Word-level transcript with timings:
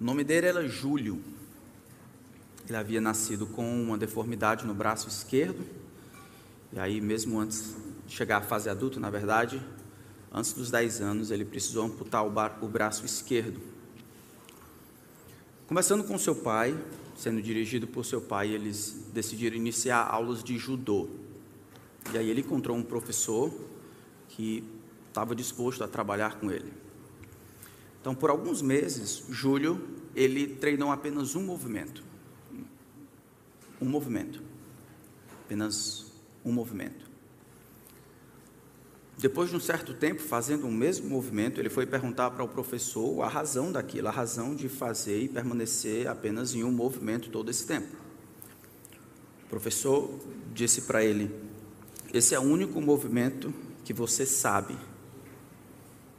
O 0.00 0.04
nome 0.04 0.22
dele 0.22 0.46
era 0.46 0.68
Júlio. 0.68 1.20
Ele 2.68 2.76
havia 2.76 3.00
nascido 3.00 3.46
com 3.46 3.82
uma 3.82 3.98
deformidade 3.98 4.64
no 4.64 4.72
braço 4.72 5.08
esquerdo. 5.08 5.66
E 6.72 6.78
aí, 6.78 7.00
mesmo 7.00 7.40
antes 7.40 7.74
de 8.06 8.14
chegar 8.14 8.36
à 8.36 8.40
fase 8.40 8.70
adulta, 8.70 9.00
na 9.00 9.10
verdade, 9.10 9.60
antes 10.32 10.52
dos 10.52 10.70
10 10.70 11.00
anos, 11.00 11.30
ele 11.32 11.44
precisou 11.44 11.84
amputar 11.84 12.24
o, 12.24 12.68
braço 12.68 13.04
esquerdo. 13.04 13.60
Começando 15.66 16.04
com 16.04 16.16
seu 16.16 16.36
pai, 16.36 16.78
sendo 17.16 17.42
dirigido 17.42 17.88
por 17.88 18.04
seu 18.04 18.20
pai, 18.20 18.50
eles 18.50 19.04
decidiram 19.12 19.56
iniciar 19.56 20.06
aulas 20.06 20.44
de 20.44 20.56
judô. 20.56 21.08
E 22.12 22.18
aí 22.18 22.30
ele 22.30 22.42
encontrou 22.42 22.76
um 22.76 22.84
professor 22.84 23.52
que 24.28 24.62
estava 25.08 25.34
disposto 25.34 25.82
a 25.82 25.88
trabalhar 25.88 26.38
com 26.38 26.52
ele. 26.52 26.72
Então, 28.08 28.16
por 28.16 28.30
alguns 28.30 28.62
meses, 28.62 29.22
Júlio, 29.28 29.86
ele 30.16 30.46
treinou 30.46 30.90
apenas 30.90 31.34
um 31.34 31.42
movimento. 31.42 32.02
Um 33.82 33.84
movimento. 33.84 34.42
Apenas 35.44 36.06
um 36.42 36.50
movimento. 36.50 37.04
Depois 39.18 39.50
de 39.50 39.56
um 39.56 39.60
certo 39.60 39.92
tempo, 39.92 40.22
fazendo 40.22 40.66
o 40.66 40.72
mesmo 40.72 41.06
movimento, 41.06 41.60
ele 41.60 41.68
foi 41.68 41.84
perguntar 41.84 42.30
para 42.30 42.42
o 42.42 42.48
professor 42.48 43.20
a 43.20 43.28
razão 43.28 43.70
daquilo, 43.70 44.08
a 44.08 44.10
razão 44.10 44.54
de 44.54 44.70
fazer 44.70 45.20
e 45.24 45.28
permanecer 45.28 46.08
apenas 46.08 46.54
em 46.54 46.64
um 46.64 46.72
movimento 46.72 47.28
todo 47.28 47.50
esse 47.50 47.66
tempo. 47.66 47.94
O 49.44 49.48
professor 49.50 50.18
disse 50.54 50.80
para 50.80 51.04
ele: 51.04 51.30
Esse 52.10 52.34
é 52.34 52.38
o 52.38 52.42
único 52.42 52.80
movimento 52.80 53.52
que 53.84 53.92
você 53.92 54.24
sabe, 54.24 54.78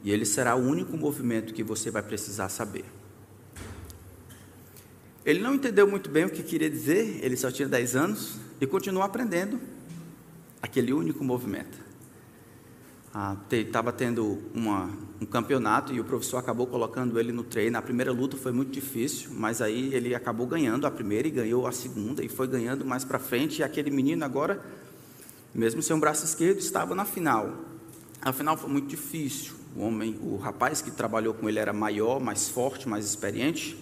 e 0.02 0.10
ele 0.10 0.24
será 0.24 0.54
o 0.54 0.58
único 0.58 0.96
movimento 0.96 1.52
que 1.52 1.62
você 1.62 1.90
vai 1.90 2.02
precisar 2.02 2.48
saber. 2.48 2.84
Ele 5.24 5.40
não 5.40 5.54
entendeu 5.54 5.86
muito 5.86 6.08
bem 6.08 6.24
o 6.24 6.30
que 6.30 6.42
queria 6.42 6.70
dizer, 6.70 7.20
ele 7.22 7.36
só 7.36 7.50
tinha 7.50 7.68
10 7.68 7.96
anos, 7.96 8.36
e 8.60 8.66
continuou 8.66 9.04
aprendendo 9.04 9.60
aquele 10.62 10.92
único 10.92 11.22
movimento 11.24 11.90
estava 13.52 13.90
ah, 13.90 13.92
tendo 13.92 14.40
uma, 14.54 14.88
um 15.20 15.26
campeonato 15.26 15.92
e 15.92 15.98
o 15.98 16.04
professor 16.04 16.36
acabou 16.36 16.64
colocando 16.66 17.18
ele 17.18 17.32
no 17.32 17.42
treino. 17.42 17.76
A 17.76 17.82
primeira 17.82 18.12
luta 18.12 18.36
foi 18.36 18.52
muito 18.52 18.70
difícil, 18.70 19.30
mas 19.32 19.60
aí 19.60 19.92
ele 19.92 20.14
acabou 20.14 20.46
ganhando 20.46 20.86
a 20.86 20.90
primeira 20.92 21.26
e 21.26 21.30
ganhou 21.30 21.66
a 21.66 21.72
segunda 21.72 22.24
e 22.24 22.28
foi 22.28 22.46
ganhando 22.46 22.84
mais 22.84 23.04
para 23.04 23.18
frente. 23.18 23.60
E 23.60 23.62
aquele 23.64 23.90
menino 23.90 24.24
agora, 24.24 24.62
mesmo 25.52 25.82
sem 25.82 25.94
um 25.94 25.98
braço 25.98 26.24
esquerdo, 26.24 26.60
estava 26.60 26.94
na 26.94 27.04
final. 27.04 27.52
A 28.22 28.32
final 28.32 28.56
foi 28.56 28.70
muito 28.70 28.86
difícil. 28.86 29.54
O 29.76 29.82
homem, 29.82 30.18
o 30.22 30.36
rapaz 30.36 30.82
que 30.82 30.90
trabalhou 30.90 31.32
com 31.32 31.48
ele 31.48 31.58
era 31.58 31.72
maior, 31.72 32.20
mais 32.20 32.48
forte, 32.48 32.88
mais 32.88 33.04
experiente. 33.04 33.78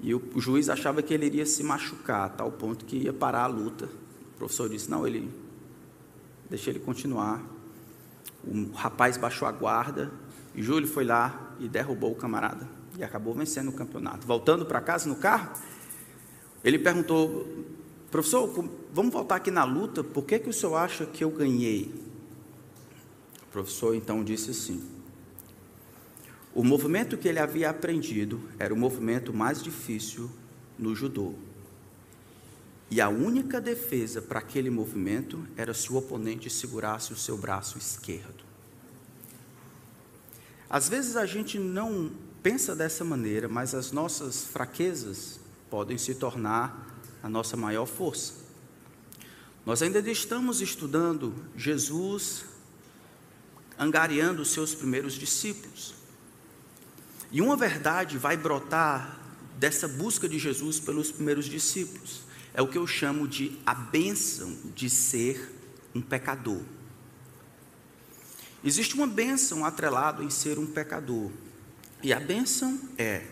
E 0.00 0.14
o, 0.14 0.22
juiz 0.36 0.68
achava 0.68 1.02
que 1.02 1.12
ele 1.12 1.26
iria 1.26 1.46
se 1.46 1.62
machucar, 1.62 2.26
a 2.26 2.28
tal 2.28 2.52
ponto 2.52 2.84
que 2.84 2.96
ia 2.96 3.12
parar 3.12 3.44
a 3.44 3.46
luta. 3.46 3.86
O 3.86 4.38
professor 4.38 4.68
disse: 4.68 4.90
"Não, 4.90 5.06
ele 5.06 5.28
deixa 6.48 6.70
ele 6.70 6.78
continuar". 6.78 7.42
O 8.46 8.72
rapaz 8.72 9.16
baixou 9.16 9.48
a 9.48 9.52
guarda 9.52 10.12
e 10.54 10.62
Júlio 10.62 10.86
foi 10.86 11.04
lá 11.04 11.54
e 11.58 11.68
derrubou 11.68 12.12
o 12.12 12.14
camarada 12.14 12.68
e 12.98 13.04
acabou 13.04 13.34
vencendo 13.34 13.68
o 13.68 13.72
campeonato. 13.72 14.26
Voltando 14.26 14.64
para 14.64 14.80
casa 14.80 15.08
no 15.08 15.16
carro, 15.16 15.50
ele 16.64 16.78
perguntou: 16.78 17.46
professor, 18.10 18.48
vamos 18.92 19.12
voltar 19.12 19.36
aqui 19.36 19.50
na 19.50 19.64
luta, 19.64 20.02
por 20.02 20.24
que, 20.24 20.38
que 20.38 20.48
o 20.48 20.52
senhor 20.52 20.76
acha 20.76 21.06
que 21.06 21.22
eu 21.22 21.30
ganhei? 21.30 22.05
Professor 23.56 23.94
então 23.94 24.22
disse 24.22 24.50
assim: 24.50 24.86
o 26.54 26.62
movimento 26.62 27.16
que 27.16 27.26
ele 27.26 27.38
havia 27.38 27.70
aprendido 27.70 28.38
era 28.58 28.74
o 28.74 28.76
movimento 28.76 29.32
mais 29.32 29.62
difícil 29.62 30.30
no 30.78 30.94
judô. 30.94 31.32
E 32.90 33.00
a 33.00 33.08
única 33.08 33.58
defesa 33.58 34.20
para 34.20 34.40
aquele 34.40 34.68
movimento 34.68 35.42
era 35.56 35.72
se 35.72 35.90
o 35.90 35.96
oponente 35.96 36.50
segurasse 36.50 37.14
o 37.14 37.16
seu 37.16 37.38
braço 37.38 37.78
esquerdo. 37.78 38.44
Às 40.68 40.90
vezes 40.90 41.16
a 41.16 41.24
gente 41.24 41.58
não 41.58 42.12
pensa 42.42 42.76
dessa 42.76 43.04
maneira, 43.04 43.48
mas 43.48 43.74
as 43.74 43.90
nossas 43.90 44.44
fraquezas 44.44 45.40
podem 45.70 45.96
se 45.96 46.14
tornar 46.14 47.00
a 47.22 47.28
nossa 47.30 47.56
maior 47.56 47.86
força. 47.86 48.34
Nós 49.64 49.80
ainda 49.80 49.98
estamos 50.10 50.60
estudando 50.60 51.34
Jesus 51.56 52.44
angariando 53.78 54.42
os 54.42 54.50
seus 54.50 54.74
primeiros 54.74 55.14
discípulos. 55.14 55.94
E 57.30 57.40
uma 57.40 57.56
verdade 57.56 58.18
vai 58.18 58.36
brotar 58.36 59.18
dessa 59.58 59.88
busca 59.88 60.28
de 60.28 60.38
Jesus 60.38 60.78
pelos 60.78 61.10
primeiros 61.10 61.46
discípulos 61.46 62.26
é 62.56 62.62
o 62.62 62.66
que 62.66 62.78
eu 62.78 62.86
chamo 62.86 63.28
de 63.28 63.58
a 63.66 63.74
bênção 63.74 64.56
de 64.74 64.88
ser 64.88 65.52
um 65.94 66.00
pecador. 66.00 66.62
Existe 68.64 68.94
uma 68.94 69.06
bênção 69.06 69.62
atrelada 69.62 70.24
em 70.24 70.30
ser 70.30 70.58
um 70.58 70.66
pecador. 70.66 71.30
E 72.02 72.14
a 72.14 72.18
bênção 72.18 72.80
é: 72.96 73.26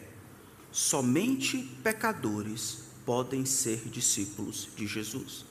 somente 0.71 1.59
pecadores 1.83 2.85
podem 3.07 3.47
ser 3.47 3.89
discípulos 3.89 4.69
de 4.77 4.87
Jesus. 4.87 5.47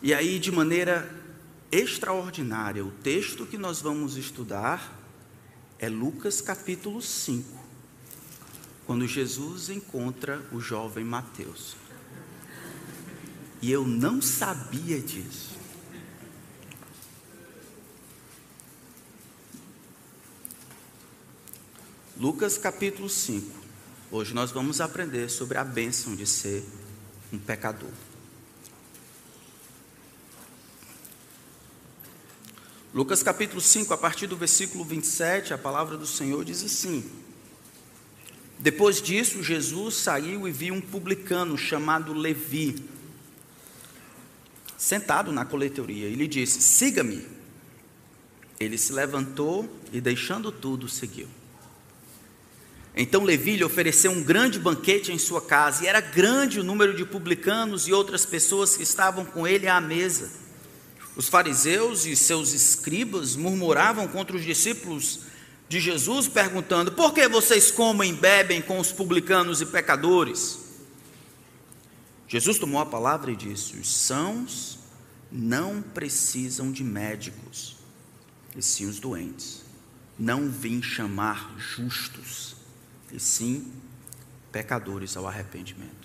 E 0.00 0.14
aí, 0.14 0.38
de 0.38 0.52
maneira 0.52 1.12
extraordinária, 1.70 2.84
o 2.84 2.90
texto 2.90 3.46
que 3.46 3.56
nós 3.56 3.80
vamos 3.80 4.16
estudar 4.16 4.98
é 5.78 5.88
Lucas 5.88 6.40
capítulo 6.40 7.00
5, 7.00 7.48
quando 8.86 9.06
Jesus 9.06 9.68
encontra 9.70 10.44
o 10.52 10.60
jovem 10.60 11.04
Mateus. 11.04 11.76
E 13.62 13.70
eu 13.70 13.86
não 13.86 14.20
sabia 14.20 15.00
disso. 15.00 15.58
Lucas 22.18 22.58
capítulo 22.58 23.08
5. 23.08 23.50
Hoje 24.10 24.34
nós 24.34 24.50
vamos 24.50 24.80
aprender 24.80 25.30
sobre 25.30 25.56
a 25.56 25.64
bênção 25.64 26.14
de 26.16 26.26
ser 26.26 26.64
um 27.32 27.38
pecador. 27.38 28.09
Lucas 32.92 33.22
capítulo 33.22 33.60
5, 33.60 33.94
a 33.94 33.96
partir 33.96 34.26
do 34.26 34.36
versículo 34.36 34.84
27, 34.84 35.54
a 35.54 35.58
palavra 35.58 35.96
do 35.96 36.06
Senhor 36.06 36.44
diz 36.44 36.64
assim: 36.64 37.08
Depois 38.58 39.00
disso, 39.00 39.44
Jesus 39.44 39.94
saiu 39.94 40.48
e 40.48 40.50
viu 40.50 40.74
um 40.74 40.80
publicano 40.80 41.56
chamado 41.56 42.12
Levi 42.12 42.82
sentado 44.76 45.30
na 45.30 45.44
coletoria 45.44 46.08
e 46.08 46.16
lhe 46.16 46.26
disse: 46.26 46.60
Siga-me. 46.60 47.24
Ele 48.58 48.76
se 48.76 48.92
levantou 48.92 49.72
e, 49.92 50.00
deixando 50.00 50.50
tudo, 50.50 50.88
seguiu. 50.88 51.28
Então 52.94 53.22
Levi 53.22 53.56
lhe 53.56 53.64
ofereceu 53.64 54.10
um 54.10 54.22
grande 54.22 54.58
banquete 54.58 55.12
em 55.12 55.18
sua 55.18 55.40
casa, 55.40 55.84
e 55.84 55.86
era 55.86 56.00
grande 56.00 56.58
o 56.58 56.64
número 56.64 56.94
de 56.94 57.04
publicanos 57.04 57.86
e 57.86 57.92
outras 57.92 58.26
pessoas 58.26 58.76
que 58.76 58.82
estavam 58.82 59.24
com 59.24 59.46
ele 59.46 59.68
à 59.68 59.80
mesa. 59.80 60.49
Os 61.20 61.28
fariseus 61.28 62.06
e 62.06 62.16
seus 62.16 62.54
escribas 62.54 63.36
murmuravam 63.36 64.08
contra 64.08 64.34
os 64.34 64.42
discípulos 64.42 65.20
de 65.68 65.78
Jesus, 65.78 66.26
perguntando: 66.28 66.92
Por 66.92 67.12
que 67.12 67.28
vocês 67.28 67.70
comem 67.70 68.10
e 68.10 68.16
bebem 68.16 68.62
com 68.62 68.78
os 68.78 68.90
publicanos 68.90 69.60
e 69.60 69.66
pecadores? 69.66 70.60
Jesus 72.26 72.58
tomou 72.58 72.80
a 72.80 72.86
palavra 72.86 73.30
e 73.30 73.36
disse: 73.36 73.76
Os 73.76 73.86
sãos 73.86 74.78
não 75.30 75.82
precisam 75.82 76.72
de 76.72 76.82
médicos, 76.82 77.76
e 78.56 78.62
sim 78.62 78.86
os 78.86 78.98
doentes. 78.98 79.60
Não 80.18 80.48
vim 80.48 80.82
chamar 80.82 81.54
justos, 81.58 82.56
e 83.12 83.20
sim 83.20 83.70
pecadores 84.50 85.18
ao 85.18 85.28
arrependimento. 85.28 85.99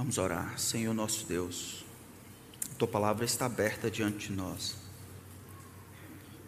Vamos 0.00 0.16
orar. 0.16 0.58
Senhor 0.58 0.94
nosso 0.94 1.26
Deus, 1.26 1.84
a 2.72 2.74
tua 2.76 2.88
palavra 2.88 3.22
está 3.22 3.44
aberta 3.44 3.90
diante 3.90 4.28
de 4.28 4.32
nós. 4.32 4.74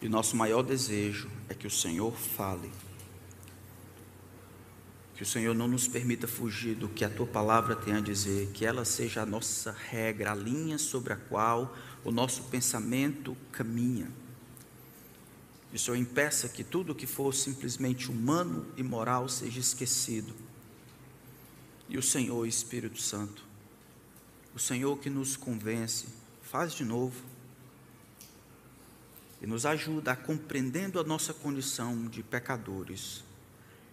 E 0.01 0.09
nosso 0.09 0.35
maior 0.35 0.63
desejo 0.63 1.29
é 1.47 1.53
que 1.53 1.67
o 1.67 1.69
Senhor 1.69 2.11
fale 2.17 2.71
que 5.13 5.21
o 5.21 5.25
Senhor 5.25 5.53
não 5.53 5.67
nos 5.67 5.87
permita 5.87 6.27
fugir 6.27 6.73
do 6.73 6.89
que 6.89 7.05
a 7.05 7.09
tua 7.11 7.27
palavra 7.27 7.75
tem 7.75 7.93
a 7.93 7.99
dizer, 7.99 8.49
que 8.55 8.65
ela 8.65 8.83
seja 8.83 9.21
a 9.21 9.25
nossa 9.25 9.71
regra, 9.71 10.31
a 10.31 10.35
linha 10.35 10.79
sobre 10.79 11.13
a 11.13 11.15
qual 11.15 11.77
o 12.03 12.09
nosso 12.09 12.41
pensamento 12.45 13.37
caminha. 13.51 14.09
Que 15.69 15.75
o 15.75 15.79
Senhor 15.79 15.97
impeça 15.97 16.49
que 16.49 16.63
tudo 16.63 16.95
que 16.95 17.05
for 17.05 17.31
simplesmente 17.35 18.09
humano 18.09 18.65
e 18.75 18.81
moral 18.81 19.29
seja 19.29 19.59
esquecido. 19.59 20.33
E 21.93 21.97
o 21.97 22.01
Senhor, 22.01 22.47
Espírito 22.47 22.99
Santo, 22.99 23.45
o 24.55 24.57
Senhor 24.59 24.97
que 24.97 25.11
nos 25.11 25.37
convence, 25.37 26.07
faz 26.41 26.73
de 26.73 26.83
novo. 26.83 27.23
e 29.39 29.45
nos 29.45 29.63
ajuda 29.65 30.13
a, 30.13 30.15
compreendendo 30.15 30.99
a 30.99 31.03
nossa 31.03 31.33
condição 31.33 32.07
de 32.07 32.23
pecadores, 32.23 33.23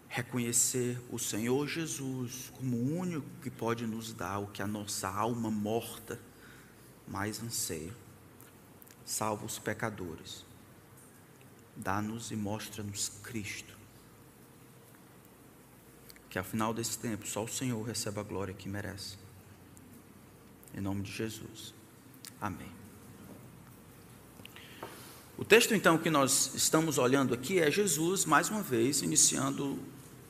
reconhecer 0.09 0.99
o 1.11 1.19
Senhor 1.19 1.67
Jesus 1.67 2.53
como 2.57 2.77
o 2.77 2.97
único 2.97 3.27
que 3.43 3.51
pode 3.51 3.85
nos 3.85 4.13
dar 4.15 4.39
o 4.39 4.47
que 4.47 4.63
a 4.63 4.67
nossa 4.67 5.09
alma 5.09 5.51
morta 5.51 6.19
mais 7.07 7.43
anseia. 7.43 7.93
Salva 9.05 9.45
os 9.45 9.59
pecadores. 9.59 10.45
Dá-nos 11.77 12.31
e 12.31 12.37
mostra-nos 12.37 13.09
Cristo. 13.23 13.80
Que 16.31 16.39
ao 16.39 16.45
final 16.45 16.73
desse 16.73 16.97
tempo 16.97 17.27
só 17.27 17.45
o 17.45 17.49
Senhor 17.49 17.83
receba 17.83 18.21
a 18.21 18.25
glória 18.25 18.55
que 18.55 18.69
merece. 18.69 19.19
Em 20.73 20.81
nome 20.81 21.03
de 21.03 21.13
Jesus. 21.13 21.75
Amém. 22.41 22.71
O 25.37 25.45
texto 25.45 25.75
então 25.75 25.99
que 25.99 26.09
nós 26.09 26.55
estamos 26.55 26.99
olhando 26.99 27.35
aqui 27.35 27.59
é 27.59 27.71
Jesus, 27.71 28.25
mais 28.25 28.49
uma 28.49 28.63
vez, 28.63 29.03
iniciando 29.03 29.79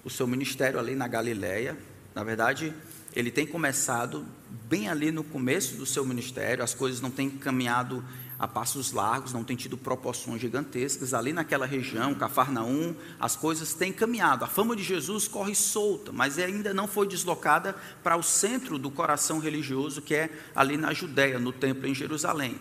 o 0.03 0.09
seu 0.09 0.27
ministério 0.27 0.79
ali 0.79 0.95
na 0.95 1.07
Galileia. 1.07 1.77
Na 2.15 2.25
verdade, 2.25 2.73
ele 3.15 3.31
tem 3.31 3.47
começado 3.47 4.25
bem 4.69 4.89
ali 4.89 5.11
no 5.11 5.23
começo 5.23 5.75
do 5.77 5.85
seu 5.85 6.07
ministério, 6.07 6.65
as 6.65 6.75
coisas 6.75 7.01
não 7.01 7.11
têm 7.11 7.29
caminhado 7.29 8.05
a 8.41 8.49
passos 8.49 8.93
largos, 8.93 9.35
não 9.35 9.45
têm 9.45 9.55
tido 9.55 9.77
proporções 9.77 10.41
gigantescas. 10.41 11.13
Ali 11.13 11.31
naquela 11.31 11.67
região, 11.67 12.15
Cafarnaum, 12.15 12.97
as 13.21 13.37
coisas 13.37 13.75
têm 13.75 13.93
caminhado. 13.93 14.47
A 14.47 14.49
fama 14.49 14.75
de 14.75 14.83
Jesus 14.83 15.29
corre 15.29 15.55
solta, 15.55 16.11
mas 16.11 16.39
ainda 16.39 16.73
não 16.73 16.89
foi 16.89 17.07
deslocada 17.07 17.77
para 18.03 18.17
o 18.17 18.23
centro 18.23 18.79
do 18.79 18.91
coração 18.91 19.39
religioso, 19.39 20.01
que 20.01 20.15
é 20.15 20.31
ali 20.57 20.79
na 20.79 20.95
Judéia, 20.95 21.39
no 21.39 21.53
templo 21.53 21.87
em 21.87 21.95
Jerusalém. 21.95 22.59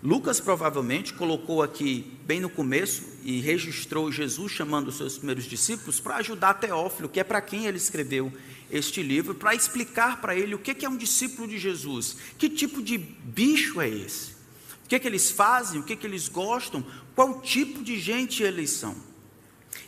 Lucas 0.00 0.38
provavelmente 0.38 1.14
colocou 1.14 1.60
aqui 1.60 2.16
bem 2.24 2.38
no 2.38 2.50
começo 2.50 3.02
e 3.24 3.40
registrou 3.40 4.12
Jesus 4.12 4.52
chamando 4.52 4.88
os 4.88 4.96
seus 4.96 5.16
primeiros 5.16 5.44
discípulos 5.44 5.98
para 5.98 6.16
ajudar 6.16 6.54
Teófilo, 6.54 7.08
que 7.08 7.18
é 7.18 7.24
para 7.24 7.40
quem 7.40 7.66
ele 7.66 7.78
escreveu 7.78 8.32
este 8.70 9.02
livro, 9.02 9.34
para 9.34 9.54
explicar 9.54 10.20
para 10.20 10.36
ele 10.36 10.54
o 10.54 10.58
que 10.58 10.84
é 10.84 10.88
um 10.88 10.96
discípulo 10.96 11.48
de 11.48 11.58
Jesus, 11.58 12.18
que 12.38 12.48
tipo 12.48 12.82
de 12.82 12.98
bicho 12.98 13.80
é 13.80 13.88
esse, 13.88 14.33
o 14.84 14.88
que, 14.88 14.96
é 14.96 14.98
que 14.98 15.06
eles 15.08 15.30
fazem, 15.30 15.80
o 15.80 15.82
que, 15.82 15.94
é 15.94 15.96
que 15.96 16.06
eles 16.06 16.28
gostam, 16.28 16.84
qual 17.14 17.40
tipo 17.40 17.82
de 17.82 17.98
gente 17.98 18.42
eles 18.42 18.70
são. 18.70 18.94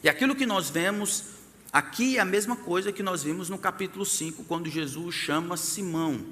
E 0.02 0.08
aquilo 0.08 0.34
que 0.34 0.46
nós 0.46 0.70
vemos 0.70 1.24
aqui 1.72 2.16
é 2.16 2.20
a 2.20 2.24
mesma 2.24 2.56
coisa 2.56 2.90
que 2.90 3.02
nós 3.02 3.22
vimos 3.22 3.50
no 3.50 3.58
capítulo 3.58 4.06
5, 4.06 4.44
quando 4.44 4.70
Jesus 4.70 5.14
chama 5.14 5.56
Simão. 5.56 6.24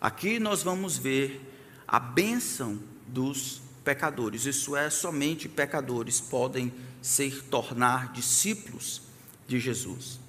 Aqui 0.00 0.38
nós 0.38 0.62
vamos 0.62 0.96
ver 0.96 1.40
a 1.88 1.98
bênção 1.98 2.78
dos 3.06 3.60
pecadores. 3.84 4.46
Isso 4.46 4.76
é, 4.76 4.88
somente 4.88 5.48
pecadores 5.48 6.20
podem 6.20 6.72
ser 7.02 7.42
tornar 7.44 8.12
discípulos 8.12 9.02
de 9.48 9.58
Jesus. 9.58 10.20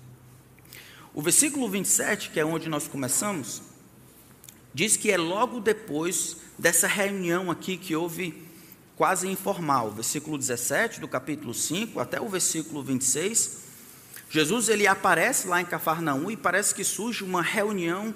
O 1.14 1.22
versículo 1.22 1.70
27, 1.70 2.32
que 2.32 2.40
é 2.40 2.46
onde 2.46 2.70
nós 2.70 2.88
começamos, 2.88 3.62
diz 4.78 4.96
que 4.96 5.10
é 5.10 5.18
logo 5.18 5.60
depois 5.60 6.38
dessa 6.56 6.86
reunião 6.86 7.50
aqui 7.50 7.78
que 7.78 7.96
houve 7.96 8.48
quase 8.96 9.28
informal, 9.28 9.90
versículo 9.90 10.38
17 10.38 11.00
do 11.00 11.08
capítulo 11.08 11.52
5 11.52 12.00
até 12.00 12.22
o 12.22 12.30
versículo 12.30 12.84
26. 12.84 13.64
Jesus 14.30 14.70
ele 14.70 14.86
aparece 14.86 15.48
lá 15.48 15.60
em 15.60 15.66
Cafarnaum 15.66 16.30
e 16.30 16.38
parece 16.38 16.76
que 16.76 16.84
surge 16.84 17.24
uma 17.24 17.42
reunião 17.42 18.14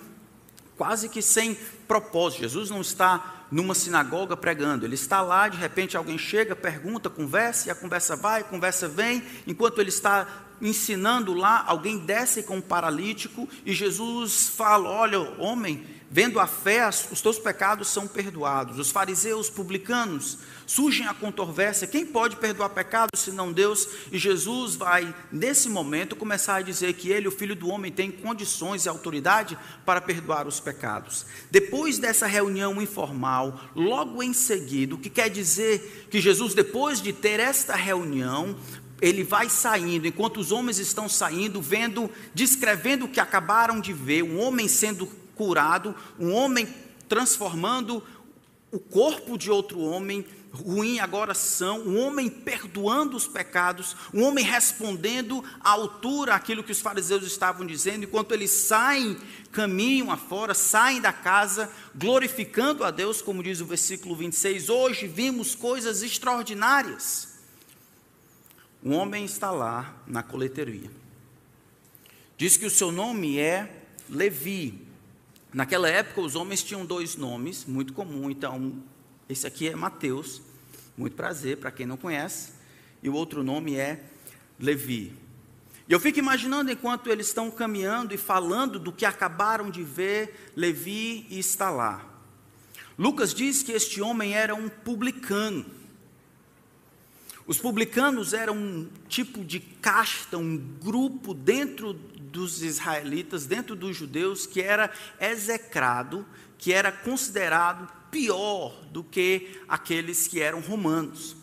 quase 0.78 1.10
que 1.10 1.20
sem 1.20 1.58
propósito. 1.88 2.42
Jesus 2.42 2.70
não 2.70 2.82
está 2.82 3.48
numa 3.52 3.74
sinagoga 3.74 4.38
pregando, 4.38 4.86
ele 4.86 4.94
está 4.94 5.20
lá, 5.20 5.48
de 5.48 5.58
repente 5.58 5.98
alguém 5.98 6.20
chega, 6.20 6.56
pergunta, 6.56 7.10
conversa, 7.10 7.70
e 7.70 7.72
a 7.72 7.76
conversa 7.76 8.16
vai, 8.16 8.42
a 8.42 8.44
conversa 8.44 8.88
vem, 8.88 9.24
enquanto 9.48 9.82
ele 9.82 9.90
está 9.90 10.46
ensinando 10.62 11.34
lá, 11.34 11.64
alguém 11.66 11.98
desce 11.98 12.44
com 12.44 12.58
um 12.58 12.62
paralítico 12.62 13.50
e 13.66 13.74
Jesus 13.74 14.48
fala: 14.50 14.88
Olha, 14.88 15.20
homem, 15.40 15.84
vendo 16.12 16.42
a 16.42 16.46
fé, 16.46 16.88
os 16.90 17.22
teus 17.22 17.40
pecados 17.40 17.88
são 17.88 18.06
perdoados. 18.06 18.78
Os 18.78 18.92
fariseus, 18.92 19.50
publicanos, 19.50 20.40
surgem 20.68 21.08
a 21.08 21.14
controvérsia: 21.14 21.88
quem 21.88 22.06
pode 22.06 22.36
perdoar 22.36 22.70
pecados 22.70 23.22
senão 23.22 23.54
Deus? 23.54 23.88
E 24.12 24.20
Jesus 24.20 24.76
vai, 24.76 25.16
nesse 25.32 25.70
momento, 25.70 26.16
começar 26.16 26.56
a 26.56 26.62
dizer 26.62 26.94
que 26.94 27.10
ele, 27.10 27.30
o 27.30 27.32
filho 27.32 27.56
do 27.56 27.70
homem, 27.70 27.92
tem 27.92 28.12
condições 28.12 28.86
e 28.86 28.90
autoridade 28.90 29.58
para 29.86 30.02
perdoar 30.02 30.46
os 30.46 30.60
pecados. 30.60 31.26
Depois 31.50 31.98
dessa 31.98 32.28
reunião 32.28 32.82
informal, 32.82 33.62
logo 33.74 34.22
em 34.22 34.34
seguida, 34.34 34.96
o 34.96 34.98
que 34.98 35.10
quer 35.10 35.30
dizer 35.30 36.08
que 36.12 36.20
Jesus, 36.20 36.54
depois 36.54 37.02
de 37.02 37.14
ter 37.14 37.40
esta 37.40 37.76
reunião, 37.76 38.58
ele 39.02 39.24
vai 39.24 39.50
saindo, 39.50 40.06
enquanto 40.06 40.38
os 40.40 40.52
homens 40.52 40.78
estão 40.78 41.10
saindo, 41.10 41.60
vendo, 41.60 42.10
descrevendo 42.36 43.06
o 43.06 43.08
que 43.08 43.20
acabaram 43.20 43.82
de 43.82 43.92
ver, 43.92 44.22
um 44.22 44.40
homem 44.40 44.68
sendo 44.68 45.08
curado, 45.42 45.96
um 46.20 46.32
homem 46.34 46.72
transformando 47.10 48.04
o 48.72 48.78
corpo 48.78 49.40
de 49.40 49.50
outro 49.50 49.80
homem, 49.80 50.24
ruim 50.52 51.00
agora 51.00 51.34
são, 51.34 51.80
um 51.80 52.00
homem 52.00 52.30
perdoando 52.30 53.18
os 53.18 53.28
pecados, 53.28 53.98
um 54.14 54.22
homem 54.22 54.46
respondendo 54.46 55.44
à 55.60 55.72
altura 55.72 56.36
aquilo 56.36 56.64
que 56.64 56.72
os 56.72 56.80
fariseus 56.80 57.24
estavam 57.24 57.66
dizendo, 57.66 58.04
enquanto 58.04 58.34
eles 58.34 58.52
saem, 58.52 59.18
caminham 59.52 60.12
afora, 60.12 60.54
saem 60.54 61.02
da 61.02 61.12
casa, 61.12 61.72
glorificando 61.96 62.84
a 62.84 62.92
Deus, 62.92 63.20
como 63.20 63.42
diz 63.42 63.62
o 63.62 63.66
versículo 63.66 64.16
26, 64.16 64.70
hoje 64.70 65.08
vimos 65.08 65.56
coisas 65.56 66.04
extraordinárias. 66.04 67.30
Um 68.84 68.94
homem 68.94 69.26
está 69.26 69.50
lá 69.50 69.96
na 70.06 70.22
coleteria. 70.22 70.92
Diz 72.38 72.58
que 72.58 72.66
o 72.68 72.70
seu 72.70 72.92
nome 72.92 73.40
é 73.40 73.82
Levi. 74.08 74.81
Naquela 75.54 75.90
época, 75.90 76.22
os 76.22 76.36
homens 76.36 76.64
tinham 76.64 76.86
dois 76.86 77.16
nomes, 77.16 77.66
muito 77.66 77.94
comum. 77.94 78.30
Então, 78.30 78.82
esse 79.28 79.46
aqui 79.46 79.68
é 79.68 79.76
Mateus, 79.76 80.42
muito 80.98 81.16
prazer 81.16 81.58
para 81.58 81.72
quem 81.72 81.86
não 81.86 81.98
conhece. 81.98 82.54
E 83.04 83.10
o 83.10 83.14
outro 83.14 83.44
nome 83.44 83.76
é 83.76 84.04
Levi. 84.60 85.14
E 85.90 85.94
eu 85.94 86.00
fico 86.00 86.20
imaginando 86.20 86.72
enquanto 86.72 87.10
eles 87.10 87.28
estão 87.28 87.52
caminhando 87.52 88.14
e 88.14 88.18
falando 88.18 88.80
do 88.80 88.94
que 88.94 89.06
acabaram 89.06 89.70
de 89.70 89.84
ver, 89.84 90.52
Levi 90.56 91.28
está 91.30 91.70
lá. 91.70 92.06
Lucas 92.98 93.34
diz 93.34 93.62
que 93.62 93.74
este 93.74 94.02
homem 94.02 94.34
era 94.34 94.56
um 94.56 94.70
publicano. 94.70 95.66
Os 97.52 97.58
publicanos 97.58 98.32
eram 98.32 98.56
um 98.56 98.90
tipo 99.10 99.44
de 99.44 99.60
casta, 99.60 100.38
um 100.38 100.56
grupo 100.58 101.34
dentro 101.34 101.92
dos 101.92 102.64
israelitas, 102.64 103.46
dentro 103.46 103.76
dos 103.76 103.98
judeus, 103.98 104.46
que 104.46 104.62
era 104.62 104.90
execrado, 105.20 106.26
que 106.58 106.72
era 106.72 106.94
considerado 106.94 107.92
pior 108.10 108.74
do 108.86 109.04
que 109.04 109.60
aqueles 109.68 110.30
que 110.30 110.40
eram 110.40 110.62
romanos. 110.62 111.36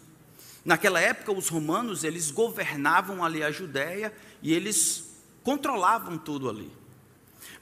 Naquela 0.65 0.99
época, 0.99 1.31
os 1.31 1.51
romanos, 1.51 2.05
eles 2.05 2.31
governavam 2.31 3.23
ali 3.23 3.43
a 3.43 3.51
Judéia 3.51 4.11
e 4.43 4.55
eles 4.55 5.15
controlavam 5.43 6.17
tudo 6.17 6.49
ali. 6.49 6.73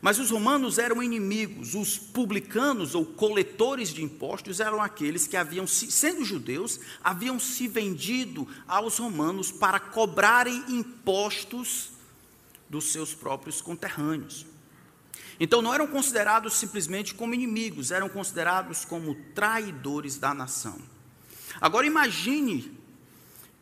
Mas 0.00 0.18
os 0.18 0.30
romanos 0.30 0.78
eram 0.78 1.02
inimigos, 1.02 1.74
os 1.74 1.96
publicanos 1.96 2.94
ou 2.94 3.04
coletores 3.04 3.92
de 3.92 4.02
impostos 4.02 4.60
eram 4.60 4.82
aqueles 4.82 5.26
que 5.26 5.36
haviam, 5.36 5.66
sendo 5.66 6.24
judeus, 6.24 6.78
haviam 7.02 7.38
se 7.40 7.66
vendido 7.66 8.46
aos 8.68 8.98
romanos 8.98 9.50
para 9.50 9.80
cobrarem 9.80 10.62
impostos 10.68 11.90
dos 12.68 12.92
seus 12.92 13.14
próprios 13.14 13.60
conterrâneos. 13.60 14.46
Então 15.38 15.60
não 15.60 15.72
eram 15.72 15.86
considerados 15.86 16.54
simplesmente 16.54 17.14
como 17.14 17.34
inimigos, 17.34 17.90
eram 17.90 18.08
considerados 18.08 18.84
como 18.84 19.14
traidores 19.34 20.18
da 20.18 20.32
nação. 20.32 20.78
Agora 21.60 21.86
imagine 21.86 22.72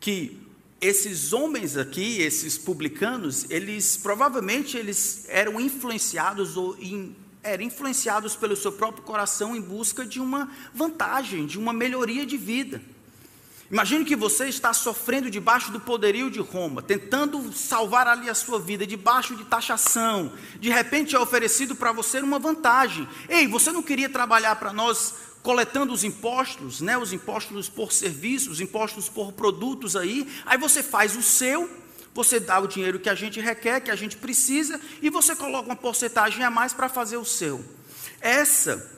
que 0.00 0.43
esses 0.81 1.33
homens 1.33 1.76
aqui, 1.76 2.21
esses 2.21 2.59
publicanos, 2.59 3.47
eles 3.50 3.97
provavelmente 3.97 4.76
eles 4.76 5.26
eram 5.28 5.61
influenciados 5.61 6.57
ou 6.57 6.76
in, 6.78 7.14
eram 7.43 7.64
influenciados 7.64 8.37
pelo 8.37 8.57
seu 8.57 8.73
próprio 8.73 9.02
coração 9.02 9.54
em 9.54 9.61
busca 9.61 10.04
de 10.04 10.21
uma 10.21 10.50
vantagem, 10.75 11.47
de 11.47 11.59
uma 11.59 11.73
melhoria 11.73 12.26
de 12.26 12.37
vida. 12.37 12.81
Imagine 13.71 14.04
que 14.04 14.14
você 14.14 14.47
está 14.47 14.73
sofrendo 14.73 15.31
debaixo 15.31 15.73
do 15.73 15.81
poderio 15.81 16.31
de 16.31 16.38
Roma, 16.38 16.83
tentando 16.83 17.50
salvar 17.52 18.07
ali 18.07 18.28
a 18.28 18.35
sua 18.35 18.59
vida, 18.59 18.87
debaixo 18.87 19.35
de 19.35 19.45
taxação. 19.45 20.33
De 20.61 20.69
repente 20.69 21.16
é 21.16 21.19
oferecido 21.19 21.75
para 21.75 21.90
você 21.90 22.21
uma 22.21 22.38
vantagem. 22.38 23.09
Ei, 23.28 23.49
você 23.49 23.73
não 23.73 23.83
queria 23.83 24.09
trabalhar 24.09 24.57
para 24.57 24.73
nós 24.73 25.14
coletando 25.44 25.92
os 25.92 26.02
impostos, 26.02 26.80
né, 26.80 26.96
os 26.96 27.12
impostos 27.12 27.68
por 27.68 27.92
serviços, 27.92 28.54
os 28.54 28.60
impostos 28.62 29.10
por 29.10 29.30
produtos 29.30 29.94
aí, 29.94 30.26
aí 30.46 30.56
você 30.56 30.82
faz 30.82 31.14
o 31.14 31.22
seu, 31.22 31.70
você 32.14 32.40
dá 32.40 32.58
o 32.58 32.66
dinheiro 32.66 32.98
que 32.98 33.10
a 33.10 33.14
gente 33.14 33.38
requer, 33.42 33.80
que 33.80 33.90
a 33.90 33.94
gente 33.94 34.16
precisa, 34.16 34.80
e 35.02 35.10
você 35.10 35.36
coloca 35.36 35.66
uma 35.66 35.76
porcentagem 35.76 36.42
a 36.42 36.48
mais 36.48 36.72
para 36.72 36.88
fazer 36.88 37.18
o 37.18 37.26
seu. 37.26 37.62
Essa, 38.22 38.90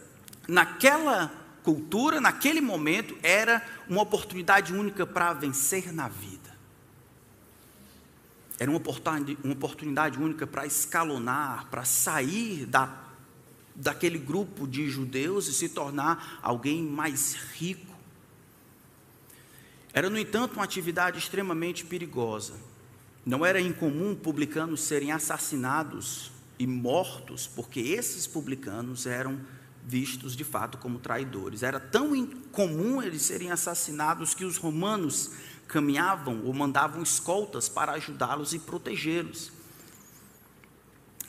naquela 0.46 1.32
cultura, 1.64 2.20
naquele 2.20 2.60
momento, 2.60 3.18
era 3.24 3.60
uma 3.88 4.02
oportunidade 4.02 4.72
única 4.72 5.04
para 5.04 5.32
vencer 5.32 5.92
na 5.92 6.06
vida. 6.06 6.56
Era 8.56 8.70
uma 8.70 8.78
oportunidade, 8.78 10.16
única 10.16 10.46
para 10.46 10.64
escalonar, 10.64 11.66
para 11.66 11.84
sair 11.84 12.66
da, 12.66 13.05
daquele 13.76 14.18
grupo 14.18 14.66
de 14.66 14.88
judeus 14.88 15.46
e 15.48 15.52
se 15.52 15.68
tornar 15.68 16.40
alguém 16.42 16.82
mais 16.82 17.34
rico. 17.54 17.94
Era, 19.92 20.10
no 20.10 20.18
entanto, 20.18 20.54
uma 20.54 20.64
atividade 20.64 21.18
extremamente 21.18 21.84
perigosa. 21.84 22.54
Não 23.24 23.44
era 23.44 23.60
incomum 23.60 24.14
publicanos 24.14 24.82
serem 24.82 25.12
assassinados 25.12 26.30
e 26.58 26.66
mortos, 26.66 27.46
porque 27.46 27.80
esses 27.80 28.26
publicanos 28.26 29.06
eram 29.06 29.40
vistos 29.84 30.34
de 30.34 30.44
fato 30.44 30.78
como 30.78 30.98
traidores. 30.98 31.62
Era 31.62 31.78
tão 31.78 32.14
incomum 32.14 33.02
eles 33.02 33.22
serem 33.22 33.50
assassinados 33.50 34.34
que 34.34 34.44
os 34.44 34.56
romanos 34.56 35.32
caminhavam 35.68 36.44
ou 36.44 36.52
mandavam 36.52 37.02
escoltas 37.02 37.68
para 37.68 37.92
ajudá-los 37.92 38.52
e 38.52 38.58
protegê-los. 38.58 39.52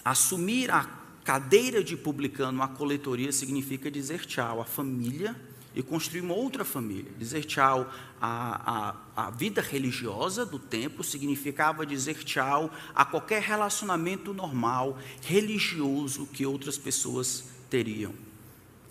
Assumir 0.04 0.72
a 0.72 0.90
cadeira 1.28 1.84
de 1.84 1.98
publicano, 1.98 2.64
a 2.64 2.70
coletoria, 2.70 3.34
significa 3.34 3.92
dizer 3.92 4.26
tchau 4.26 4.62
à 4.62 4.64
família 4.64 5.36
e 5.76 5.84
construir 5.84 6.22
uma 6.22 6.34
outra 6.34 6.64
família. 6.64 7.12
Dizer 7.20 7.44
tchau 7.44 7.86
à, 8.22 8.96
à, 9.14 9.28
à 9.28 9.30
vida 9.30 9.62
religiosa 9.62 10.46
do 10.46 10.58
tempo 10.58 11.04
significava 11.04 11.86
dizer 11.86 12.24
tchau 12.24 12.72
a 12.96 13.04
qualquer 13.04 13.42
relacionamento 13.42 14.34
normal, 14.34 14.98
religioso 15.22 16.26
que 16.28 16.46
outras 16.46 16.78
pessoas 16.78 17.50
teriam. 17.70 18.14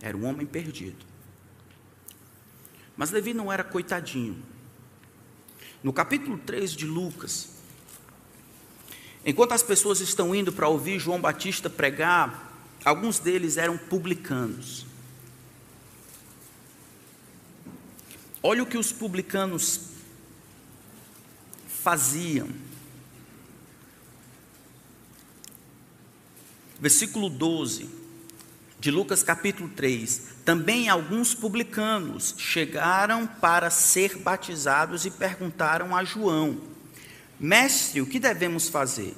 Era 0.02 0.14
um 0.14 0.26
homem 0.26 0.44
perdido. 0.44 1.06
Mas 2.98 3.10
Levi 3.12 3.32
não 3.32 3.50
era 3.50 3.64
coitadinho. 3.64 4.36
No 5.82 5.90
capítulo 5.90 6.36
3 6.36 6.72
de 6.72 6.84
Lucas, 6.84 7.55
enquanto 9.26 9.52
as 9.52 9.62
pessoas 9.62 10.00
estão 10.00 10.32
indo 10.34 10.52
para 10.52 10.68
ouvir 10.68 11.00
João 11.00 11.20
Batista 11.20 11.68
pregar, 11.68 12.56
alguns 12.84 13.18
deles 13.18 13.56
eram 13.56 13.76
publicanos. 13.76 14.86
Olha 18.40 18.62
o 18.62 18.66
que 18.66 18.78
os 18.78 18.92
publicanos 18.92 19.80
faziam. 21.68 22.48
Versículo 26.78 27.28
12 27.28 27.90
de 28.78 28.90
Lucas 28.90 29.22
capítulo 29.22 29.68
3. 29.70 30.34
Também 30.44 30.88
alguns 30.88 31.34
publicanos 31.34 32.36
chegaram 32.38 33.26
para 33.26 33.68
ser 33.70 34.18
batizados 34.18 35.04
e 35.04 35.10
perguntaram 35.10 35.96
a 35.96 36.04
João: 36.04 36.60
Mestre, 37.38 38.00
o 38.00 38.06
que 38.06 38.18
devemos 38.18 38.68
fazer? 38.68 39.14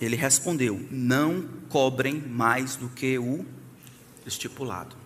Ele 0.00 0.16
respondeu: 0.16 0.86
Não 0.90 1.48
cobrem 1.68 2.20
mais 2.20 2.76
do 2.76 2.88
que 2.88 3.18
o 3.18 3.44
estipulado. 4.26 4.96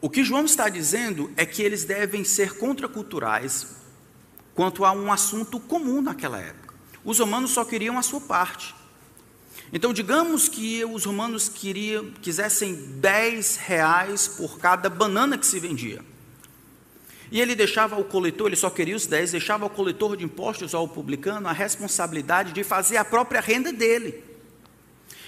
O 0.00 0.08
que 0.08 0.22
João 0.22 0.44
está 0.44 0.68
dizendo 0.68 1.30
é 1.36 1.44
que 1.44 1.62
eles 1.62 1.84
devem 1.84 2.22
ser 2.24 2.56
contraculturais 2.56 3.76
quanto 4.54 4.84
a 4.84 4.92
um 4.92 5.12
assunto 5.12 5.58
comum 5.58 6.00
naquela 6.00 6.38
época. 6.38 6.74
Os 7.04 7.18
romanos 7.18 7.50
só 7.50 7.64
queriam 7.64 7.98
a 7.98 8.02
sua 8.02 8.20
parte. 8.20 8.74
Então, 9.72 9.92
digamos 9.92 10.48
que 10.48 10.84
os 10.84 11.04
romanos 11.04 11.48
queriam, 11.48 12.10
quisessem 12.22 12.74
10 12.74 13.56
reais 13.56 14.28
por 14.28 14.58
cada 14.58 14.88
banana 14.88 15.36
que 15.36 15.46
se 15.46 15.60
vendia. 15.60 16.02
E 17.30 17.40
ele 17.40 17.54
deixava 17.54 17.96
ao 17.96 18.04
coletor, 18.04 18.46
ele 18.46 18.56
só 18.56 18.70
queria 18.70 18.96
os 18.96 19.06
10, 19.06 19.32
deixava 19.32 19.64
ao 19.64 19.70
coletor 19.70 20.16
de 20.16 20.24
impostos 20.24 20.74
ao 20.74 20.88
publicano 20.88 21.48
a 21.48 21.52
responsabilidade 21.52 22.52
de 22.52 22.64
fazer 22.64 22.96
a 22.96 23.04
própria 23.04 23.40
renda 23.40 23.72
dele. 23.72 24.24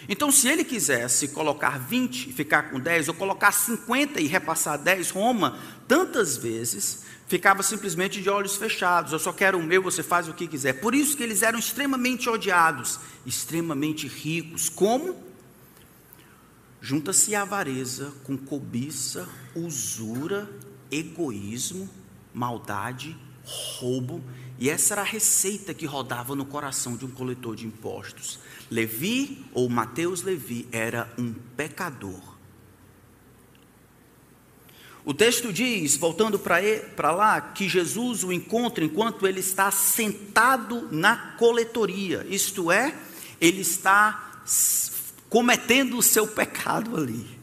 Então, 0.08 0.32
se 0.32 0.48
ele 0.48 0.64
quisesse 0.64 1.28
colocar 1.28 1.78
20 1.78 2.30
e 2.30 2.32
ficar 2.32 2.70
com 2.70 2.80
10, 2.80 3.08
ou 3.08 3.14
colocar 3.14 3.52
50 3.52 4.20
e 4.20 4.26
repassar 4.26 4.78
10, 4.78 5.10
Roma, 5.10 5.58
tantas 5.86 6.36
vezes, 6.36 7.04
ficava 7.28 7.62
simplesmente 7.62 8.20
de 8.20 8.28
olhos 8.30 8.56
fechados. 8.56 9.12
Eu 9.12 9.18
só 9.18 9.32
quero 9.32 9.58
o 9.58 9.62
meu, 9.62 9.82
você 9.82 10.02
faz 10.02 10.26
o 10.26 10.34
que 10.34 10.48
quiser. 10.48 10.80
Por 10.80 10.94
isso 10.94 11.16
que 11.16 11.22
eles 11.22 11.42
eram 11.42 11.58
extremamente 11.58 12.28
odiados, 12.28 12.98
extremamente 13.26 14.08
ricos. 14.08 14.68
Como? 14.68 15.16
Junta-se 16.80 17.34
a 17.34 17.42
avareza 17.42 18.12
com 18.24 18.38
cobiça, 18.38 19.28
usura, 19.54 20.50
egoísmo, 20.90 21.88
maldade, 22.32 23.16
roubo, 23.44 24.22
e 24.58 24.68
essa 24.68 24.94
era 24.94 25.00
a 25.00 25.04
receita 25.04 25.72
que 25.72 25.86
rodava 25.86 26.34
no 26.34 26.44
coração 26.44 26.96
de 26.96 27.06
um 27.06 27.10
coletor 27.10 27.56
de 27.56 27.66
impostos. 27.66 28.38
Levi, 28.70 29.44
ou 29.54 29.68
Mateus 29.68 30.22
Levi, 30.22 30.68
era 30.70 31.10
um 31.18 31.32
pecador. 31.32 32.20
O 35.02 35.14
texto 35.14 35.50
diz, 35.50 35.96
voltando 35.96 36.38
para 36.38 37.10
lá, 37.10 37.40
que 37.40 37.68
Jesus 37.68 38.22
o 38.22 38.30
encontra 38.30 38.84
enquanto 38.84 39.26
ele 39.26 39.40
está 39.40 39.70
sentado 39.70 40.88
na 40.92 41.16
coletoria, 41.38 42.26
isto 42.28 42.70
é, 42.70 42.94
ele 43.40 43.62
está 43.62 44.42
cometendo 45.30 45.96
o 45.96 46.02
seu 46.02 46.26
pecado 46.26 46.96
ali. 46.96 47.39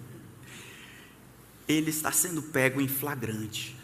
Ele 1.68 1.90
está 1.90 2.12
sendo 2.12 2.42
pego 2.42 2.80
em 2.80 2.88
flagrante. 2.88 3.76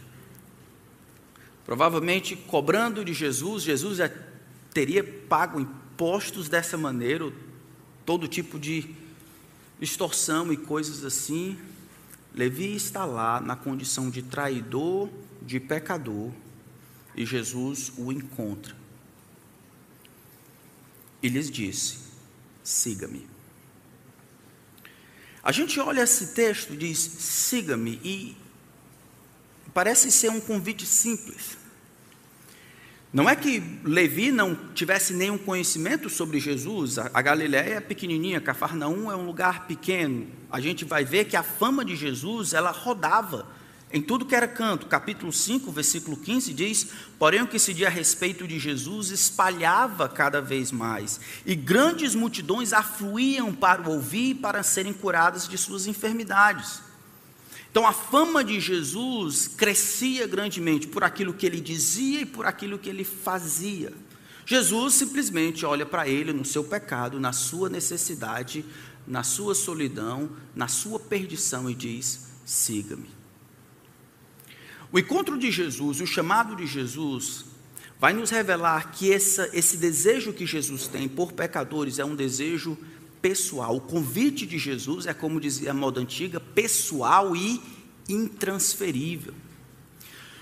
Provavelmente 1.66 2.36
cobrando 2.36 3.04
de 3.04 3.14
Jesus, 3.14 3.64
Jesus 3.64 3.98
já 3.98 4.12
teria 4.74 5.04
pago 5.04 5.60
impostos 5.60 6.50
dessa 6.50 6.78
maneira, 6.78 7.32
todo 8.06 8.28
tipo 8.28 8.60
de 8.60 8.94
extorsão 9.80 10.52
e 10.52 10.58
coisas 10.58 11.04
assim. 11.04 11.58
Levi 12.34 12.76
está 12.76 13.06
lá 13.06 13.40
na 13.40 13.56
condição 13.56 14.10
de 14.10 14.22
traidor, 14.24 15.10
de 15.42 15.60
pecador, 15.60 16.32
e 17.16 17.26
Jesus 17.26 17.92
o 17.98 18.12
encontra. 18.12 18.76
E 21.22 21.30
lhes 21.30 21.50
disse: 21.50 22.00
siga-me. 22.64 23.28
A 25.44 25.52
gente 25.52 25.80
olha 25.80 26.02
esse 26.02 26.28
texto, 26.28 26.76
diz: 26.76 26.98
siga-me, 26.98 28.00
e 28.04 28.38
parece 29.74 30.12
ser 30.12 30.30
um 30.30 30.40
convite 30.40 30.86
simples. 30.86 31.58
Não 33.12 33.30
é 33.30 33.36
que 33.36 33.62
Levi 33.84 34.32
não 34.32 34.56
tivesse 34.74 35.14
nenhum 35.14 35.38
conhecimento 35.38 36.10
sobre 36.10 36.40
Jesus, 36.40 36.98
a 36.98 37.22
Galiléia 37.22 37.76
é 37.76 37.80
pequenininha, 37.80 38.42
Cafarnaum 38.42 39.12
é 39.12 39.16
um 39.16 39.26
lugar 39.26 39.68
pequeno. 39.68 40.28
A 40.50 40.60
gente 40.60 40.84
vai 40.84 41.06
ver 41.06 41.26
que 41.26 41.38
a 41.38 41.44
fama 41.44 41.86
de 41.86 41.96
Jesus, 41.96 42.54
ela 42.54 42.72
rodava 42.72 43.48
em 43.94 44.02
tudo 44.02 44.26
que 44.26 44.36
era 44.36 44.48
canto. 44.48 44.88
Capítulo 44.88 45.32
5, 45.32 45.72
versículo 45.72 46.18
15 46.18 46.52
diz: 46.52 46.88
Porém, 47.20 47.44
o 47.44 47.48
que 47.48 47.60
se 47.60 47.76
diz 47.76 47.86
a 47.86 47.90
respeito 47.90 48.48
de 48.48 48.58
Jesus 48.58 49.12
espalhava 49.12 50.10
cada 50.10 50.42
vez 50.42 50.72
mais, 50.72 51.20
e 51.46 51.54
grandes 51.54 52.16
multidões 52.16 52.74
afluíam 52.74 53.54
para 53.54 53.84
o 53.84 53.94
ouvir 53.94 54.32
e 54.32 54.36
para 54.36 54.64
serem 54.64 54.92
curadas 54.92 55.48
de 55.48 55.58
suas 55.60 55.86
enfermidades. 55.86 56.82
Então 57.70 57.88
a 57.88 57.94
fama 57.94 58.44
de 58.44 58.60
Jesus 58.60 59.48
crescia 59.48 60.28
grandemente 60.28 60.88
por 60.88 61.04
aquilo 61.04 61.34
que 61.34 61.46
ele 61.46 61.62
dizia 61.62 62.22
e 62.22 62.26
por 62.26 62.46
aquilo 62.48 62.80
que 62.80 62.90
ele 62.90 63.04
fazia. 63.04 63.94
Jesus 64.46 64.96
simplesmente 64.96 65.66
olha 65.66 65.86
para 65.86 66.08
ele 66.08 66.34
no 66.34 66.44
seu 66.44 66.64
pecado, 66.64 67.20
na 67.20 67.32
sua 67.32 67.70
necessidade, 67.70 68.66
na 69.08 69.24
sua 69.24 69.56
solidão, 69.56 70.32
na 70.56 70.68
sua 70.68 71.00
perdição 71.00 71.70
e 71.70 71.76
diz: 71.76 72.28
siga-me. 72.44 73.23
O 74.94 75.00
encontro 75.00 75.40
de 75.40 75.50
Jesus, 75.50 76.00
o 76.02 76.06
chamado 76.06 76.56
de 76.56 76.68
Jesus, 76.68 77.46
vai 78.00 78.14
nos 78.14 78.30
revelar 78.30 78.92
que 78.92 79.12
essa, 79.12 79.50
esse 79.52 79.76
desejo 79.76 80.32
que 80.32 80.46
Jesus 80.46 80.86
tem 80.86 81.10
por 81.10 81.32
pecadores 81.32 81.98
é 81.98 82.06
um 82.06 82.16
desejo 82.16 82.78
pessoal. 83.20 83.76
O 83.76 83.82
convite 83.82 84.46
de 84.46 84.60
Jesus 84.60 85.08
é, 85.08 85.14
como 85.14 85.42
dizia 85.42 85.72
a 85.72 85.74
moda 85.74 86.00
antiga, 86.00 86.40
pessoal 86.40 87.36
e 87.36 87.60
intransferível. 88.08 89.34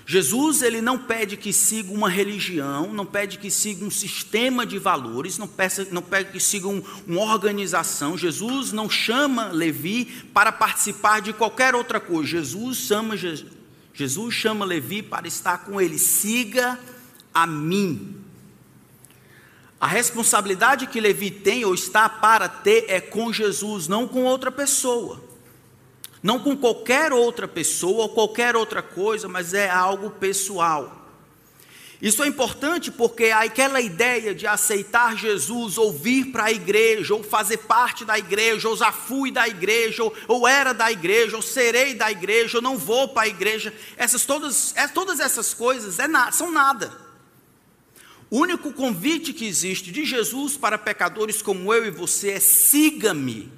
Jesus 0.04 0.60
ele 0.60 0.82
não 0.82 0.98
pede 0.98 1.38
que 1.38 1.50
siga 1.50 1.90
uma 1.90 2.10
religião, 2.10 2.92
não 2.92 3.06
pede 3.06 3.38
que 3.38 3.50
siga 3.50 3.82
um 3.82 3.90
sistema 3.90 4.66
de 4.66 4.78
valores, 4.78 5.38
não, 5.38 5.48
peça, 5.48 5.88
não 5.90 6.02
pede 6.02 6.30
que 6.30 6.40
siga 6.40 6.68
um, 6.68 6.82
uma 7.06 7.22
organização. 7.22 8.18
Jesus 8.18 8.70
não 8.70 8.90
chama 8.90 9.46
Levi 9.46 10.04
para 10.34 10.52
participar 10.52 11.22
de 11.22 11.32
qualquer 11.32 11.74
outra 11.74 11.98
coisa. 11.98 12.28
Jesus 12.28 12.76
chama, 12.76 13.16
Jesus 13.94 14.34
chama 14.34 14.64
Levi 14.64 15.02
para 15.02 15.28
estar 15.28 15.58
com 15.64 15.80
ele. 15.80 15.98
Siga 15.98 16.78
a 17.32 17.46
mim. 17.46 18.16
A 19.80 19.86
responsabilidade 19.86 20.86
que 20.86 21.00
Levi 21.00 21.30
tem 21.30 21.64
ou 21.64 21.74
está 21.74 22.08
para 22.08 22.48
ter 22.48 22.84
é 22.88 23.00
com 23.00 23.32
Jesus, 23.32 23.88
não 23.88 24.06
com 24.06 24.24
outra 24.24 24.50
pessoa. 24.50 25.20
não 26.22 26.38
com 26.38 26.56
qualquer 26.56 27.12
outra 27.12 27.48
pessoa 27.48 28.02
ou 28.02 28.08
qualquer 28.10 28.54
outra 28.54 28.80
coisa, 28.80 29.26
mas 29.26 29.54
é 29.54 29.68
algo 29.68 30.08
pessoal. 30.10 31.01
Isso 32.02 32.20
é 32.24 32.26
importante 32.26 32.90
porque 32.90 33.26
aquela 33.26 33.80
ideia 33.80 34.34
de 34.34 34.44
aceitar 34.44 35.16
Jesus, 35.16 35.78
ou 35.78 35.92
vir 35.92 36.32
para 36.32 36.46
a 36.46 36.52
igreja, 36.52 37.14
ou 37.14 37.22
fazer 37.22 37.58
parte 37.58 38.04
da 38.04 38.18
igreja, 38.18 38.68
ou 38.68 38.76
já 38.76 38.90
fui 38.90 39.30
da 39.30 39.46
igreja, 39.46 40.02
ou, 40.02 40.12
ou 40.26 40.48
era 40.48 40.72
da 40.72 40.90
igreja, 40.90 41.36
ou 41.36 41.42
serei 41.42 41.94
da 41.94 42.10
igreja, 42.10 42.58
ou 42.58 42.62
não 42.62 42.76
vou 42.76 43.06
para 43.06 43.22
a 43.22 43.28
igreja, 43.28 43.72
essas 43.96 44.24
todas, 44.24 44.74
é, 44.76 44.88
todas 44.88 45.20
essas 45.20 45.54
coisas 45.54 46.00
é 46.00 46.08
na, 46.08 46.32
são 46.32 46.50
nada. 46.50 46.92
O 48.28 48.38
único 48.40 48.72
convite 48.72 49.32
que 49.32 49.46
existe 49.46 49.92
de 49.92 50.04
Jesus 50.04 50.56
para 50.56 50.76
pecadores 50.76 51.40
como 51.40 51.72
eu 51.72 51.86
e 51.86 51.90
você 51.90 52.30
é: 52.30 52.40
siga-me, 52.40 53.48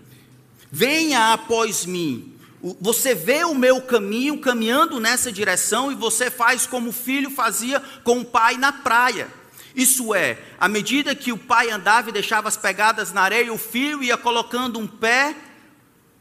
venha 0.70 1.32
após 1.32 1.86
mim. 1.86 2.33
Você 2.80 3.14
vê 3.14 3.44
o 3.44 3.54
meu 3.54 3.82
caminho 3.82 4.38
caminhando 4.38 4.98
nessa 4.98 5.30
direção 5.30 5.92
e 5.92 5.94
você 5.94 6.30
faz 6.30 6.66
como 6.66 6.88
o 6.88 6.92
filho 6.92 7.30
fazia 7.30 7.78
com 8.02 8.20
o 8.20 8.24
pai 8.24 8.56
na 8.56 8.72
praia. 8.72 9.28
Isso 9.76 10.14
é, 10.14 10.38
à 10.58 10.66
medida 10.66 11.14
que 11.14 11.30
o 11.30 11.36
pai 11.36 11.70
andava 11.70 12.08
e 12.08 12.12
deixava 12.12 12.48
as 12.48 12.56
pegadas 12.56 13.12
na 13.12 13.20
areia, 13.20 13.52
o 13.52 13.58
filho 13.58 14.02
ia 14.02 14.16
colocando 14.16 14.78
um 14.78 14.86
pé 14.86 15.36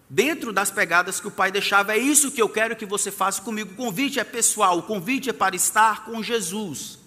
dentro 0.09 0.51
das 0.51 0.69
pegadas 0.69 1.21
que 1.21 1.27
o 1.27 1.31
pai 1.31 1.49
deixava. 1.49 1.93
É 1.93 1.97
isso 1.97 2.29
que 2.29 2.41
eu 2.41 2.49
quero 2.49 2.75
que 2.75 2.85
você 2.85 3.09
faça 3.09 3.41
comigo. 3.41 3.71
O 3.71 3.75
convite 3.77 4.19
é 4.19 4.23
pessoal, 4.25 4.79
o 4.79 4.83
convite 4.83 5.29
é 5.29 5.33
para 5.33 5.55
estar 5.55 6.03
com 6.03 6.21
Jesus. 6.21 6.99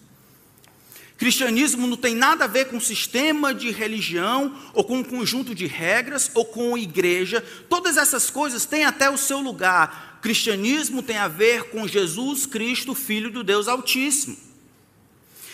Cristianismo 1.16 1.86
não 1.86 1.96
tem 1.96 2.14
nada 2.14 2.44
a 2.44 2.48
ver 2.48 2.66
com 2.66 2.78
sistema 2.78 3.54
de 3.54 3.70
religião, 3.70 4.54
ou 4.74 4.84
com 4.84 4.98
um 4.98 5.04
conjunto 5.04 5.54
de 5.54 5.66
regras, 5.66 6.30
ou 6.34 6.44
com 6.44 6.76
igreja. 6.76 7.40
Todas 7.68 7.96
essas 7.96 8.28
coisas 8.28 8.66
têm 8.66 8.84
até 8.84 9.08
o 9.08 9.16
seu 9.16 9.40
lugar. 9.40 10.18
Cristianismo 10.20 11.02
tem 11.02 11.16
a 11.16 11.28
ver 11.28 11.70
com 11.70 11.88
Jesus 11.88 12.44
Cristo, 12.44 12.94
Filho 12.94 13.30
do 13.30 13.42
Deus 13.42 13.66
Altíssimo. 13.66 14.36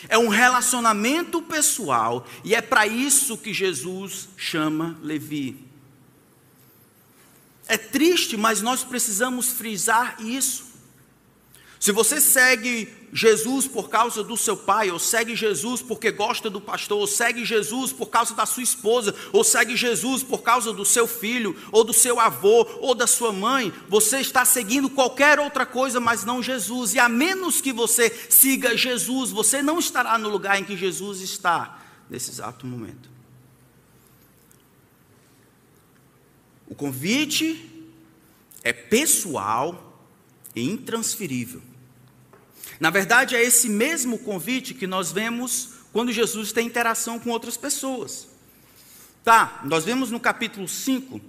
É 0.08 0.18
um 0.18 0.28
relacionamento 0.28 1.40
pessoal, 1.40 2.26
e 2.42 2.56
é 2.56 2.60
para 2.60 2.84
isso 2.86 3.38
que 3.38 3.54
Jesus 3.54 4.28
chama 4.36 4.98
Levi. 5.00 5.56
É 7.68 7.76
triste, 7.76 8.36
mas 8.36 8.60
nós 8.60 8.82
precisamos 8.82 9.52
frisar 9.52 10.16
isso. 10.18 10.71
Se 11.82 11.90
você 11.90 12.20
segue 12.20 12.94
Jesus 13.12 13.66
por 13.66 13.90
causa 13.90 14.22
do 14.22 14.36
seu 14.36 14.56
pai, 14.56 14.92
ou 14.92 15.00
segue 15.00 15.34
Jesus 15.34 15.82
porque 15.82 16.12
gosta 16.12 16.48
do 16.48 16.60
pastor, 16.60 17.00
ou 17.00 17.08
segue 17.08 17.44
Jesus 17.44 17.92
por 17.92 18.06
causa 18.06 18.36
da 18.36 18.46
sua 18.46 18.62
esposa, 18.62 19.12
ou 19.32 19.42
segue 19.42 19.76
Jesus 19.76 20.22
por 20.22 20.42
causa 20.42 20.72
do 20.72 20.84
seu 20.84 21.08
filho, 21.08 21.60
ou 21.72 21.82
do 21.82 21.92
seu 21.92 22.20
avô, 22.20 22.64
ou 22.78 22.94
da 22.94 23.08
sua 23.08 23.32
mãe, 23.32 23.72
você 23.88 24.20
está 24.20 24.44
seguindo 24.44 24.88
qualquer 24.90 25.40
outra 25.40 25.66
coisa, 25.66 25.98
mas 25.98 26.24
não 26.24 26.40
Jesus. 26.40 26.94
E 26.94 27.00
a 27.00 27.08
menos 27.08 27.60
que 27.60 27.72
você 27.72 28.10
siga 28.30 28.76
Jesus, 28.76 29.32
você 29.32 29.60
não 29.60 29.80
estará 29.80 30.16
no 30.16 30.28
lugar 30.28 30.60
em 30.60 30.64
que 30.64 30.76
Jesus 30.76 31.20
está 31.20 31.82
nesse 32.08 32.30
exato 32.30 32.64
momento. 32.64 33.10
O 36.68 36.76
convite 36.76 37.90
é 38.62 38.72
pessoal 38.72 39.88
e 40.54 40.62
intransferível. 40.62 41.71
Na 42.80 42.90
verdade, 42.90 43.36
é 43.36 43.42
esse 43.42 43.68
mesmo 43.68 44.18
convite 44.18 44.74
que 44.74 44.86
nós 44.86 45.12
vemos 45.12 45.70
quando 45.92 46.12
Jesus 46.12 46.52
tem 46.52 46.66
interação 46.66 47.18
com 47.18 47.30
outras 47.30 47.56
pessoas. 47.56 48.28
Tá, 49.24 49.60
nós 49.64 49.84
vemos 49.84 50.10
no 50.10 50.18
capítulo 50.18 50.66
5 50.66 51.20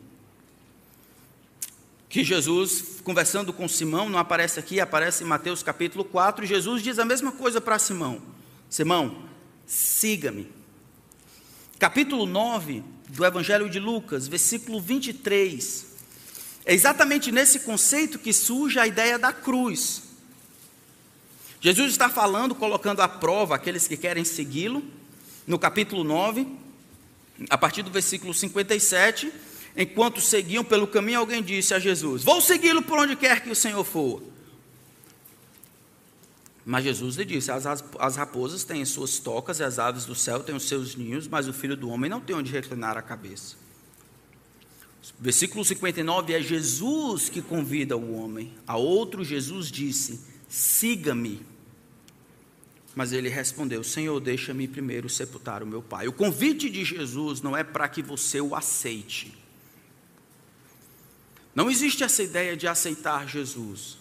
que 2.14 2.24
Jesus, 2.24 3.02
conversando 3.04 3.52
com 3.52 3.68
Simão, 3.68 4.08
não 4.08 4.20
aparece 4.20 4.60
aqui, 4.60 4.80
aparece 4.80 5.24
em 5.24 5.28
Mateus 5.28 5.64
capítulo 5.64 6.06
4, 6.06 6.46
Jesus 6.46 6.84
diz 6.84 7.00
a 7.00 7.06
mesma 7.06 7.32
coisa 7.32 7.60
para 7.60 7.80
Simão: 7.80 8.22
Simão, 8.70 9.24
siga-me. 9.66 10.48
Capítulo 11.80 12.28
9 12.28 12.84
do 13.10 13.26
Evangelho 13.26 13.68
de 13.68 13.80
Lucas, 13.80 14.28
versículo 14.28 14.80
23. 14.80 15.88
É 16.66 16.74
exatamente 16.76 17.32
nesse 17.32 17.62
conceito 17.62 18.20
que 18.20 18.32
surge 18.32 18.78
a 18.78 18.86
ideia 18.86 19.18
da 19.18 19.34
cruz. 19.34 20.03
Jesus 21.64 21.92
está 21.92 22.10
falando, 22.10 22.54
colocando 22.54 23.00
à 23.00 23.08
prova 23.08 23.56
aqueles 23.56 23.88
que 23.88 23.96
querem 23.96 24.26
segui-lo, 24.26 24.84
no 25.48 25.58
capítulo 25.58 26.04
9, 26.04 26.46
a 27.50 27.58
partir 27.58 27.84
do 27.84 27.90
versículo 27.90 28.34
57. 28.34 29.32
Enquanto 29.78 30.20
seguiam 30.20 30.62
pelo 30.62 30.86
caminho, 30.86 31.20
alguém 31.20 31.42
disse 31.42 31.74
a 31.74 31.80
Jesus: 31.80 32.22
Vou 32.22 32.42
segui-lo 32.42 32.82
por 32.82 33.00
onde 33.00 33.16
quer 33.16 33.42
que 33.42 33.50
o 33.50 33.56
Senhor 33.56 33.82
for. 33.86 34.22
Mas 36.66 36.84
Jesus 36.84 37.16
lhe 37.16 37.24
disse: 37.24 37.50
as, 37.50 37.66
as 37.66 38.18
raposas 38.18 38.66
têm 38.66 38.84
suas 38.84 39.20
tocas 39.20 39.62
e 39.62 39.64
as 39.64 39.80
aves 39.80 40.04
do 40.04 40.14
céu 40.14 40.42
têm 40.42 40.54
os 40.54 40.68
seus 40.68 40.98
ninhos, 40.98 41.30
mas 41.30 41.48
o 41.48 41.54
filho 41.54 41.78
do 41.78 41.90
homem 41.90 42.10
não 42.10 42.20
tem 42.20 42.36
onde 42.36 42.52
reclinar 42.52 42.98
a 42.98 43.02
cabeça. 43.02 43.56
Versículo 45.18 45.64
59 45.64 46.34
é 46.34 46.42
Jesus 46.42 47.30
que 47.30 47.42
convida 47.42 47.96
o 47.96 48.16
homem. 48.16 48.54
A 48.68 48.76
outro, 48.76 49.24
Jesus 49.24 49.72
disse: 49.72 50.20
Siga-me. 50.50 51.53
Mas 52.96 53.12
ele 53.12 53.30
respondeu: 53.30 53.84
Senhor, 53.84 54.20
deixa-me 54.20 54.68
primeiro 54.68 55.10
sepultar 55.10 55.64
o 55.64 55.68
meu 55.68 55.82
pai. 55.82 56.08
O 56.08 56.14
convite 56.14 56.70
de 56.70 56.86
Jesus 56.86 57.42
não 57.42 57.56
é 57.58 57.64
para 57.64 57.88
que 57.88 58.02
você 58.02 58.40
o 58.40 58.56
aceite. 58.56 59.34
Não 61.56 61.70
existe 61.70 62.04
essa 62.04 62.24
ideia 62.24 62.58
de 62.58 62.68
aceitar 62.68 63.28
Jesus. 63.28 63.98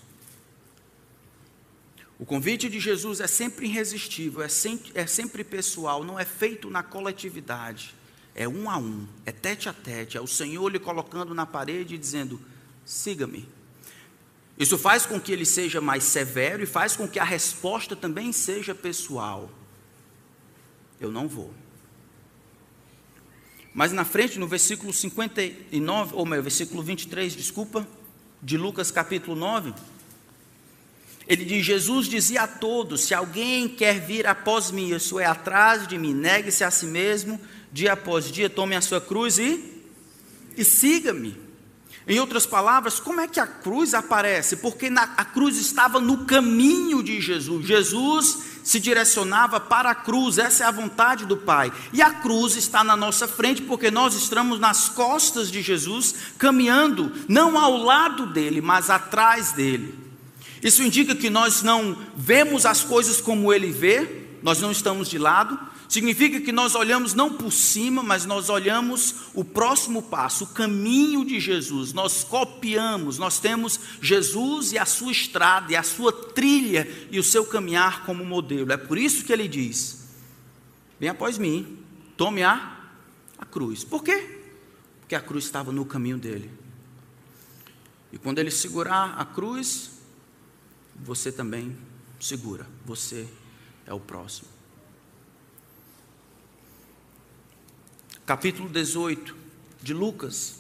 O 2.19 2.25
convite 2.25 2.69
de 2.69 2.79
Jesus 2.79 3.21
é 3.21 3.27
sempre 3.27 3.67
irresistível, 3.67 4.43
é 4.43 4.49
sempre, 4.49 4.93
é 4.95 5.07
sempre 5.07 5.43
pessoal, 5.43 6.05
não 6.05 6.19
é 6.19 6.25
feito 6.25 6.71
na 6.71 6.83
coletividade. 6.83 7.95
É 8.35 8.49
um 8.49 8.71
a 8.71 8.79
um, 8.79 9.07
é 9.27 9.33
tete 9.33 9.69
a 9.69 9.73
tete, 9.73 10.17
é 10.17 10.21
o 10.21 10.27
Senhor 10.27 10.69
lhe 10.69 10.79
colocando 10.79 11.35
na 11.35 11.45
parede 11.45 11.95
e 11.95 11.99
dizendo: 11.99 12.41
siga-me. 12.85 13.49
Isso 14.59 14.77
faz 14.79 15.07
com 15.07 15.21
que 15.21 15.33
ele 15.33 15.47
seja 15.47 15.81
mais 15.81 16.05
severo 16.05 16.63
e 16.63 16.67
faz 16.67 16.95
com 16.95 17.09
que 17.09 17.19
a 17.19 17.25
resposta 17.25 17.97
também 17.97 18.33
seja 18.33 18.75
pessoal. 18.75 19.51
Eu 21.01 21.11
não 21.11 21.27
vou. 21.27 21.53
Mas 23.75 23.93
na 23.93 24.05
frente, 24.05 24.39
no 24.39 24.47
versículo 24.47 24.93
59, 24.93 26.15
ou 26.15 26.27
meu, 26.27 26.43
versículo 26.43 26.83
23, 26.83 27.35
desculpa, 27.35 27.87
de 28.43 28.57
Lucas 28.59 28.91
capítulo 28.91 29.35
9, 29.35 29.73
ele 31.27 31.45
diz: 31.45 31.65
Jesus 31.65 32.07
dizia 32.07 32.43
a 32.43 32.47
todos: 32.47 33.05
se 33.05 33.15
alguém 33.15 33.69
quer 33.69 34.01
vir 34.01 34.27
após 34.27 34.71
mim, 34.71 34.95
isso 34.95 35.19
é 35.19 35.25
atrás 35.25 35.87
de 35.87 35.97
mim, 35.97 36.13
negue-se 36.13 36.63
a 36.63 36.71
si 36.71 36.87
mesmo, 36.87 37.41
dia 37.73 37.95
após 37.95 38.31
dia, 38.31 38.51
tome 38.51 38.77
a 38.77 38.81
sua 38.81 39.01
cruz 39.01 39.39
e, 39.39 39.83
e 40.57 40.65
siga-me. 40.65 41.52
Em 42.07 42.19
outras 42.19 42.45
palavras, 42.45 42.99
como 42.99 43.21
é 43.21 43.29
que 43.29 43.39
a 43.39 43.47
cruz 43.47 43.95
aparece? 43.95 44.57
Porque 44.57 44.91
na, 44.91 45.03
a 45.17 45.25
cruz 45.25 45.57
estava 45.57 46.01
no 46.01 46.25
caminho 46.25 47.03
de 47.03 47.21
Jesus. 47.21 47.65
Jesus 47.65 48.39
se 48.65 48.81
direcionava 48.81 49.61
para 49.61 49.91
a 49.91 49.95
cruz, 49.95 50.39
essa 50.39 50.65
é 50.65 50.67
a 50.67 50.73
vontade 50.73 51.27
do 51.27 51.37
Pai. 51.37 51.73
E 51.93 52.03
a 52.03 52.11
cruz 52.11 52.57
está 52.57 52.83
na 52.83 52.97
nossa 52.97 53.29
frente, 53.29 53.63
porque 53.63 53.91
nós 53.91 54.15
estamos 54.15 54.59
nas 54.59 54.89
costas 54.89 55.51
de 55.51 55.63
Jesus, 55.63 56.15
caminhando 56.39 57.13
não 57.29 57.57
ao 57.57 57.77
lado 57.77 58.27
dele, 58.27 58.61
mas 58.61 58.91
atrás 58.91 59.53
dele. 59.53 59.95
Isso 60.63 60.83
indica 60.83 61.15
que 61.15 61.31
nós 61.31 61.63
não 61.63 61.97
vemos 62.17 62.67
as 62.67 62.83
coisas 62.83 63.21
como 63.21 63.53
ele 63.53 63.71
vê, 63.71 64.27
nós 64.43 64.61
não 64.61 64.73
estamos 64.73 65.09
de 65.09 65.19
lado, 65.19 65.59
Significa 65.93 66.41
que 66.41 66.53
nós 66.53 66.75
olhamos 66.75 67.13
não 67.13 67.35
por 67.35 67.53
cima, 67.53 68.03
mas 68.03 68.25
nós 68.25 68.49
olhamos 68.49 69.27
o 69.35 69.45
próximo 69.45 70.01
passo, 70.01 70.45
o 70.45 70.47
caminho 70.47 71.23
de 71.23 71.39
Jesus. 71.39 71.93
Nós 71.93 72.25
copiamos, 72.25 73.19
nós 73.19 73.39
temos 73.39 73.79
Jesus 74.01 74.73
e 74.73 74.79
a 74.79 74.87
sua 74.87 75.13
estrada, 75.13 75.71
e 75.71 75.77
a 75.77 75.83
sua 75.83 76.11
trilha 76.11 76.89
e 77.11 77.19
o 77.19 77.23
seu 77.23 77.45
caminhar 77.45 78.07
como 78.07 78.25
modelo. 78.25 78.73
É 78.73 78.77
por 78.79 78.97
isso 78.97 79.23
que 79.23 79.35
ele 79.35 79.47
diz: 79.47 80.09
Venha 80.99 81.13
após 81.13 81.37
mim, 81.37 81.79
tome 82.17 82.43
a, 82.43 82.81
a 83.37 83.45
cruz. 83.45 83.85
Por 83.85 84.03
quê? 84.03 84.41
Porque 85.01 85.15
a 85.15 85.21
cruz 85.21 85.45
estava 85.45 85.71
no 85.73 85.85
caminho 85.85 86.17
dele. 86.17 86.51
E 88.11 88.17
quando 88.17 88.39
ele 88.39 88.51
segurar 88.51 89.15
a 89.19 89.27
cruz, 89.27 89.91
você 90.97 91.31
também 91.31 91.77
segura, 92.19 92.67
você 92.83 93.29
é 93.87 93.93
o 93.93 94.01
próximo. 94.01 94.52
Capítulo 98.33 98.67
18 98.67 99.37
de 99.83 99.93
Lucas. 99.93 100.55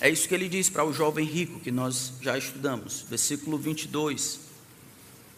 É 0.00 0.08
isso 0.08 0.26
que 0.26 0.34
ele 0.34 0.48
diz 0.48 0.70
para 0.70 0.86
o 0.86 0.90
jovem 0.90 1.26
rico 1.26 1.60
que 1.60 1.70
nós 1.70 2.14
já 2.22 2.38
estudamos, 2.38 3.04
versículo 3.06 3.58
22 3.58 4.40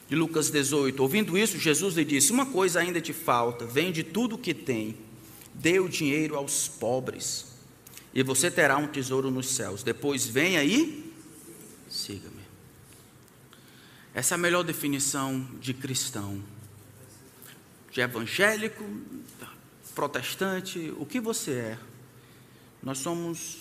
de 0.09 0.15
Lucas 0.15 0.49
18. 0.49 1.03
Ouvindo 1.03 1.37
isso, 1.37 1.59
Jesus 1.59 1.97
lhe 1.97 2.05
disse: 2.05 2.31
Uma 2.31 2.47
coisa 2.47 2.79
ainda 2.79 3.01
te 3.01 3.13
falta, 3.13 3.67
vende 3.67 4.05
tudo 4.05 4.37
o 4.37 4.39
que 4.39 4.55
tem, 4.55 4.97
dê 5.53 5.81
o 5.81 5.89
dinheiro 5.89 6.37
aos 6.37 6.69
pobres, 6.69 7.47
e 8.15 8.23
você 8.23 8.53
terá 8.53 8.77
um 8.77 8.87
tesouro 8.87 9.29
nos 9.29 9.49
céus. 9.49 9.83
Depois 9.83 10.25
venha 10.25 10.63
e 10.63 11.13
siga-me. 11.91 12.45
Essa 14.15 14.35
é 14.35 14.37
a 14.37 14.39
melhor 14.39 14.63
definição 14.63 15.45
de 15.61 15.75
cristão, 15.75 16.41
de 17.91 18.01
evangélico, 18.01 18.85
protestante, 19.95 20.93
o 20.99 21.05
que 21.05 21.21
você 21.21 21.53
é. 21.53 21.79
Nós 22.83 22.99
somos 22.99 23.59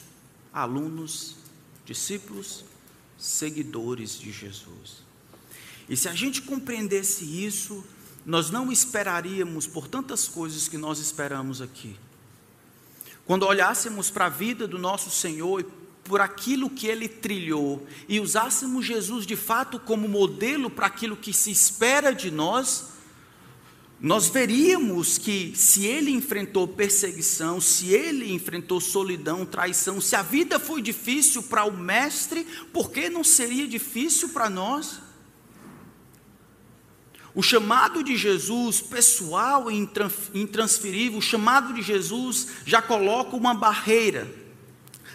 alunos, 0.54 1.36
discípulos, 1.86 2.63
seguidores 3.18 4.20
de 4.20 4.32
Jesus. 4.32 5.04
E 5.90 5.98
se 5.98 6.08
a 6.08 6.13
gente 6.13 6.42
compreendesse 6.42 7.24
isso, 7.26 7.84
nós 8.26 8.50
não 8.50 8.72
esperaríamos 8.72 9.66
por 9.66 9.88
tantas 9.88 10.28
coisas 10.28 10.68
que 10.68 10.78
nós 10.78 11.00
esperamos 11.00 11.62
aqui. 11.62 11.96
Quando 13.26 13.46
olhássemos 13.46 14.10
para 14.10 14.26
a 14.26 14.30
vida 14.30 14.68
do 14.68 14.78
nosso 14.78 15.10
Senhor 15.10 15.62
e 15.62 15.66
por 16.04 16.22
aquilo 16.22 16.70
que 16.70 16.88
ele 16.88 17.08
trilhou 17.08 17.86
e 18.08 18.20
usássemos 18.20 18.86
Jesus 18.86 19.26
de 19.26 19.36
fato 19.36 19.80
como 19.80 20.08
modelo 20.08 20.70
para 20.70 20.88
aquilo 20.88 21.18
que 21.18 21.34
se 21.34 21.52
espera 21.52 22.13
de 22.13 22.32
nós, 22.32 22.97
nós 24.00 24.30
veríamos 24.30 25.18
que 25.18 25.54
se 25.56 25.86
ele 25.88 26.12
enfrentou 26.12 26.68
perseguição, 26.68 27.60
se 27.60 27.88
ele 27.88 28.32
enfrentou 28.32 28.80
solidão, 28.80 29.44
traição, 29.44 30.00
se 30.00 30.16
a 30.16 30.22
vida 30.22 30.60
foi 30.60 30.84
difícil 30.84 31.42
para 31.42 31.66
o 31.66 31.76
Mestre, 31.76 32.46
por 32.72 32.92
que 32.92 33.10
não 33.10 33.24
seria 33.24 33.68
difícil 33.68 34.30
para 34.30 34.50
nós? 34.52 35.02
O 37.34 37.42
chamado 37.42 38.04
de 38.04 38.16
Jesus, 38.16 38.82
pessoal 38.82 39.72
e 39.72 39.90
intransferível, 40.34 41.18
o 41.18 41.22
chamado 41.22 41.74
de 41.74 41.82
Jesus 41.82 42.48
já 42.66 42.82
coloca 42.82 43.36
uma 43.36 43.54
barreira 43.54 44.28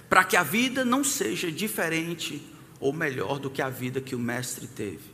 para 0.09 0.25
que 0.25 0.37
a 0.37 0.43
vida 0.43 0.85
não 0.85 1.05
seja 1.05 1.51
diferente 1.51 2.43
ou 2.81 2.93
melhor 2.93 3.39
do 3.39 3.49
que 3.49 3.63
a 3.63 3.69
vida 3.69 4.01
que 4.01 4.15
o 4.15 4.19
Mestre 4.19 4.67
teve. 4.67 5.12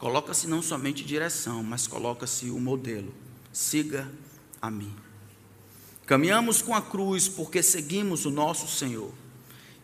Coloca-se 0.00 0.48
não 0.48 0.60
somente 0.60 1.04
direção, 1.04 1.62
mas 1.62 1.86
coloca-se 1.86 2.50
o 2.50 2.58
modelo. 2.58 3.14
Siga 3.52 4.10
a 4.60 4.68
mim. 4.68 4.92
Caminhamos 6.06 6.60
com 6.60 6.74
a 6.74 6.82
cruz 6.82 7.28
porque 7.28 7.62
seguimos 7.62 8.26
o 8.26 8.30
nosso 8.30 8.66
Senhor 8.66 9.12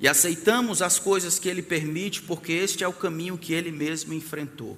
e 0.00 0.09
aceitamos 0.09 0.83
as 0.83 0.98
coisas 0.98 1.38
que 1.38 1.48
Ele 1.48 1.62
permite, 1.62 2.22
porque 2.22 2.52
este 2.52 2.83
é 2.83 2.88
o 2.88 2.92
caminho 2.92 3.38
que 3.38 3.52
Ele 3.52 3.70
mesmo 3.70 4.12
enfrentou 4.12 4.76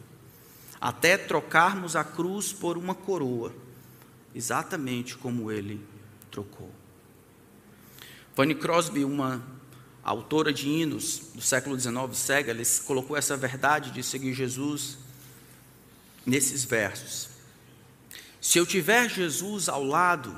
até 0.81 1.17
trocarmos 1.17 1.97
a 1.97 2.05
cruz 2.05 2.53
por 2.53 2.79
uma 2.79 2.95
coroa, 2.95 3.55
exatamente 4.35 5.17
como 5.17 5.51
ele 5.51 5.81
trocou. 6.31 6.71
Fanny 8.35 8.55
Crosby, 8.55 9.05
uma 9.05 9.43
autora 10.03 10.53
de 10.53 10.69
hinos 10.69 11.23
do 11.35 11.41
século 11.41 11.79
XIX, 11.79 11.97
cega, 12.13 12.57
colocou 12.87 13.17
essa 13.17 13.37
verdade 13.37 13.91
de 13.91 14.03
seguir 14.03 14.33
Jesus 14.33 14.99
nesses 16.29 16.65
versos. 16.65 17.31
Se 18.41 18.59
eu 18.59 18.67
tiver 18.67 19.09
Jesus 19.09 19.69
ao 19.69 19.83
lado 19.83 20.37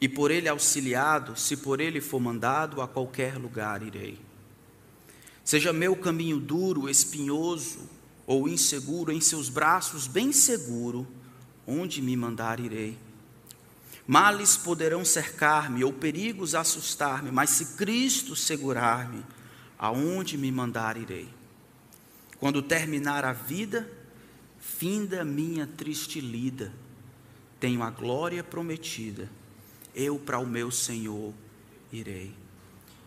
e 0.00 0.08
por 0.08 0.30
ele 0.30 0.48
auxiliado, 0.48 1.36
se 1.36 1.56
por 1.56 1.80
ele 1.80 2.00
for 2.00 2.20
mandado, 2.20 2.82
a 2.82 2.86
qualquer 2.86 3.38
lugar 3.38 3.82
irei. 3.82 4.20
Seja 5.42 5.72
meu 5.72 5.96
caminho 5.96 6.38
duro, 6.38 6.88
espinhoso, 6.88 7.88
ou 8.26 8.48
inseguro, 8.48 9.10
em 9.10 9.20
seus 9.20 9.48
braços, 9.48 10.06
bem 10.06 10.32
seguro, 10.32 11.06
onde 11.66 12.02
me 12.02 12.16
mandar 12.16 12.60
irei. 12.60 12.98
Males 14.06 14.56
poderão 14.56 15.04
cercar-me, 15.04 15.82
ou 15.82 15.92
perigos 15.92 16.54
assustar-me, 16.54 17.30
mas 17.30 17.50
se 17.50 17.76
Cristo 17.76 18.36
segurar-me, 18.36 19.24
aonde 19.78 20.36
me 20.36 20.52
mandar 20.52 20.96
irei. 20.96 21.28
Quando 22.38 22.60
terminar 22.60 23.24
a 23.24 23.32
vida, 23.32 23.95
finda 24.78 25.24
minha 25.24 25.66
triste 25.66 26.20
lida, 26.20 26.72
tenho 27.58 27.82
a 27.82 27.90
glória 27.90 28.42
prometida, 28.42 29.30
eu 29.94 30.18
para 30.18 30.38
o 30.38 30.46
meu 30.46 30.70
Senhor 30.70 31.32
irei. 31.92 32.32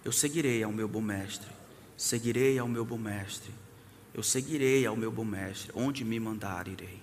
Eu 0.04 0.12
seguirei 0.12 0.64
ao 0.64 0.72
meu 0.72 0.88
bom 0.88 1.02
mestre, 1.02 1.50
seguirei 1.98 2.58
ao 2.58 2.68
meu 2.68 2.86
bom 2.86 2.98
mestre 2.98 3.52
eu 4.14 4.24
seguirei 4.24 4.86
ao 4.86 4.96
meu 4.96 5.12
bom 5.12 5.24
mestre, 5.24 5.72
onde 5.74 6.04
me 6.04 6.20
mandar 6.20 6.68
irei. 6.68 7.02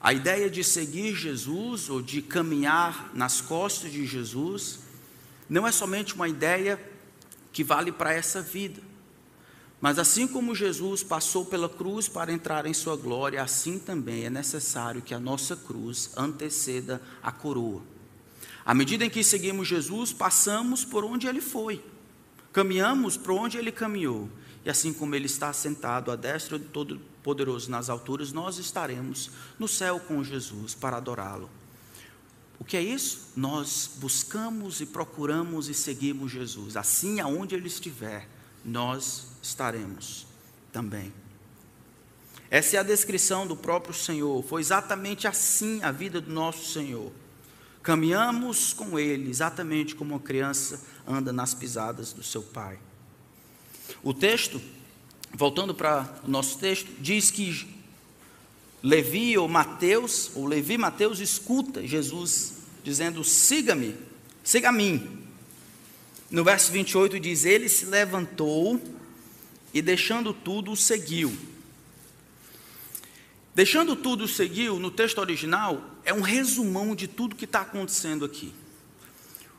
A 0.00 0.12
ideia 0.12 0.48
de 0.48 0.62
seguir 0.62 1.14
Jesus 1.16 1.90
ou 1.90 2.00
de 2.00 2.22
caminhar 2.22 3.10
nas 3.14 3.40
costas 3.40 3.90
de 3.90 4.06
Jesus 4.06 4.78
não 5.48 5.66
é 5.66 5.72
somente 5.72 6.14
uma 6.14 6.28
ideia 6.28 6.80
que 7.52 7.64
vale 7.64 7.90
para 7.90 8.12
essa 8.12 8.40
vida. 8.40 8.80
Mas 9.80 9.98
assim 9.98 10.26
como 10.26 10.54
Jesus 10.54 11.02
passou 11.02 11.44
pela 11.44 11.68
cruz 11.68 12.08
para 12.08 12.32
entrar 12.32 12.66
em 12.66 12.74
sua 12.74 12.96
glória, 12.96 13.42
assim 13.42 13.78
também 13.78 14.24
é 14.24 14.30
necessário 14.30 15.02
que 15.02 15.14
a 15.14 15.20
nossa 15.20 15.54
cruz 15.54 16.10
anteceda 16.16 17.00
a 17.22 17.30
coroa. 17.30 17.82
À 18.64 18.74
medida 18.74 19.04
em 19.04 19.10
que 19.10 19.22
seguimos 19.22 19.68
Jesus, 19.68 20.12
passamos 20.12 20.84
por 20.84 21.04
onde 21.04 21.26
ele 21.26 21.40
foi, 21.40 21.82
caminhamos 22.52 23.16
por 23.16 23.32
onde 23.32 23.56
ele 23.56 23.70
caminhou, 23.70 24.28
e 24.64 24.70
assim 24.70 24.92
como 24.92 25.14
Ele 25.14 25.24
está 25.24 25.50
sentado 25.50 26.10
à 26.10 26.16
destra 26.16 26.58
do 26.58 26.66
Todo-Poderoso 26.66 27.70
nas 27.70 27.88
alturas, 27.88 28.32
nós 28.32 28.58
estaremos 28.58 29.30
no 29.58 29.68
céu 29.68 29.98
com 30.00 30.22
Jesus 30.22 30.74
para 30.74 30.98
adorá-lo. 30.98 31.48
O 32.58 32.64
que 32.64 32.76
é 32.76 32.82
isso? 32.82 33.32
Nós 33.36 33.90
buscamos 33.96 34.82
e 34.82 34.86
procuramos 34.86 35.70
e 35.70 35.74
seguimos 35.74 36.32
Jesus. 36.32 36.76
Assim, 36.76 37.18
aonde 37.18 37.54
Ele 37.54 37.68
estiver, 37.68 38.28
nós 38.64 39.27
estaremos 39.42 40.26
também. 40.72 41.12
Essa 42.50 42.76
é 42.76 42.80
a 42.80 42.82
descrição 42.82 43.46
do 43.46 43.56
próprio 43.56 43.94
Senhor. 43.94 44.42
Foi 44.42 44.60
exatamente 44.60 45.26
assim 45.28 45.82
a 45.82 45.92
vida 45.92 46.20
do 46.20 46.32
nosso 46.32 46.72
Senhor. 46.72 47.12
Caminhamos 47.82 48.72
com 48.72 48.98
Ele, 48.98 49.30
exatamente 49.30 49.94
como 49.94 50.14
uma 50.14 50.20
criança 50.20 50.82
anda 51.06 51.32
nas 51.32 51.54
pisadas 51.54 52.12
do 52.12 52.22
seu 52.22 52.42
Pai. 52.42 52.78
O 54.02 54.14
texto, 54.14 54.60
voltando 55.34 55.74
para 55.74 56.20
o 56.24 56.30
nosso 56.30 56.58
texto, 56.58 56.90
diz 57.00 57.30
que 57.30 57.66
Levi 58.82 59.36
ou 59.36 59.48
Mateus, 59.48 60.30
ou 60.34 60.46
Levi 60.46 60.78
Mateus 60.78 61.20
escuta 61.20 61.86
Jesus 61.86 62.54
dizendo: 62.82 63.24
siga-me, 63.24 63.94
siga 64.42 64.68
a 64.70 64.72
mim. 64.72 65.26
No 66.30 66.44
verso 66.44 66.70
28 66.72 67.18
diz: 67.20 67.44
Ele 67.44 67.68
se 67.68 67.86
levantou 67.86 68.80
e 69.78 69.82
deixando 69.82 70.34
tudo 70.34 70.74
seguiu. 70.74 71.36
Deixando 73.54 73.94
tudo 73.96 74.28
seguiu, 74.28 74.78
no 74.78 74.90
texto 74.90 75.18
original, 75.18 75.82
é 76.04 76.12
um 76.12 76.20
resumão 76.20 76.94
de 76.94 77.06
tudo 77.06 77.36
que 77.36 77.44
está 77.44 77.60
acontecendo 77.60 78.24
aqui. 78.24 78.52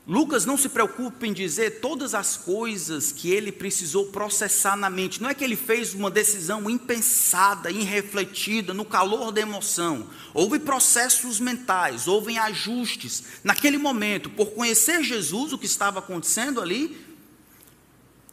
Lucas 0.06 0.44
não 0.44 0.56
se 0.56 0.68
preocupa 0.68 1.26
em 1.26 1.32
dizer 1.32 1.80
todas 1.80 2.14
as 2.14 2.36
coisas 2.36 3.12
que 3.12 3.30
ele 3.30 3.52
precisou 3.52 4.06
processar 4.06 4.76
na 4.76 4.90
mente. 4.90 5.22
Não 5.22 5.30
é 5.30 5.34
que 5.34 5.44
ele 5.44 5.54
fez 5.54 5.94
uma 5.94 6.10
decisão 6.10 6.68
impensada, 6.68 7.70
irrefletida, 7.70 8.74
no 8.74 8.84
calor 8.84 9.30
da 9.30 9.40
emoção. 9.40 10.08
Houve 10.34 10.58
processos 10.58 11.38
mentais, 11.38 12.08
houve 12.08 12.36
ajustes. 12.36 13.22
Naquele 13.44 13.78
momento, 13.78 14.28
por 14.30 14.50
conhecer 14.50 15.02
Jesus, 15.02 15.52
o 15.52 15.58
que 15.58 15.66
estava 15.66 16.00
acontecendo 16.00 16.60
ali, 16.60 17.09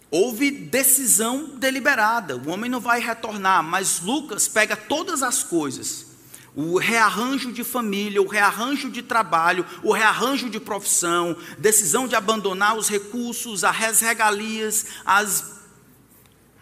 houve 0.10 0.52
decisão 0.52 1.56
deliberada. 1.58 2.38
O 2.38 2.50
homem 2.50 2.70
não 2.70 2.80
vai 2.80 3.00
retornar, 3.00 3.64
mas 3.64 4.00
Lucas 4.00 4.48
pega 4.48 4.76
todas 4.76 5.22
as 5.22 5.44
coisas 5.44 6.08
o 6.58 6.80
rearranjo 6.80 7.52
de 7.52 7.64
família, 7.64 8.20
o 8.20 8.26
rearranjo 8.26 8.90
de 8.90 9.04
trabalho, 9.04 9.64
o 9.84 9.92
rearranjo 9.92 10.50
de 10.50 10.60
profissão, 10.60 11.38
decisão 11.56 12.08
de 12.08 12.16
abandonar 12.16 12.76
os 12.76 12.90
recursos, 12.90 13.64
as 13.64 14.00
regalias, 14.02 14.88
as, 15.06 15.62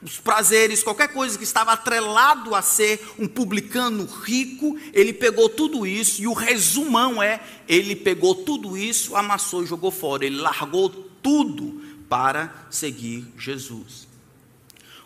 os 0.04 0.18
prazeres, 0.20 0.84
qualquer 0.84 1.08
coisa 1.14 1.38
que 1.38 1.46
estava 1.46 1.72
atrelado 1.72 2.54
a 2.54 2.62
ser 2.62 3.02
um 3.18 3.26
publicano 3.26 4.06
rico, 4.06 4.78
ele 4.92 5.14
pegou 5.14 5.48
tudo 5.48 5.88
isso 5.88 6.22
e 6.22 6.28
o 6.28 6.34
resumão 6.34 7.24
é: 7.24 7.42
ele 7.66 7.96
pegou 7.96 8.36
tudo 8.36 8.78
isso, 8.78 9.16
amassou 9.16 9.64
e 9.64 9.66
jogou 9.66 9.92
fora, 9.92 10.26
ele 10.26 10.42
largou 10.42 10.90
tudo 10.90 11.85
para 12.10 12.68
seguir 12.70 13.26
Jesus. 13.38 14.08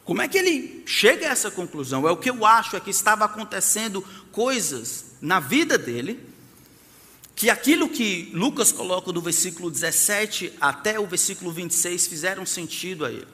Como 0.04 0.22
é 0.22 0.28
que 0.28 0.38
ele 0.38 0.84
chega 0.88 1.28
a 1.28 1.32
essa 1.32 1.52
conclusão? 1.52 2.08
É 2.08 2.12
o 2.12 2.18
que 2.18 2.30
eu 2.30 2.46
acho 2.46 2.76
é 2.76 2.80
que 2.80 2.90
estava 2.90 3.26
acontecendo 3.26 4.04
coisas 4.32 5.06
na 5.22 5.40
vida 5.40 5.78
dele, 5.78 6.20
que 7.36 7.50
aquilo 7.50 7.88
que 7.88 8.32
Lucas 8.34 8.72
coloca 8.72 9.12
do 9.12 9.22
versículo 9.22 9.70
17 9.70 10.54
até 10.60 11.00
o 11.00 11.06
versículo 11.06 11.52
26 11.52 12.08
fizeram 12.08 12.46
sentido 12.46 13.06
a 13.06 13.12
ele. 13.12 13.28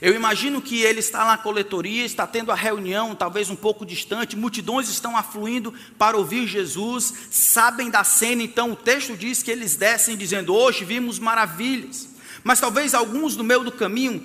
Eu 0.00 0.14
imagino 0.14 0.60
que 0.60 0.82
ele 0.82 1.00
está 1.00 1.24
na 1.24 1.38
coletoria, 1.38 2.04
está 2.04 2.26
tendo 2.26 2.52
a 2.52 2.54
reunião, 2.54 3.14
talvez 3.14 3.48
um 3.48 3.56
pouco 3.56 3.86
distante, 3.86 4.36
multidões 4.36 4.88
estão 4.88 5.16
afluindo 5.16 5.72
para 5.96 6.16
ouvir 6.16 6.46
Jesus, 6.46 7.12
sabem 7.30 7.90
da 7.90 8.04
cena, 8.04 8.42
então 8.42 8.72
o 8.72 8.76
texto 8.76 9.16
diz 9.16 9.42
que 9.42 9.50
eles 9.50 9.76
descem 9.76 10.16
dizendo: 10.16 10.54
Hoje 10.54 10.84
vimos 10.84 11.18
maravilhas. 11.18 12.13
Mas 12.44 12.60
talvez 12.60 12.92
alguns 12.92 13.36
no 13.36 13.42
meio 13.42 13.64
do 13.64 13.72
caminho 13.72 14.24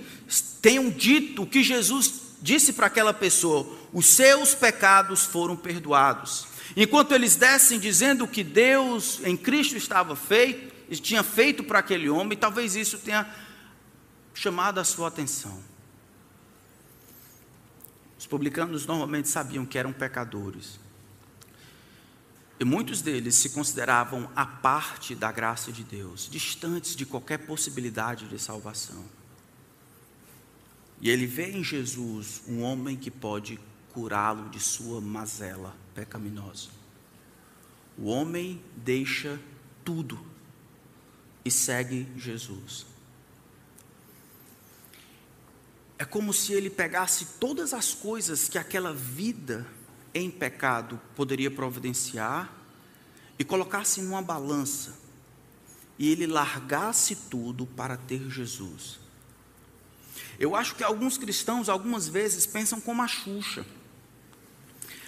tenham 0.62 0.90
dito 0.90 1.44
o 1.44 1.48
que 1.48 1.64
Jesus 1.64 2.36
disse 2.42 2.74
para 2.74 2.88
aquela 2.88 3.14
pessoa: 3.14 3.66
Os 3.94 4.06
seus 4.08 4.54
pecados 4.54 5.24
foram 5.24 5.56
perdoados. 5.56 6.46
Enquanto 6.76 7.14
eles 7.14 7.38
descem 7.38 7.80
dizendo 7.80 8.28
que 8.28 8.44
Deus 8.44 9.22
em 9.24 9.38
Cristo 9.38 9.78
estava 9.78 10.16
feito, 10.16 10.70
tinha 10.98 11.24
feito 11.24 11.64
para 11.64 11.80
aquele 11.80 12.10
homem, 12.10 12.38
talvez 12.38 12.76
isso 12.76 13.00
tenha 13.00 13.28
chamado 14.34 14.80
a 14.80 14.84
sua 14.84 15.08
atenção. 15.08 15.58
Os 18.18 18.28
publicanos 18.28 18.86
normalmente 18.86 19.30
sabiam 19.30 19.66
que 19.66 19.78
eram 19.78 19.94
pecadores. 19.94 20.80
E 22.60 22.65
muitos 22.65 23.02
deles 23.02 23.36
se 23.36 23.52
consideravam 23.52 24.30
a 24.36 24.45
parte 24.45 25.15
da 25.15 25.32
graça 25.32 25.72
de 25.72 25.84
Deus, 25.84 26.28
distantes 26.30 26.93
de 26.93 27.06
qualquer 27.06 27.38
possibilidade 27.38 28.28
de 28.28 28.38
salvação. 28.38 29.06
E 31.00 31.10
ele 31.10 31.26
vê 31.26 31.52
em 31.52 31.63
Jesus 31.63 32.41
um 32.45 32.62
homem 32.62 32.98
que 32.98 33.10
pode 33.10 33.58
curá-lo 33.93 34.50
de 34.50 34.60
sua 34.60 35.00
mazela 35.00 35.74
pecaminosa. 35.95 36.69
O 37.98 38.08
homem 38.08 38.62
deixa 38.76 39.39
tudo 39.86 40.19
e 41.45 41.50
segue 41.50 42.08
Jesus. 42.17 42.86
É 45.98 46.04
como 46.04 46.34
se 46.34 46.54
ele 46.54 46.69
pegasse 46.69 47.26
todas 47.39 47.74
as 47.74 47.93
coisas 47.93 48.50
que 48.50 48.58
aquela 48.58 48.93
vida 48.93 49.65
em 50.13 50.30
pecado 50.30 51.00
poderia 51.15 51.52
providenciar 51.52 52.52
e 53.38 53.43
colocasse 53.43 54.02
numa 54.02 54.22
balança 54.22 54.98
e 55.98 56.10
ele 56.10 56.26
largasse 56.26 57.15
tudo 57.15 57.65
para 57.65 57.98
ter 57.98 58.30
Jesus. 58.30 59.00
Eu 60.39 60.56
acho 60.56 60.76
que 60.76 60.84
alguns 60.84 61.17
cristãos 61.17 61.67
algumas 61.67 62.08
vezes 62.08 62.45
pensam 62.45 62.80
como 62.80 63.02
a 63.02 63.08
Xuxa. 63.08 63.65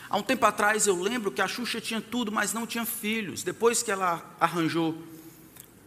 Há 0.10 0.18
um 0.18 0.22
tempo 0.22 0.46
atrás 0.46 0.88
eu 0.88 1.02
lembro 1.02 1.32
que 1.32 1.42
a 1.42 1.48
Xuxa 1.48 1.80
tinha 1.80 2.02
tudo, 2.02 2.32
mas 2.32 2.52
não 2.52 2.68
tinha 2.68 2.86
filhos. 2.86 3.44
Depois 3.44 3.82
que 3.82 3.90
ela 3.90 4.36
arranjou 4.38 5.02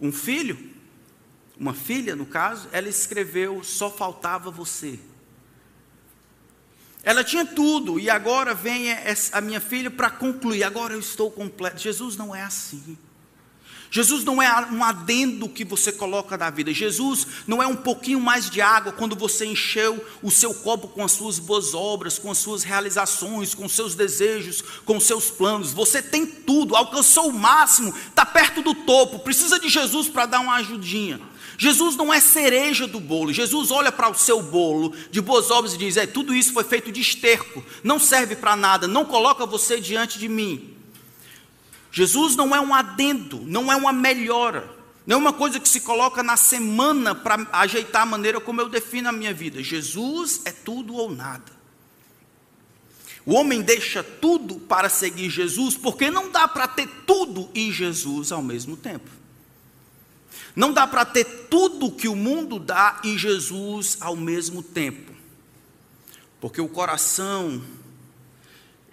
um 0.00 0.11
filho, 0.11 0.72
uma 1.59 1.74
filha 1.74 2.16
no 2.16 2.24
caso, 2.24 2.66
ela 2.72 2.88
escreveu: 2.88 3.62
Só 3.62 3.90
faltava 3.90 4.50
você. 4.50 4.98
Ela 7.05 7.23
tinha 7.23 7.45
tudo 7.45 8.01
e 8.01 8.09
agora 8.09 8.55
vem 8.55 8.87
a 9.33 9.40
minha 9.40 9.61
filha 9.61 9.90
para 9.90 10.09
concluir. 10.09 10.64
Agora 10.64 10.95
eu 10.95 11.01
estou 11.01 11.31
completo. 11.31 11.79
Jesus 11.79 12.17
não 12.17 12.35
é 12.35 12.43
assim. 12.43 12.97
Jesus 13.94 14.24
não 14.24 14.42
é 14.42 14.66
um 14.72 14.83
adendo 14.83 15.48
que 15.48 15.64
você 15.64 15.92
coloca 15.92 16.37
na 16.37 16.50
vida. 16.50 16.74
Jesus 16.74 17.28
não 17.46 17.62
é 17.62 17.66
um 17.68 17.76
pouquinho 17.76 18.18
mais 18.18 18.50
de 18.50 18.61
água 18.61 18.90
quando 18.90 19.14
você 19.14 19.46
encheu 19.46 20.04
o 20.20 20.33
seu 20.33 20.52
copo 20.52 20.88
com 20.88 21.04
as 21.04 21.12
suas 21.12 21.38
boas 21.38 21.74
obras, 21.74 22.18
com 22.18 22.28
as 22.28 22.38
suas 22.38 22.64
realizações, 22.64 23.54
com 23.54 23.66
os 23.66 23.72
seus 23.72 23.94
desejos, 23.94 24.64
com 24.85 24.96
os 24.96 25.04
seus 25.04 25.30
planos. 25.30 25.72
Você 25.72 26.02
tem 26.02 26.26
tudo, 26.26 26.74
alcançou 26.74 27.28
o 27.28 27.33
máximo, 27.33 27.94
está 28.09 28.26
perto 28.26 28.62
do 28.62 28.74
topo, 28.74 29.20
precisa 29.20 29.61
de 29.61 29.68
Jesus 29.68 30.09
para 30.09 30.26
dar 30.26 30.40
uma 30.40 30.57
ajudinha. 30.57 31.20
Jesus 31.57 31.94
não 31.94 32.12
é 32.12 32.18
cereja 32.18 32.88
do 32.88 32.98
bolo. 32.98 33.33
Jesus 33.33 33.70
olha 33.70 33.92
para 33.92 34.11
o 34.11 34.14
seu 34.14 34.42
bolo 34.42 34.92
de 35.09 35.20
boas 35.20 35.52
obras 35.52 35.72
e 35.72 35.78
diz: 35.78 35.96
É, 35.96 36.04
tudo 36.04 36.35
isso 36.35 36.52
foi 36.52 36.64
feito 36.64 36.90
de 36.90 37.00
esterco, 37.00 37.64
não 37.85 38.00
serve 38.00 38.35
para 38.35 38.57
nada, 38.57 38.88
não 38.88 39.04
coloca 39.04 39.46
você 39.46 39.80
diante 39.80 40.18
de 40.18 40.28
mim. 40.28 40.74
Jesus 41.94 42.35
não 42.35 42.52
é 42.52 42.61
um 42.61 42.74
adendo, 42.74 43.40
não 43.46 43.70
é 43.70 43.76
uma 43.76 43.92
melhora, 43.92 44.68
não 45.07 45.14
é 45.14 45.20
uma 45.20 45.33
coisa 45.33 45.61
que 45.61 45.68
se 45.68 45.80
coloca 45.80 46.24
na 46.24 46.37
semana 46.37 47.14
para 47.14 47.46
ajeitar 47.52 48.02
a 48.02 48.07
maneira 48.07 48.40
como 48.40 48.61
eu 48.61 48.68
defino 48.68 49.11
a 49.11 49.12
minha 49.12 49.33
vida. 49.33 49.62
Jesus 49.62 50.42
é 50.44 50.50
tudo 50.50 50.92
ou 50.96 51.09
nada. 51.09 51.52
O 53.24 53.35
homem 53.35 53.62
deixa 53.62 54.02
tudo 54.02 54.57
para 54.57 54.88
seguir 54.88 55.30
Jesus, 55.30 55.76
porque 55.76 56.11
não 56.11 56.33
dá 56.33 56.48
para 56.48 56.66
ter 56.66 56.88
tudo 57.07 57.48
e 57.54 57.70
Jesus 57.70 58.33
ao 58.33 58.42
mesmo 58.42 58.76
tempo. 58.76 59.09
Não 60.57 60.72
dá 60.72 60.88
para 60.88 61.04
ter 61.04 61.46
tudo 61.48 61.92
que 61.92 62.09
o 62.09 62.16
mundo 62.16 62.59
dá 62.59 63.00
e 63.04 63.16
Jesus 63.16 63.98
ao 64.00 64.16
mesmo 64.16 64.64
tempo. 64.64 65.12
Porque 66.40 66.61
o 66.61 66.68
coração 66.68 67.62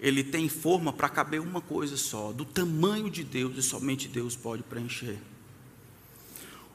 ele 0.02 0.24
tem 0.24 0.48
forma 0.48 0.92
para 0.92 1.08
caber 1.08 1.40
uma 1.40 1.60
coisa 1.60 1.96
só, 1.96 2.32
do 2.32 2.44
tamanho 2.44 3.08
de 3.08 3.22
Deus 3.22 3.56
e 3.56 3.62
somente 3.62 4.08
Deus 4.08 4.34
pode 4.34 4.64
preencher. 4.64 5.16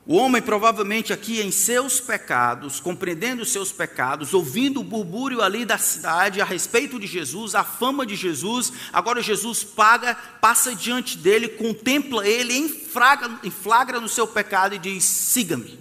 O 0.05 0.15
homem, 0.15 0.41
provavelmente 0.41 1.11
aqui 1.11 1.41
em 1.41 1.51
seus 1.51 1.99
pecados, 1.99 2.79
compreendendo 2.79 3.41
os 3.41 3.51
seus 3.51 3.73
pecados, 3.73 4.33
ouvindo 4.33 4.79
o 4.79 4.83
burbúrio 4.83 5.41
ali 5.41 5.65
da 5.65 5.77
cidade 5.77 6.39
a 6.39 6.45
respeito 6.45 6.97
de 6.97 7.05
Jesus, 7.05 7.53
a 7.53 7.65
fama 7.65 8.05
de 8.05 8.15
Jesus, 8.15 8.71
agora 8.93 9.21
Jesus 9.21 9.61
paga, 9.61 10.15
passa 10.15 10.73
diante 10.73 11.17
dele, 11.17 11.49
contempla 11.49 12.25
ele, 12.25 12.57
enflagra, 12.57 13.39
enflagra 13.43 13.99
no 13.99 14.07
seu 14.07 14.25
pecado 14.25 14.73
e 14.75 14.79
diz: 14.79 15.03
siga-me. 15.03 15.77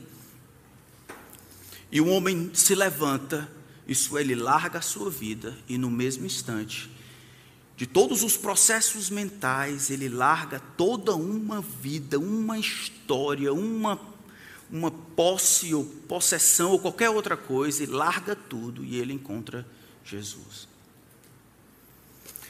E 1.93 2.01
o 2.01 2.09
homem 2.09 2.51
se 2.53 2.75
levanta, 2.75 3.49
isso 3.87 4.19
ele 4.19 4.35
larga 4.35 4.81
a 4.81 4.83
sua 4.83 5.09
vida, 5.09 5.57
e 5.69 5.79
no 5.79 5.89
mesmo 5.89 6.27
instante 6.27 6.96
de 7.77 7.87
todos 7.87 8.23
os 8.23 8.39
processos 8.39 9.11
mentais, 9.11 9.91
ele 9.91 10.09
larga 10.09 10.59
toda 10.79 11.15
uma 11.15 11.61
vida, 11.61 12.19
uma 12.19 12.59
história, 12.59 13.53
uma, 13.53 14.01
uma 14.71 14.91
posse 14.91 15.75
ou 15.75 15.85
possessão 15.85 16.71
ou 16.71 16.79
qualquer 16.79 17.11
outra 17.11 17.37
coisa, 17.37 17.83
e 17.83 17.87
larga 17.87 18.35
tudo 18.35 18.83
e 18.83 18.97
ele 18.97 19.13
encontra 19.13 19.67
Jesus. 20.03 20.67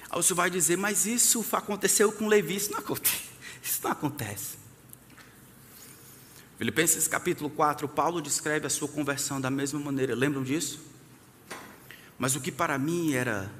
Aí 0.08 0.16
você 0.22 0.32
vai 0.32 0.48
dizer, 0.48 0.78
mas 0.78 1.06
isso 1.06 1.44
aconteceu 1.50 2.12
com 2.12 2.28
Levi, 2.28 2.54
isso 2.54 2.70
não 2.70 2.78
acontece. 2.78 3.26
Isso 3.66 3.80
não 3.82 3.90
acontece. 3.90 4.58
Filipenses 6.56 7.08
capítulo 7.08 7.50
4, 7.50 7.88
Paulo 7.88 8.22
descreve 8.22 8.64
a 8.64 8.70
sua 8.70 8.86
conversão 8.86 9.40
da 9.40 9.50
mesma 9.50 9.80
maneira, 9.80 10.14
lembram 10.14 10.44
disso? 10.44 10.80
Mas 12.16 12.36
o 12.36 12.40
que 12.40 12.52
para 12.52 12.78
mim 12.78 13.12
era 13.12 13.50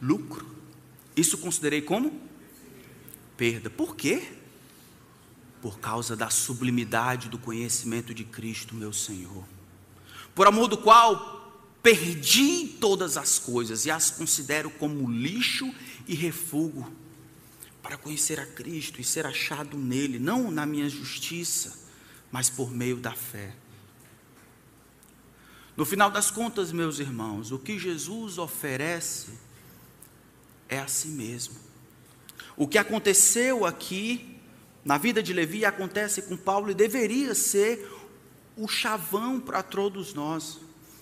lucro, 0.00 0.57
isso 1.18 1.38
considerei 1.38 1.82
como 1.82 2.20
perda. 3.36 3.68
Por 3.68 3.96
quê? 3.96 4.22
Por 5.60 5.78
causa 5.78 6.14
da 6.14 6.30
sublimidade 6.30 7.28
do 7.28 7.38
conhecimento 7.38 8.14
de 8.14 8.24
Cristo, 8.24 8.74
meu 8.74 8.92
Senhor. 8.92 9.44
Por 10.34 10.46
amor 10.46 10.68
do 10.68 10.78
qual 10.78 11.36
perdi 11.82 12.76
todas 12.80 13.16
as 13.16 13.38
coisas 13.38 13.86
e 13.86 13.90
as 13.90 14.10
considero 14.10 14.70
como 14.70 15.10
lixo 15.10 15.72
e 16.06 16.14
refúgio 16.14 16.86
para 17.82 17.96
conhecer 17.96 18.38
a 18.38 18.46
Cristo 18.46 19.00
e 19.00 19.04
ser 19.04 19.26
achado 19.26 19.78
nele, 19.78 20.18
não 20.18 20.50
na 20.50 20.66
minha 20.66 20.88
justiça, 20.88 21.78
mas 22.30 22.50
por 22.50 22.70
meio 22.70 22.96
da 22.96 23.12
fé. 23.12 23.54
No 25.76 25.84
final 25.84 26.10
das 26.10 26.30
contas, 26.30 26.72
meus 26.72 26.98
irmãos, 26.98 27.52
o 27.52 27.58
que 27.58 27.78
Jesus 27.78 28.36
oferece 28.36 29.47
é 30.68 30.78
assim 30.78 31.10
mesmo. 31.10 31.54
O 32.56 32.66
que 32.66 32.78
aconteceu 32.78 33.64
aqui 33.64 34.36
na 34.84 34.98
vida 34.98 35.22
de 35.22 35.32
Levi 35.32 35.64
acontece 35.64 36.22
com 36.22 36.36
Paulo 36.36 36.70
e 36.70 36.74
deveria 36.74 37.34
ser 37.34 37.88
o 38.56 38.66
chavão 38.66 39.38
para 39.38 39.62
todos 39.62 40.14
nós. 40.14 40.58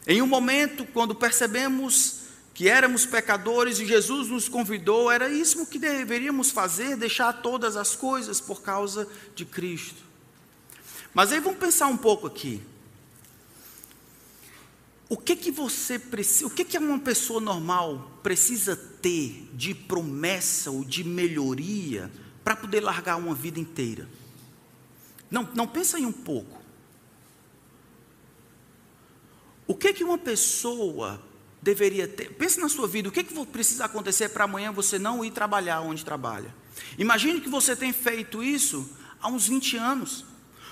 Em 0.06 0.20
um 0.20 0.26
momento, 0.26 0.84
quando 0.86 1.14
percebemos 1.14 2.26
que 2.52 2.68
éramos 2.68 3.04
pecadores 3.04 3.78
e 3.78 3.86
Jesus 3.86 4.28
nos 4.28 4.48
convidou, 4.48 5.10
era 5.10 5.28
isso 5.28 5.66
que 5.66 5.78
deveríamos 5.78 6.50
fazer, 6.50 6.96
deixar 6.96 7.32
todas 7.42 7.76
as 7.76 7.94
coisas 7.94 8.40
por 8.40 8.62
causa 8.62 9.08
de 9.34 9.44
Cristo. 9.44 10.02
Mas 11.12 11.32
aí 11.32 11.40
vamos 11.40 11.58
pensar 11.58 11.86
um 11.86 11.96
pouco 11.96 12.26
aqui. 12.26 12.62
O 15.08 15.16
que 15.16 15.36
que 15.36 15.52
você 15.52 15.98
precisa, 15.98 16.46
o 16.46 16.50
que 16.50 16.64
que 16.64 16.76
uma 16.78 16.98
pessoa 16.98 17.40
normal 17.40 18.18
precisa 18.22 18.74
ter 18.74 19.48
de 19.54 19.72
promessa 19.72 20.70
ou 20.70 20.84
de 20.84 21.04
melhoria 21.04 22.10
para 22.42 22.56
poder 22.56 22.80
largar 22.80 23.16
uma 23.16 23.34
vida 23.34 23.60
inteira? 23.60 24.08
Não, 25.30 25.48
não 25.54 25.68
pensa 25.68 25.98
em 25.98 26.06
um 26.06 26.12
pouco. 26.12 26.60
O 29.66 29.74
que 29.74 29.92
que 29.92 30.02
uma 30.02 30.18
pessoa 30.18 31.22
deveria 31.62 32.08
ter? 32.08 32.32
Pense 32.34 32.58
na 32.58 32.68
sua 32.68 32.88
vida, 32.88 33.08
o 33.08 33.12
que 33.12 33.22
que 33.22 33.46
precisa 33.46 33.84
acontecer 33.84 34.30
para 34.30 34.44
amanhã 34.44 34.72
você 34.72 34.98
não 34.98 35.24
ir 35.24 35.30
trabalhar 35.30 35.80
onde 35.82 36.04
trabalha? 36.04 36.52
Imagine 36.98 37.40
que 37.40 37.48
você 37.48 37.76
tem 37.76 37.92
feito 37.92 38.42
isso 38.42 38.88
há 39.20 39.28
uns 39.28 39.46
20 39.46 39.76
anos. 39.76 40.24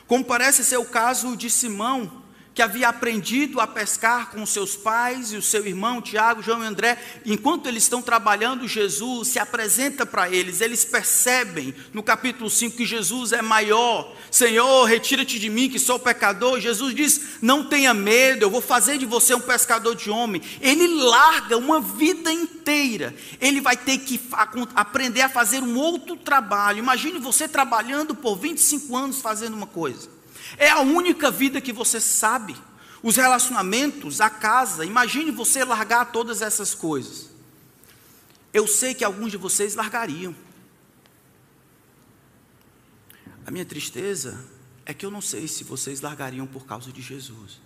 Como 0.09 0.25
parece 0.25 0.65
ser 0.65 0.77
o 0.77 0.85
caso 0.85 1.37
de 1.37 1.49
Simão, 1.49 2.24
que 2.55 2.63
havia 2.63 2.89
aprendido 2.89 3.61
a 3.61 3.67
pescar 3.67 4.31
com 4.31 4.47
seus 4.47 4.77
pais 4.77 5.33
e 5.33 5.37
o 5.37 5.43
seu 5.43 5.67
irmão 5.67 6.01
Tiago, 6.01 6.41
João 6.41 6.63
e 6.63 6.67
André, 6.67 6.97
enquanto 7.27 7.67
eles 7.67 7.83
estão 7.83 8.01
trabalhando, 8.01 8.69
Jesus 8.69 9.29
se 9.29 9.41
apresenta 9.41 10.07
para 10.07 10.31
eles, 10.31 10.61
eles 10.61 10.85
percebem 10.85 11.75
no 11.93 12.03
capítulo 12.03 12.49
5 12.49 12.77
que 12.77 12.87
Jesus 12.87 13.33
é 13.33 13.43
maior. 13.43 14.15
Senhor, 14.31 14.85
retira-te 14.85 15.39
de 15.39 15.51
mim 15.51 15.69
que 15.69 15.81
sou 15.81 15.99
pecador. 15.99 16.61
Jesus 16.61 16.95
diz: 16.95 17.21
Não 17.43 17.65
tenha 17.65 17.93
medo, 17.93 18.45
eu 18.45 18.51
vou 18.51 18.61
fazer 18.61 18.99
de 18.99 19.07
você 19.07 19.35
um 19.35 19.41
pescador 19.41 19.97
de 19.97 20.09
homem. 20.09 20.41
Ele 20.61 20.87
larga 20.87 21.59
uma 21.59 21.81
vida 21.81 22.33
inteira, 22.33 23.15
ele 23.41 23.61
vai 23.61 23.77
ter 23.77 23.99
que 23.99 24.21
aprender 24.77 25.23
a 25.23 25.29
fazer 25.29 25.61
um 25.61 25.77
outro 25.77 26.17
trabalho. 26.17 26.79
Imagine 26.79 27.19
você 27.19 27.49
trabalhando 27.49 28.15
por 28.15 28.37
25 28.37 28.97
anos 28.97 29.21
fazendo 29.21 29.55
uma 29.55 29.67
coisa. 29.67 30.14
É 30.57 30.71
a 30.71 30.81
única 30.81 31.31
vida 31.31 31.61
que 31.61 31.73
você 31.73 32.01
sabe. 32.01 32.57
Os 33.03 33.17
relacionamentos, 33.17 34.21
a 34.21 34.31
casa. 34.31 34.85
Imagine 34.85 35.31
você 35.31 35.65
largar 35.65 36.13
todas 36.13 36.43
essas 36.43 36.75
coisas. 36.75 37.31
Eu 38.53 38.67
sei 38.67 38.95
que 38.95 39.05
alguns 39.05 39.31
de 39.31 39.37
vocês 39.37 39.75
largariam. 39.75 40.35
A 43.47 43.51
minha 43.51 43.65
tristeza 43.65 44.45
é 44.87 44.95
que 44.95 45.05
eu 45.05 45.11
não 45.11 45.21
sei 45.21 45.49
se 45.49 45.65
vocês 45.65 46.01
largariam 46.01 46.47
por 46.47 46.65
causa 46.65 46.93
de 46.93 47.03
Jesus. 47.03 47.61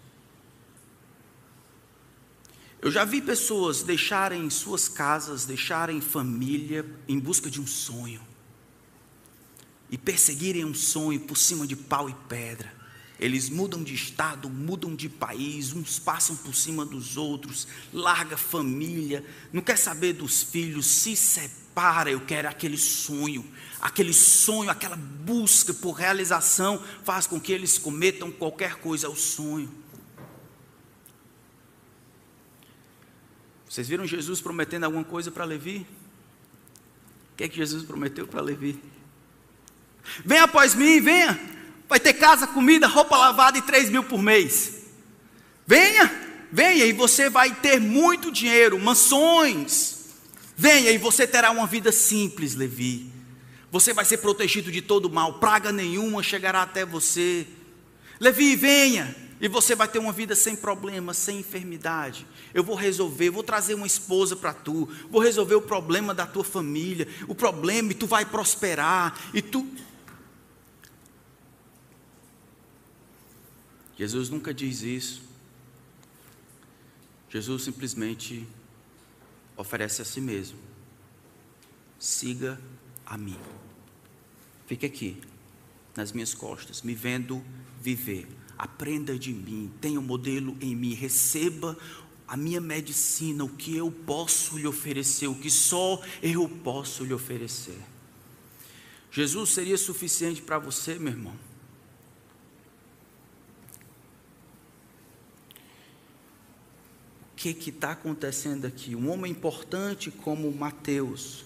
Eu 2.81 2.91
já 2.91 3.05
vi 3.05 3.21
pessoas 3.21 3.83
deixarem 3.83 4.49
suas 4.51 4.89
casas, 4.89 5.45
deixarem 5.45 6.01
família 6.01 6.87
em 7.09 7.19
busca 7.19 7.51
de 7.51 7.61
um 7.61 7.67
sonho. 7.67 8.28
E 9.91 9.97
perseguirem 9.97 10.65
um 10.65 10.75
sonho 10.75 11.21
por 11.21 11.37
cima 11.37 11.67
de 11.67 11.75
pau 11.75 12.09
e 12.09 12.15
pedra. 12.29 12.79
Eles 13.19 13.49
mudam 13.49 13.83
de 13.83 13.95
estado, 13.95 14.49
mudam 14.49 14.95
de 14.95 15.09
país, 15.09 15.73
uns 15.73 15.99
passam 15.99 16.37
por 16.37 16.55
cima 16.55 16.87
dos 16.87 17.17
outros, 17.17 17.67
larga 17.93 18.37
família, 18.37 19.25
não 19.53 19.61
quer 19.61 19.77
saber 19.77 20.13
dos 20.13 20.45
filhos, 20.45 20.87
se 20.87 21.17
separa. 21.17 22.11
Eu 22.11 22.21
quero 22.21 22.49
aquele 22.49 22.79
sonho, 22.79 23.45
aquele 23.81 24.13
sonho, 24.13 24.71
aquela 24.71 24.97
busca 24.97 25.75
por 25.75 25.93
realização 25.93 26.81
faz 27.03 27.27
com 27.27 27.41
que 27.41 27.53
eles 27.53 27.77
cometam 27.77 28.31
qualquer 28.31 28.77
coisa 28.77 29.09
ao 29.09 29.17
sonho. 29.17 29.69
Vocês 33.69 33.89
viram 33.89 34.07
Jesus 34.07 34.41
prometendo 34.41 34.85
alguma 34.85 35.05
coisa 35.05 35.31
para 35.31 35.45
Levi? 35.45 35.85
O 37.33 37.37
que 37.37 37.45
é 37.45 37.49
que 37.49 37.57
Jesus 37.57 37.83
prometeu 37.83 38.29
para 38.29 38.41
Levi? 38.41 38.81
Venha 40.25 40.45
após 40.45 40.75
mim, 40.75 41.01
venha 41.01 41.49
vai 41.89 41.99
ter 41.99 42.13
casa, 42.13 42.47
comida, 42.47 42.87
roupa 42.87 43.17
lavada 43.17 43.57
e 43.57 43.63
3 43.63 43.89
mil 43.89 44.05
por 44.05 44.23
mês. 44.23 44.75
Venha, 45.67 46.11
venha 46.53 46.85
e 46.85 46.93
você 46.93 47.31
vai 47.31 47.55
ter 47.55 47.81
muito 47.81 48.31
dinheiro, 48.31 48.79
mansões. 48.79 49.97
Venha 50.57 50.91
e 50.91 50.99
você 50.99 51.27
terá 51.27 51.51
uma 51.51 51.67
vida 51.67 51.91
simples, 51.91 52.55
Levi. 52.55 53.11
Você 53.71 53.93
vai 53.93 54.05
ser 54.05 54.19
protegido 54.19 54.71
de 54.71 54.83
todo 54.83 55.11
mal, 55.11 55.35
praga 55.35 55.73
nenhuma 55.73 56.23
chegará 56.23 56.63
até 56.63 56.85
você. 56.85 57.47
Levi, 58.21 58.57
venha, 58.57 59.15
e 59.41 59.47
você 59.47 59.75
vai 59.75 59.87
ter 59.87 59.99
uma 59.99 60.13
vida 60.13 60.35
sem 60.35 60.57
problemas, 60.57 61.17
sem 61.17 61.39
enfermidade. 61.39 62.27
Eu 62.53 62.65
vou 62.65 62.75
resolver, 62.75 63.31
vou 63.31 63.43
trazer 63.43 63.75
uma 63.75 63.87
esposa 63.87 64.35
para 64.35 64.53
tu, 64.53 64.89
vou 65.11 65.23
resolver 65.23 65.55
o 65.55 65.63
problema 65.63 66.13
da 66.13 66.27
tua 66.27 66.43
família, 66.43 67.07
o 67.29 67.35
problema 67.35 67.93
e 67.93 67.95
tu 67.95 68.07
vai 68.07 68.25
prosperar, 68.25 69.17
e 69.33 69.41
tu 69.41 69.67
Jesus 73.99 74.31
nunca 74.31 74.55
diz 74.55 74.83
isso. 74.83 75.23
Jesus 77.29 77.65
simplesmente 77.65 78.47
oferece 79.57 80.01
a 80.01 80.05
si 80.05 80.21
mesmo. 80.21 80.59
Siga 81.99 82.61
a 83.05 83.19
mim. 83.19 83.37
Fique 84.69 84.87
aqui, 84.87 85.21
nas 85.97 86.13
minhas 86.13 86.33
costas, 86.33 86.83
me 86.83 86.95
vendo 86.95 87.45
viver. 87.83 88.29
Aprenda 88.57 89.19
de 89.19 89.33
mim, 89.33 89.73
tenha 89.81 89.99
um 89.99 90.03
modelo 90.03 90.57
em 90.61 90.77
mim, 90.77 90.95
receba 90.95 91.77
a 92.27 92.37
minha 92.37 92.61
medicina, 92.61 93.43
o 93.43 93.49
que 93.49 93.77
eu 93.77 93.91
posso 93.91 94.57
lhe 94.59 94.67
oferecer, 94.67 95.27
o 95.27 95.35
que 95.35 95.51
só 95.51 96.01
eu 96.23 96.49
posso 96.49 97.05
lhe 97.05 97.13
oferecer. 97.13 97.79
Jesus 99.11 99.51
seria 99.51 99.79
suficiente 99.79 100.41
para 100.41 100.59
você, 100.59 100.99
meu 100.99 101.13
irmão? 101.13 101.48
Que 107.55 107.71
está 107.71 107.93
acontecendo 107.93 108.67
aqui? 108.67 108.95
Um 108.95 109.11
homem 109.11 109.33
importante 109.33 110.11
como 110.11 110.51
Mateus, 110.53 111.45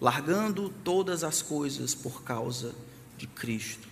largando 0.00 0.68
todas 0.84 1.24
as 1.24 1.42
coisas 1.42 1.94
por 1.94 2.22
causa 2.22 2.74
de 3.16 3.26
Cristo. 3.26 3.88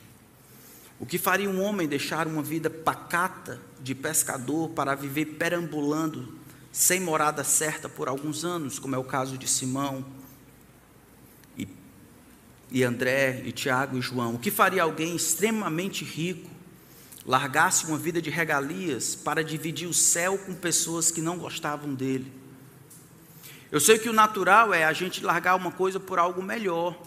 O 1.01 1.07
que 1.07 1.18
faria 1.18 1.49
um 1.49 1.62
homem 1.62 1.87
deixar 1.87 2.27
uma 2.27 2.42
vida 2.42 2.68
pacata 2.68 3.61
de 3.81 3.94
pescador 3.94 4.71
para 4.71 4.94
viver 4.94 5.27
perambulando 5.27 6.37
sem 6.73 7.01
morada 7.01 7.44
certa 7.44 7.88
por 7.88 8.09
alguns 8.09 8.44
anos, 8.44 8.79
como 8.79 8.94
é 8.94 8.99
o 8.99 9.05
caso 9.05 9.38
de 9.38 9.49
Simão 9.49 10.05
e, 11.57 11.68
e 12.71 12.83
André 12.83 13.42
e 13.44 13.53
Tiago 13.53 13.97
e 13.97 14.01
João? 14.01 14.35
O 14.35 14.38
que 14.38 14.51
faria 14.51 14.83
alguém 14.83 15.14
extremamente 15.14 16.05
rico 16.05 16.58
largasse 17.26 17.87
uma 17.87 17.98
vida 17.98 18.20
de 18.22 18.31
regalias 18.31 19.14
para 19.14 19.44
dividir 19.44 19.88
o 19.88 19.94
céu 19.94 20.38
com 20.38 20.54
pessoas 20.54 21.11
que 21.11 21.20
não 21.20 21.38
gostavam 21.38 21.94
dele. 21.94 22.33
Eu 23.70 23.81
sei 23.81 23.98
que 23.98 24.09
o 24.09 24.12
natural 24.12 24.72
é 24.72 24.85
a 24.85 24.92
gente 24.92 25.22
largar 25.22 25.54
uma 25.54 25.70
coisa 25.70 26.00
por 26.00 26.18
algo 26.18 26.42
melhor. 26.42 26.98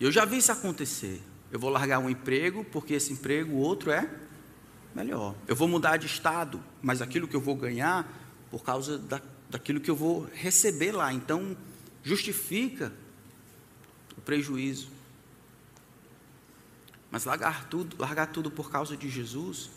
Eu 0.00 0.10
já 0.10 0.24
vi 0.24 0.38
isso 0.38 0.50
acontecer. 0.50 1.22
Eu 1.52 1.58
vou 1.60 1.70
largar 1.70 2.00
um 2.00 2.10
emprego 2.10 2.64
porque 2.64 2.94
esse 2.94 3.12
emprego, 3.12 3.52
o 3.54 3.58
outro 3.58 3.92
é 3.92 4.10
melhor. 4.94 5.36
Eu 5.46 5.54
vou 5.54 5.68
mudar 5.68 5.96
de 5.96 6.06
estado, 6.06 6.60
mas 6.82 7.00
aquilo 7.00 7.28
que 7.28 7.36
eu 7.36 7.40
vou 7.40 7.54
ganhar 7.54 8.06
por 8.50 8.64
causa 8.64 8.98
da, 8.98 9.20
daquilo 9.48 9.80
que 9.80 9.90
eu 9.90 9.94
vou 9.94 10.28
receber 10.34 10.90
lá. 10.90 11.12
Então, 11.12 11.56
justifica 12.02 12.92
o 14.16 14.20
prejuízo. 14.20 14.88
Mas 17.14 17.24
largar 17.24 17.68
tudo, 17.68 17.94
largar 17.96 18.26
tudo 18.26 18.50
por 18.50 18.72
causa 18.72 18.96
de 18.96 19.08
Jesus? 19.08 19.70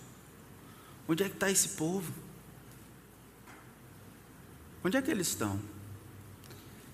Onde 1.08 1.22
é 1.22 1.30
que 1.30 1.36
está 1.36 1.52
esse 1.52 1.70
povo? 1.70 2.12
Onde 4.84 4.98
é 4.98 5.02
que 5.04 5.12
eles 5.12 5.28
estão? 5.28 5.62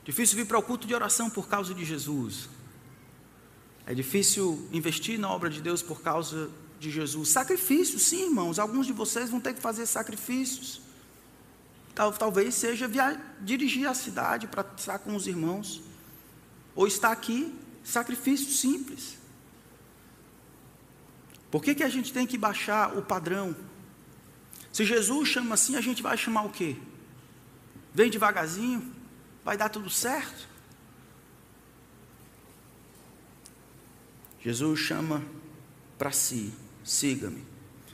Difícil 0.04 0.36
vir 0.36 0.46
para 0.46 0.60
o 0.60 0.62
culto 0.62 0.86
de 0.86 0.94
oração 0.94 1.30
por 1.30 1.48
causa 1.48 1.74
de 1.74 1.86
Jesus. 1.86 2.50
É 3.86 3.94
difícil 3.94 4.68
investir 4.74 5.18
na 5.18 5.30
obra 5.30 5.50
de 5.50 5.62
Deus 5.62 5.82
por 5.82 6.02
causa 6.02 6.50
de 6.78 6.92
Jesus. 6.92 7.30
Sacrifícios, 7.30 8.02
sim, 8.02 8.26
irmãos. 8.26 8.60
Alguns 8.60 8.86
de 8.86 8.92
vocês 8.92 9.30
vão 9.30 9.40
ter 9.40 9.54
que 9.54 9.62
fazer 9.62 9.86
sacrifícios. 9.86 10.82
Tal, 11.96 12.12
talvez 12.12 12.54
seja 12.54 12.86
via, 12.86 13.18
dirigir 13.40 13.88
a 13.88 13.94
cidade 13.94 14.48
para 14.48 14.70
estar 14.76 15.00
com 15.00 15.16
os 15.16 15.26
irmãos. 15.26 15.82
Ou 16.76 16.86
estar 16.86 17.14
aqui. 17.14 17.58
Sacrifício 17.82 18.52
simples. 18.52 19.23
Por 21.54 21.62
que, 21.62 21.76
que 21.76 21.84
a 21.84 21.88
gente 21.88 22.12
tem 22.12 22.26
que 22.26 22.36
baixar 22.36 22.98
o 22.98 23.04
padrão? 23.04 23.56
Se 24.72 24.84
Jesus 24.84 25.30
chama 25.30 25.54
assim, 25.54 25.76
a 25.76 25.82
gente 25.82 26.02
vai 26.02 26.18
chamar 26.18 26.42
o 26.46 26.50
quê? 26.50 26.76
Vem 27.94 28.10
devagarzinho, 28.10 28.92
vai 29.46 29.56
dar 29.56 29.70
tudo 29.70 29.88
certo. 29.88 30.50
Jesus 34.42 34.80
chama 34.80 35.24
para 35.96 36.12
si, 36.12 36.52
siga-me. 36.84 37.46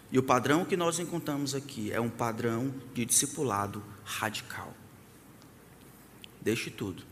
E 0.10 0.18
o 0.18 0.24
padrão 0.24 0.64
que 0.64 0.78
nós 0.78 0.98
encontramos 0.98 1.54
aqui 1.54 1.92
é 1.92 2.00
um 2.00 2.10
padrão 2.10 2.74
de 2.94 3.04
discipulado 3.04 3.84
radical. 4.06 4.74
Deixe 6.40 6.72
tudo 6.72 7.04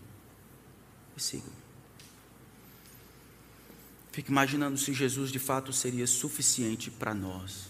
e 1.18 1.22
siga-me. 1.22 1.57
Fico 4.18 4.32
imaginando 4.32 4.80
se 4.80 4.96
Jesus 4.96 5.32
de 5.32 5.38
fato 5.38 5.72
seria 5.72 6.08
suficiente 6.08 6.90
para 6.90 7.14
nós, 7.14 7.68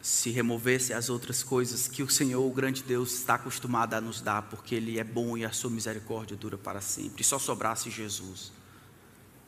se 0.00 0.30
removesse 0.30 0.94
as 0.94 1.10
outras 1.10 1.42
coisas 1.42 1.86
que 1.86 2.02
o 2.02 2.08
Senhor, 2.08 2.42
o 2.42 2.50
grande 2.50 2.82
Deus, 2.82 3.12
está 3.12 3.34
acostumado 3.34 3.92
a 3.92 4.00
nos 4.00 4.22
dar, 4.22 4.40
porque 4.44 4.74
Ele 4.74 4.98
é 4.98 5.04
bom 5.04 5.36
e 5.36 5.44
a 5.44 5.52
sua 5.52 5.68
misericórdia 5.68 6.34
dura 6.34 6.56
para 6.56 6.80
sempre, 6.80 7.20
e 7.20 7.24
só 7.24 7.38
sobrasse 7.38 7.90
Jesus. 7.90 8.52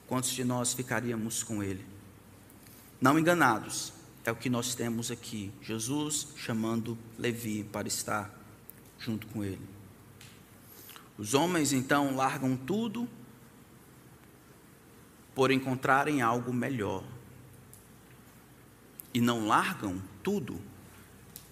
Quantos 0.07 0.29
de 0.29 0.45
nós 0.45 0.75
ficaríamos 0.75 1.43
com 1.43 1.63
Ele? 1.63 1.87
Não 3.01 3.19
enganados, 3.19 3.95
é 4.23 4.31
o 4.31 4.37
que 4.37 4.51
nós 4.51 4.75
temos 4.75 5.11
aqui: 5.11 5.51
Jesus 5.63 6.29
chamando 6.37 6.99
Levi 7.19 7.65
para 7.65 7.89
estar 7.89 8.31
junto 8.99 9.27
com 9.29 9.43
Ele. 9.43 9.67
Os 11.17 11.33
homens 11.33 11.73
então 11.73 12.15
largam 12.15 12.55
tudo 12.55 13.09
por 15.39 15.53
encontrarem 15.53 16.21
algo 16.21 16.53
melhor. 16.53 17.05
E 19.15 19.21
não 19.21 19.47
largam 19.47 20.03
tudo 20.21 20.61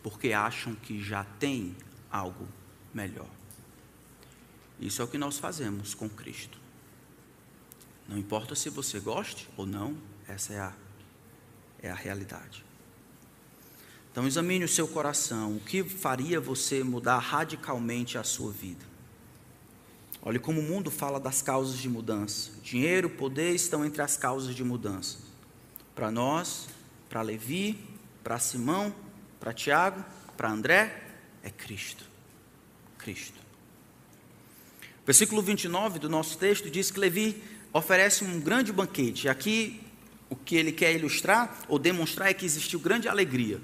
porque 0.03 0.33
acham 0.33 0.75
que 0.75 1.01
já 1.01 1.23
tem 1.39 1.77
algo 2.11 2.49
melhor. 2.93 3.29
Isso 4.81 5.01
é 5.01 5.05
o 5.05 5.09
que 5.09 5.17
nós 5.17 5.39
fazemos 5.39 5.95
com 5.95 6.09
Cristo. 6.09 6.59
Não 8.09 8.19
importa 8.19 8.57
se 8.57 8.69
você 8.71 8.99
goste 8.99 9.49
ou 9.57 9.65
não, 9.65 9.97
essa 10.27 10.53
é 10.53 10.59
a, 10.59 10.73
é 11.81 11.89
a 11.89 11.95
realidade. 11.95 12.65
Então 14.11 14.27
examine 14.27 14.65
o 14.65 14.69
seu 14.69 14.89
coração, 14.89 15.59
o 15.59 15.61
que 15.61 15.85
faria 15.85 16.41
você 16.41 16.83
mudar 16.83 17.21
radicalmente 17.21 18.19
a 18.19 18.25
sua 18.25 18.51
vida. 18.51 18.85
Olhe 20.27 20.41
como 20.41 20.61
o 20.61 20.63
mundo 20.65 20.91
fala 20.91 21.21
das 21.21 21.41
causas 21.41 21.79
de 21.79 21.89
mudança. 21.89 22.51
Dinheiro, 22.61 23.09
poder 23.09 23.55
estão 23.55 23.85
entre 23.85 24.03
as 24.03 24.17
causas 24.17 24.57
de 24.57 24.65
mudança. 24.65 25.19
Para 25.95 26.11
nós, 26.11 26.67
para 27.09 27.23
Levi, 27.23 27.79
para 28.25 28.37
Simão, 28.41 28.93
para 29.39 29.53
Tiago, 29.53 30.05
para 30.37 30.51
André, 30.51 31.01
é 31.45 31.51
Cristo. 31.51 32.05
Cristo. 32.99 33.39
Versículo 35.07 35.41
29 35.43 36.01
do 36.01 36.09
nosso 36.09 36.37
texto 36.39 36.69
diz 36.69 36.91
que 36.91 36.99
Levi 36.99 37.41
oferece 37.73 38.25
um 38.25 38.41
grande 38.41 38.73
banquete. 38.73 39.29
Aqui, 39.29 39.81
o 40.29 40.35
que 40.35 40.57
ele 40.57 40.73
quer 40.73 40.93
ilustrar 40.93 41.57
ou 41.69 41.79
demonstrar 41.79 42.29
é 42.31 42.35
que 42.35 42.45
existiu 42.45 42.81
grande 42.81 43.09
alegria. 43.09 43.61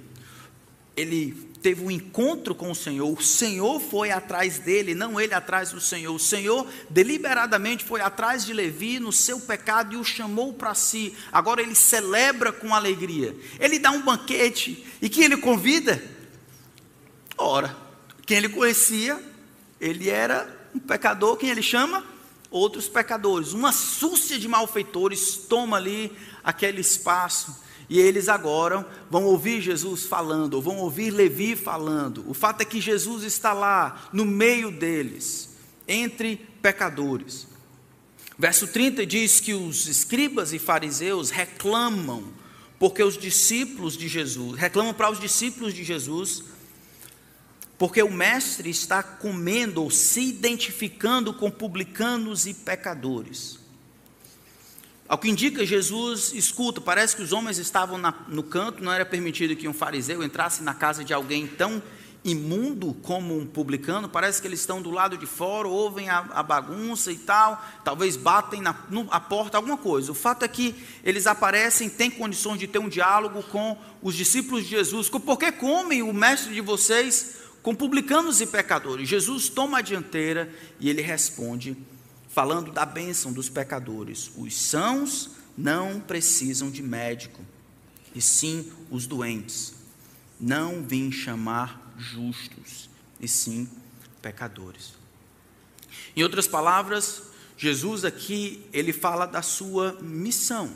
Ele 0.96 1.50
teve 1.62 1.84
um 1.84 1.90
encontro 1.90 2.54
com 2.54 2.70
o 2.70 2.74
Senhor, 2.74 3.10
o 3.16 3.22
Senhor 3.22 3.80
foi 3.80 4.10
atrás 4.10 4.58
dele, 4.58 4.94
não 4.94 5.20
ele 5.20 5.32
atrás 5.32 5.70
do 5.70 5.80
Senhor. 5.80 6.14
O 6.14 6.18
Senhor 6.18 6.66
deliberadamente 6.90 7.84
foi 7.84 8.00
atrás 8.00 8.44
de 8.44 8.52
Levi 8.52 8.98
no 8.98 9.12
seu 9.12 9.40
pecado 9.40 9.94
e 9.94 9.96
o 9.96 10.04
chamou 10.04 10.52
para 10.52 10.74
si. 10.74 11.14
Agora 11.32 11.62
ele 11.62 11.74
celebra 11.74 12.52
com 12.52 12.74
alegria. 12.74 13.34
Ele 13.60 13.78
dá 13.78 13.90
um 13.90 14.02
banquete 14.02 14.84
e 15.00 15.08
quem 15.08 15.24
ele 15.24 15.36
convida? 15.36 16.02
Ora, 17.38 17.74
quem 18.26 18.38
ele 18.38 18.48
conhecia, 18.48 19.22
ele 19.80 20.10
era 20.10 20.54
um 20.74 20.78
pecador, 20.78 21.36
quem 21.36 21.50
ele 21.50 21.62
chama? 21.62 22.12
outros 22.52 22.88
pecadores. 22.88 23.52
Uma 23.52 23.72
súcia 23.72 24.38
de 24.38 24.46
malfeitores 24.46 25.36
toma 25.48 25.78
ali 25.78 26.12
aquele 26.44 26.80
espaço. 26.80 27.56
E 27.92 28.00
eles 28.00 28.26
agora 28.26 28.88
vão 29.10 29.24
ouvir 29.24 29.60
Jesus 29.60 30.06
falando, 30.06 30.54
ou 30.54 30.62
vão 30.62 30.78
ouvir 30.78 31.10
Levi 31.10 31.54
falando. 31.54 32.24
O 32.26 32.32
fato 32.32 32.62
é 32.62 32.64
que 32.64 32.80
Jesus 32.80 33.22
está 33.22 33.52
lá, 33.52 34.08
no 34.14 34.24
meio 34.24 34.70
deles, 34.70 35.50
entre 35.86 36.36
pecadores. 36.62 37.46
Verso 38.38 38.66
30 38.66 39.04
diz 39.04 39.40
que 39.40 39.52
os 39.52 39.86
escribas 39.86 40.54
e 40.54 40.58
fariseus 40.58 41.28
reclamam, 41.28 42.24
porque 42.78 43.02
os 43.02 43.18
discípulos 43.18 43.94
de 43.94 44.08
Jesus, 44.08 44.58
reclamam 44.58 44.94
para 44.94 45.10
os 45.10 45.20
discípulos 45.20 45.74
de 45.74 45.84
Jesus 45.84 46.44
porque 47.76 48.02
o 48.02 48.10
mestre 48.10 48.70
está 48.70 49.02
comendo 49.02 49.82
ou 49.82 49.90
se 49.90 50.20
identificando 50.20 51.34
com 51.34 51.50
publicanos 51.50 52.46
e 52.46 52.54
pecadores. 52.54 53.58
Ao 55.12 55.18
que 55.18 55.28
indica, 55.28 55.66
Jesus 55.66 56.32
escuta, 56.32 56.80
parece 56.80 57.14
que 57.14 57.20
os 57.20 57.34
homens 57.34 57.58
estavam 57.58 57.98
na, 57.98 58.14
no 58.28 58.42
canto, 58.42 58.82
não 58.82 58.90
era 58.90 59.04
permitido 59.04 59.54
que 59.54 59.68
um 59.68 59.74
fariseu 59.74 60.24
entrasse 60.24 60.62
na 60.62 60.72
casa 60.72 61.04
de 61.04 61.12
alguém 61.12 61.46
tão 61.46 61.82
imundo 62.24 62.94
como 63.02 63.36
um 63.36 63.44
publicano, 63.44 64.08
parece 64.08 64.40
que 64.40 64.48
eles 64.48 64.60
estão 64.60 64.80
do 64.80 64.90
lado 64.90 65.18
de 65.18 65.26
fora, 65.26 65.68
ouvem 65.68 66.08
a, 66.08 66.20
a 66.32 66.42
bagunça 66.42 67.12
e 67.12 67.16
tal, 67.16 67.62
talvez 67.84 68.16
batem 68.16 68.62
na 68.62 68.74
no, 68.88 69.06
a 69.10 69.20
porta, 69.20 69.58
alguma 69.58 69.76
coisa. 69.76 70.12
O 70.12 70.14
fato 70.14 70.46
é 70.46 70.48
que 70.48 70.74
eles 71.04 71.26
aparecem, 71.26 71.90
têm 71.90 72.10
condições 72.10 72.58
de 72.58 72.66
ter 72.66 72.78
um 72.78 72.88
diálogo 72.88 73.42
com 73.42 73.76
os 74.00 74.14
discípulos 74.14 74.64
de 74.64 74.70
Jesus, 74.70 75.10
por 75.10 75.36
que 75.36 75.52
comem 75.52 76.02
o 76.02 76.14
mestre 76.14 76.54
de 76.54 76.62
vocês 76.62 77.36
com 77.62 77.74
publicanos 77.74 78.40
e 78.40 78.46
pecadores. 78.46 79.10
Jesus 79.10 79.50
toma 79.50 79.80
a 79.80 79.82
dianteira 79.82 80.50
e 80.80 80.88
ele 80.88 81.02
responde, 81.02 81.76
falando 82.32 82.72
da 82.72 82.84
bênção 82.84 83.32
dos 83.32 83.48
pecadores: 83.48 84.30
os 84.36 84.54
sãos 84.56 85.30
não 85.56 86.00
precisam 86.00 86.70
de 86.70 86.82
médico, 86.82 87.40
e 88.14 88.20
sim 88.20 88.72
os 88.90 89.06
doentes. 89.06 89.74
Não 90.40 90.82
vim 90.82 91.12
chamar 91.12 91.94
justos, 91.96 92.90
e 93.20 93.28
sim 93.28 93.68
pecadores. 94.20 94.94
Em 96.16 96.22
outras 96.22 96.48
palavras, 96.48 97.22
Jesus 97.56 98.04
aqui, 98.04 98.66
ele 98.72 98.92
fala 98.92 99.26
da 99.26 99.42
sua 99.42 99.98
missão. 100.00 100.72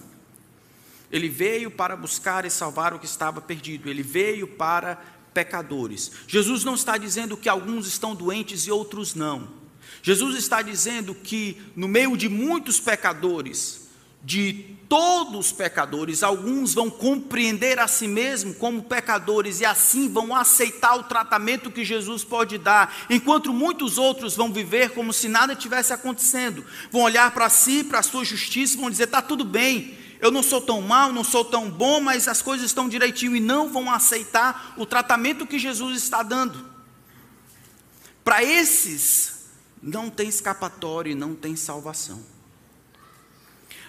Ele 1.11 1.29
veio 1.29 1.71
para 1.71 1.97
buscar 1.97 2.45
e 2.45 2.51
salvar 2.51 2.93
o 2.93 2.99
que 2.99 3.07
estava 3.07 3.41
perdido. 3.41 3.89
Ele 3.89 4.03
veio 4.03 4.47
para 4.47 4.97
pecadores. 5.33 6.11
Jesus 6.27 6.65
não 6.65 6.75
está 6.75 6.97
dizendo 6.97 7.37
que 7.37 7.49
alguns 7.49 7.87
estão 7.87 8.15
doentes 8.15 8.67
e 8.67 8.71
outros 8.71 9.15
não. 9.15 9.66
Jesus 10.07 10.37
está 10.37 10.63
dizendo 10.63 11.17
que 11.17 11.61
no 11.75 11.89
meio 11.89 12.17
de 12.17 12.29
muitos 12.29 12.79
pecadores, 12.79 13.89
de 14.23 14.77
todos 14.89 15.47
os 15.47 15.53
pecadores, 15.53 16.23
alguns 16.23 16.73
vão 16.73 16.89
compreender 16.89 17.81
a 17.81 17.89
si 17.89 18.07
mesmo 18.07 18.55
como 18.55 18.85
pecadores 18.85 19.59
e 19.59 19.65
assim 19.65 20.09
vão 20.09 20.33
aceitar 20.33 20.95
o 20.95 21.03
tratamento 21.03 21.73
que 21.73 21.85
Jesus 21.85 22.23
pode 22.23 22.57
dar, 22.57 22.97
enquanto 23.11 23.53
muitos 23.53 23.99
outros 23.99 24.37
vão 24.37 24.53
viver 24.53 24.91
como 24.91 25.13
se 25.13 25.27
nada 25.27 25.57
tivesse 25.57 25.93
acontecendo. 25.93 26.65
Vão 26.93 27.03
olhar 27.03 27.33
para 27.33 27.51
si, 27.51 27.83
para 27.83 27.99
a 27.99 28.05
sua 28.05 28.25
justiça, 28.25 28.79
vão 28.79 28.89
dizer: 28.89 29.07
está 29.07 29.21
tudo 29.21 29.45
bem, 29.45 29.99
eu 30.21 30.31
não 30.31 30.41
sou 30.45 30.61
tão 30.61 30.81
mal, 30.81 31.13
não 31.13 31.25
sou 31.25 31.45
tão 31.45 31.69
bom, 31.69 32.01
mas 32.01 32.29
as 32.29 32.41
coisas 32.41 32.67
estão 32.67 32.89
direitinho 32.89 33.35
e 33.35 33.41
não 33.41 33.73
vão 33.73 33.91
aceitar 33.91 34.73
o 34.77 34.87
tratamento 34.87 35.49
que 35.49 35.59
Jesus 35.59 36.01
está 36.01 36.23
dando. 36.23 36.65
Para 38.23 38.45
esses, 38.45 39.36
não 39.87 40.11
tem 40.11 40.29
escapatório 40.29 41.13
e 41.13 41.15
não 41.15 41.35
tem 41.35 41.55
salvação. 41.55 42.21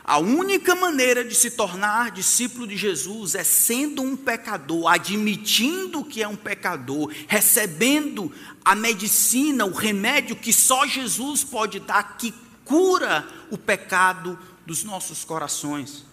A 0.03 0.19
única 0.19 0.73
maneira 0.73 1.25
de 1.25 1.35
se 1.35 1.51
tornar 1.51 2.11
discípulo 2.11 2.65
de 2.65 2.77
Jesus 2.77 3.35
é 3.35 3.43
sendo 3.43 4.01
um 4.01 4.15
pecador, 4.15 4.87
admitindo 4.87 6.05
que 6.05 6.23
é 6.23 6.27
um 6.27 6.35
pecador, 6.35 7.11
recebendo 7.27 8.31
a 8.63 8.73
medicina, 8.73 9.65
o 9.65 9.73
remédio 9.73 10.35
que 10.35 10.53
só 10.53 10.85
Jesus 10.85 11.43
pode 11.43 11.81
dar, 11.81 12.15
que 12.15 12.33
cura 12.63 13.27
o 13.49 13.57
pecado 13.57 14.39
dos 14.65 14.83
nossos 14.83 15.25
corações. 15.25 16.05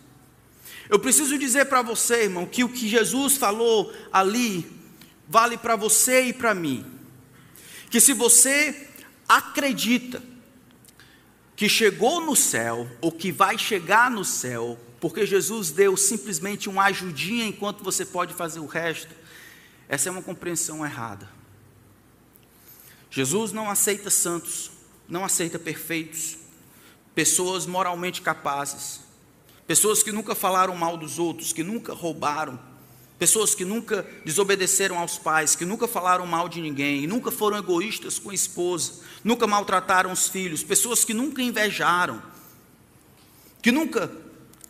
Eu 0.88 0.98
preciso 0.98 1.38
dizer 1.38 1.66
para 1.66 1.82
você, 1.82 2.24
irmão, 2.24 2.46
que 2.46 2.64
o 2.64 2.68
que 2.68 2.88
Jesus 2.88 3.36
falou 3.36 3.92
ali 4.12 4.66
vale 5.28 5.56
para 5.56 5.76
você 5.76 6.22
e 6.22 6.32
para 6.32 6.54
mim. 6.54 6.84
Que 7.90 8.00
se 8.00 8.12
você 8.12 8.83
acredita 9.28 10.22
que 11.56 11.68
chegou 11.68 12.20
no 12.20 12.34
céu, 12.34 12.88
ou 13.00 13.12
que 13.12 13.30
vai 13.30 13.56
chegar 13.56 14.10
no 14.10 14.24
céu, 14.24 14.78
porque 15.00 15.24
Jesus 15.24 15.70
deu 15.70 15.96
simplesmente 15.96 16.68
uma 16.68 16.84
ajudinha 16.84 17.46
enquanto 17.46 17.84
você 17.84 18.04
pode 18.04 18.34
fazer 18.34 18.60
o 18.60 18.66
resto, 18.66 19.14
essa 19.88 20.08
é 20.08 20.12
uma 20.12 20.22
compreensão 20.22 20.84
errada. 20.84 21.28
Jesus 23.10 23.52
não 23.52 23.70
aceita 23.70 24.10
santos, 24.10 24.70
não 25.08 25.24
aceita 25.24 25.58
perfeitos, 25.58 26.36
pessoas 27.14 27.66
moralmente 27.66 28.20
capazes. 28.20 29.00
Pessoas 29.66 30.02
que 30.02 30.12
nunca 30.12 30.34
falaram 30.34 30.76
mal 30.76 30.96
dos 30.96 31.18
outros, 31.18 31.52
que 31.52 31.62
nunca 31.62 31.94
roubaram, 31.94 32.58
pessoas 33.18 33.54
que 33.54 33.64
nunca 33.64 34.06
desobedeceram 34.24 34.98
aos 34.98 35.18
pais, 35.18 35.54
que 35.54 35.64
nunca 35.64 35.86
falaram 35.86 36.26
mal 36.26 36.48
de 36.48 36.60
ninguém, 36.60 37.06
nunca 37.06 37.30
foram 37.30 37.56
egoístas 37.56 38.18
com 38.18 38.30
a 38.30 38.34
esposa, 38.34 39.00
nunca 39.22 39.46
maltrataram 39.46 40.10
os 40.12 40.28
filhos, 40.28 40.62
pessoas 40.62 41.04
que 41.04 41.14
nunca 41.14 41.40
invejaram, 41.40 42.22
que 43.62 43.70
nunca 43.70 44.10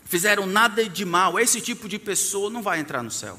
fizeram 0.05 0.47
nada 0.47 0.89
de 0.89 1.05
mal. 1.05 1.39
Esse 1.41 1.61
tipo 1.61 1.89
de 1.89 1.99
pessoa 1.99 2.51
não 2.51 2.63
vai 2.63 2.81
entrar 2.81 3.03
no 3.03 3.11
céu. 3.11 3.39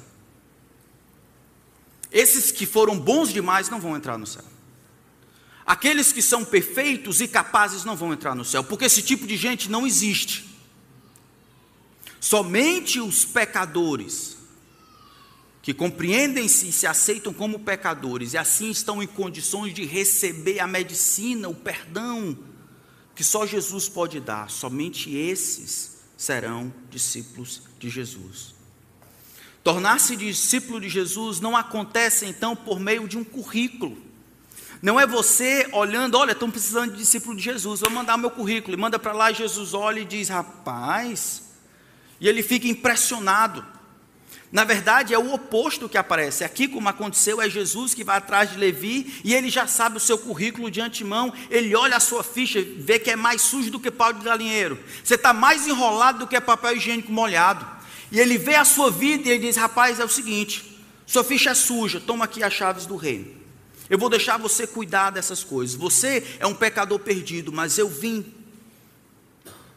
Esses 2.12 2.52
que 2.52 2.66
foram 2.66 3.00
bons 3.00 3.32
demais 3.32 3.70
não 3.70 3.80
vão 3.80 3.96
entrar 3.96 4.18
no 4.18 4.26
céu. 4.26 4.44
Aqueles 5.66 6.12
que 6.12 6.22
são 6.22 6.46
perfeitos 6.46 7.22
e 7.22 7.28
capazes 7.28 7.84
não 7.84 7.96
vão 7.96 8.14
entrar 8.14 8.36
no 8.36 8.46
céu, 8.46 8.64
porque 8.64 8.86
esse 8.86 9.02
tipo 9.02 9.26
de 9.26 9.36
gente 9.36 9.70
não 9.70 9.86
existe. 9.86 10.46
Somente 12.20 13.00
os 13.00 13.26
pecadores 13.26 14.35
que 15.66 15.74
compreendem-se 15.74 16.68
e 16.68 16.72
se 16.72 16.86
aceitam 16.86 17.34
como 17.34 17.58
pecadores 17.58 18.34
e 18.34 18.38
assim 18.38 18.70
estão 18.70 19.02
em 19.02 19.08
condições 19.08 19.74
de 19.74 19.84
receber 19.84 20.60
a 20.60 20.68
medicina, 20.68 21.50
o 21.50 21.56
perdão 21.56 22.38
que 23.16 23.24
só 23.24 23.48
Jesus 23.48 23.90
pode 23.90 24.20
dar, 24.20 24.48
somente 24.52 25.10
esses 25.16 26.04
serão 26.16 26.72
discípulos 26.92 27.64
de 27.80 27.90
Jesus. 27.90 28.54
Tornar-se 29.64 30.16
discípulo 30.16 30.80
de 30.80 30.88
Jesus 30.88 31.40
não 31.40 31.58
acontece 31.58 32.28
então 32.28 32.56
por 32.56 32.80
meio 32.80 33.08
de 33.08 33.18
um 33.18 33.24
currículo. 33.24 33.98
Não 34.84 35.00
é 35.00 35.08
você 35.08 35.68
olhando, 35.74 36.16
olha, 36.16 36.34
estão 36.34 36.52
precisando 36.52 36.92
de 36.92 37.00
discípulo 37.00 37.36
de 37.36 37.42
Jesus, 37.42 37.80
vou 37.80 37.90
mandar 37.90 38.18
meu 38.20 38.30
currículo, 38.30 38.78
e 38.78 38.80
manda 38.80 39.00
para 39.00 39.14
lá, 39.14 39.32
Jesus 39.32 39.74
olha 39.74 40.02
e 40.02 40.06
diz: 40.06 40.30
rapaz, 40.30 41.42
e 42.22 42.28
ele 42.30 42.44
fica 42.44 42.68
impressionado. 42.68 43.74
Na 44.56 44.64
verdade, 44.64 45.14
é 45.14 45.20
o 45.20 45.34
oposto 45.34 45.90
que 45.90 45.98
aparece. 45.98 46.42
Aqui, 46.42 46.66
como 46.66 46.88
aconteceu, 46.88 47.42
é 47.42 47.50
Jesus 47.50 47.94
que 47.94 48.06
vai 48.06 48.16
atrás 48.16 48.52
de 48.52 48.58
Levi 48.58 49.20
e 49.22 49.34
ele 49.34 49.50
já 49.50 49.68
sabe 49.68 49.98
o 49.98 50.00
seu 50.00 50.18
currículo 50.18 50.72
de 50.72 50.80
antemão. 50.80 51.34
Ele 51.50 51.76
olha 51.76 51.98
a 51.98 52.00
sua 52.00 52.24
ficha, 52.24 52.66
vê 52.78 52.98
que 52.98 53.12
é 53.12 53.18
mais 53.18 53.42
sujo 53.42 53.70
do 53.70 53.82
que 53.82 53.92
pau 53.92 54.14
de 54.14 54.24
galinheiro. 54.24 54.80
Você 55.04 55.16
está 55.16 55.34
mais 55.34 55.68
enrolado 55.68 56.20
do 56.20 56.28
que 56.28 56.40
papel 56.40 56.78
higiênico 56.78 57.12
molhado. 57.12 57.68
E 58.10 58.18
ele 58.18 58.38
vê 58.38 58.56
a 58.56 58.64
sua 58.64 58.90
vida 58.90 59.28
e 59.28 59.32
ele 59.34 59.46
diz: 59.46 59.58
Rapaz, 59.58 60.00
é 60.00 60.06
o 60.06 60.08
seguinte, 60.08 60.64
sua 61.06 61.26
ficha 61.26 61.50
é 61.50 61.54
suja, 61.54 62.00
toma 62.00 62.24
aqui 62.24 62.42
as 62.42 62.54
chaves 62.54 62.86
do 62.86 62.96
reino. 62.96 63.28
Eu 63.90 64.00
vou 64.00 64.10
deixar 64.10 64.38
você 64.38 64.66
cuidar 64.66 65.10
dessas 65.10 65.44
coisas. 65.44 65.76
Você 65.76 66.24
é 66.40 66.48
um 66.48 66.56
pecador 66.56 67.00
perdido, 67.00 67.52
mas 67.52 67.78
eu 67.78 67.90
vim 67.90 68.24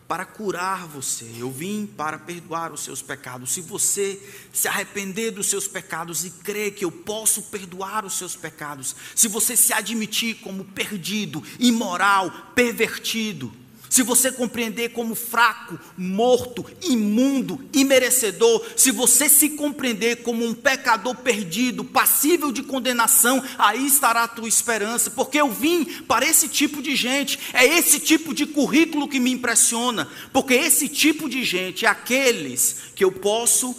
para 0.08 0.24
curar 0.24 0.86
você, 0.86 1.30
eu 1.38 1.50
vim 1.50 1.84
para 1.84 2.18
perdoar 2.18 2.72
os 2.72 2.80
seus 2.80 3.02
pecados. 3.02 3.52
Se 3.52 3.60
você 3.60 4.18
se 4.50 4.66
arrepender 4.66 5.32
dos 5.32 5.48
seus 5.48 5.68
pecados 5.68 6.24
e 6.24 6.30
crer 6.30 6.74
que 6.74 6.82
eu 6.82 6.90
posso 6.90 7.42
perdoar 7.42 8.06
os 8.06 8.16
seus 8.16 8.34
pecados, 8.34 8.96
se 9.14 9.28
você 9.28 9.54
se 9.54 9.70
admitir 9.70 10.36
como 10.36 10.64
perdido, 10.64 11.44
imoral, 11.60 12.30
pervertido, 12.54 13.52
se 13.88 14.02
você 14.02 14.30
compreender 14.30 14.90
como 14.90 15.14
fraco, 15.14 15.78
morto, 15.96 16.64
imundo, 16.82 17.64
imerecedor, 17.72 18.64
se 18.76 18.90
você 18.90 19.28
se 19.28 19.50
compreender 19.50 20.22
como 20.22 20.44
um 20.44 20.54
pecador 20.54 21.14
perdido, 21.16 21.84
passível 21.84 22.52
de 22.52 22.62
condenação, 22.62 23.42
aí 23.58 23.86
estará 23.86 24.24
a 24.24 24.28
tua 24.28 24.48
esperança, 24.48 25.10
porque 25.10 25.40
eu 25.40 25.50
vim 25.50 25.84
para 26.02 26.26
esse 26.26 26.48
tipo 26.48 26.82
de 26.82 26.94
gente, 26.94 27.38
é 27.52 27.64
esse 27.64 27.98
tipo 28.00 28.34
de 28.34 28.46
currículo 28.46 29.08
que 29.08 29.20
me 29.20 29.30
impressiona, 29.30 30.08
porque 30.32 30.54
esse 30.54 30.88
tipo 30.88 31.28
de 31.28 31.42
gente 31.44 31.86
é 31.86 31.88
aqueles 31.88 32.76
que 32.94 33.04
eu 33.04 33.12
posso 33.12 33.76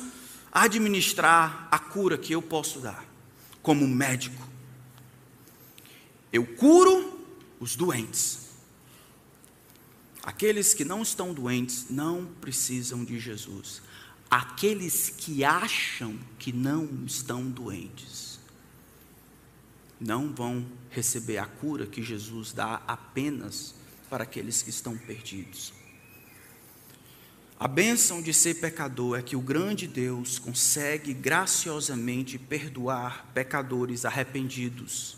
administrar 0.52 1.68
a 1.72 1.78
cura 1.78 2.18
que 2.18 2.34
eu 2.34 2.42
posso 2.42 2.80
dar, 2.80 3.06
como 3.62 3.88
médico. 3.88 4.48
Eu 6.34 6.46
curo 6.46 7.20
os 7.60 7.76
doentes 7.76 8.49
Aqueles 10.24 10.74
que 10.74 10.84
não 10.84 11.02
estão 11.02 11.34
doentes 11.34 11.88
não 11.90 12.26
precisam 12.42 13.04
de 13.04 13.20
Jesus. 13.20 13.82
Aqueles 14.30 15.10
que 15.10 15.44
acham 15.44 16.18
que 16.38 16.52
não 16.52 16.88
estão 17.06 17.50
doentes 17.50 18.40
não 20.00 20.34
vão 20.34 20.66
receber 20.90 21.38
a 21.38 21.46
cura 21.46 21.86
que 21.86 22.02
Jesus 22.02 22.54
dá 22.54 22.82
apenas 22.88 23.76
para 24.10 24.24
aqueles 24.24 24.62
que 24.62 24.70
estão 24.70 24.98
perdidos. 24.98 25.74
A 27.60 27.68
bênção 27.68 28.22
de 28.22 28.34
ser 28.34 28.56
pecador 28.56 29.20
é 29.20 29.22
que 29.22 29.36
o 29.36 29.42
grande 29.42 29.86
Deus 29.86 30.40
consegue 30.40 31.14
graciosamente 31.14 32.40
perdoar 32.40 33.26
pecadores 33.34 34.06
arrependidos 34.06 35.18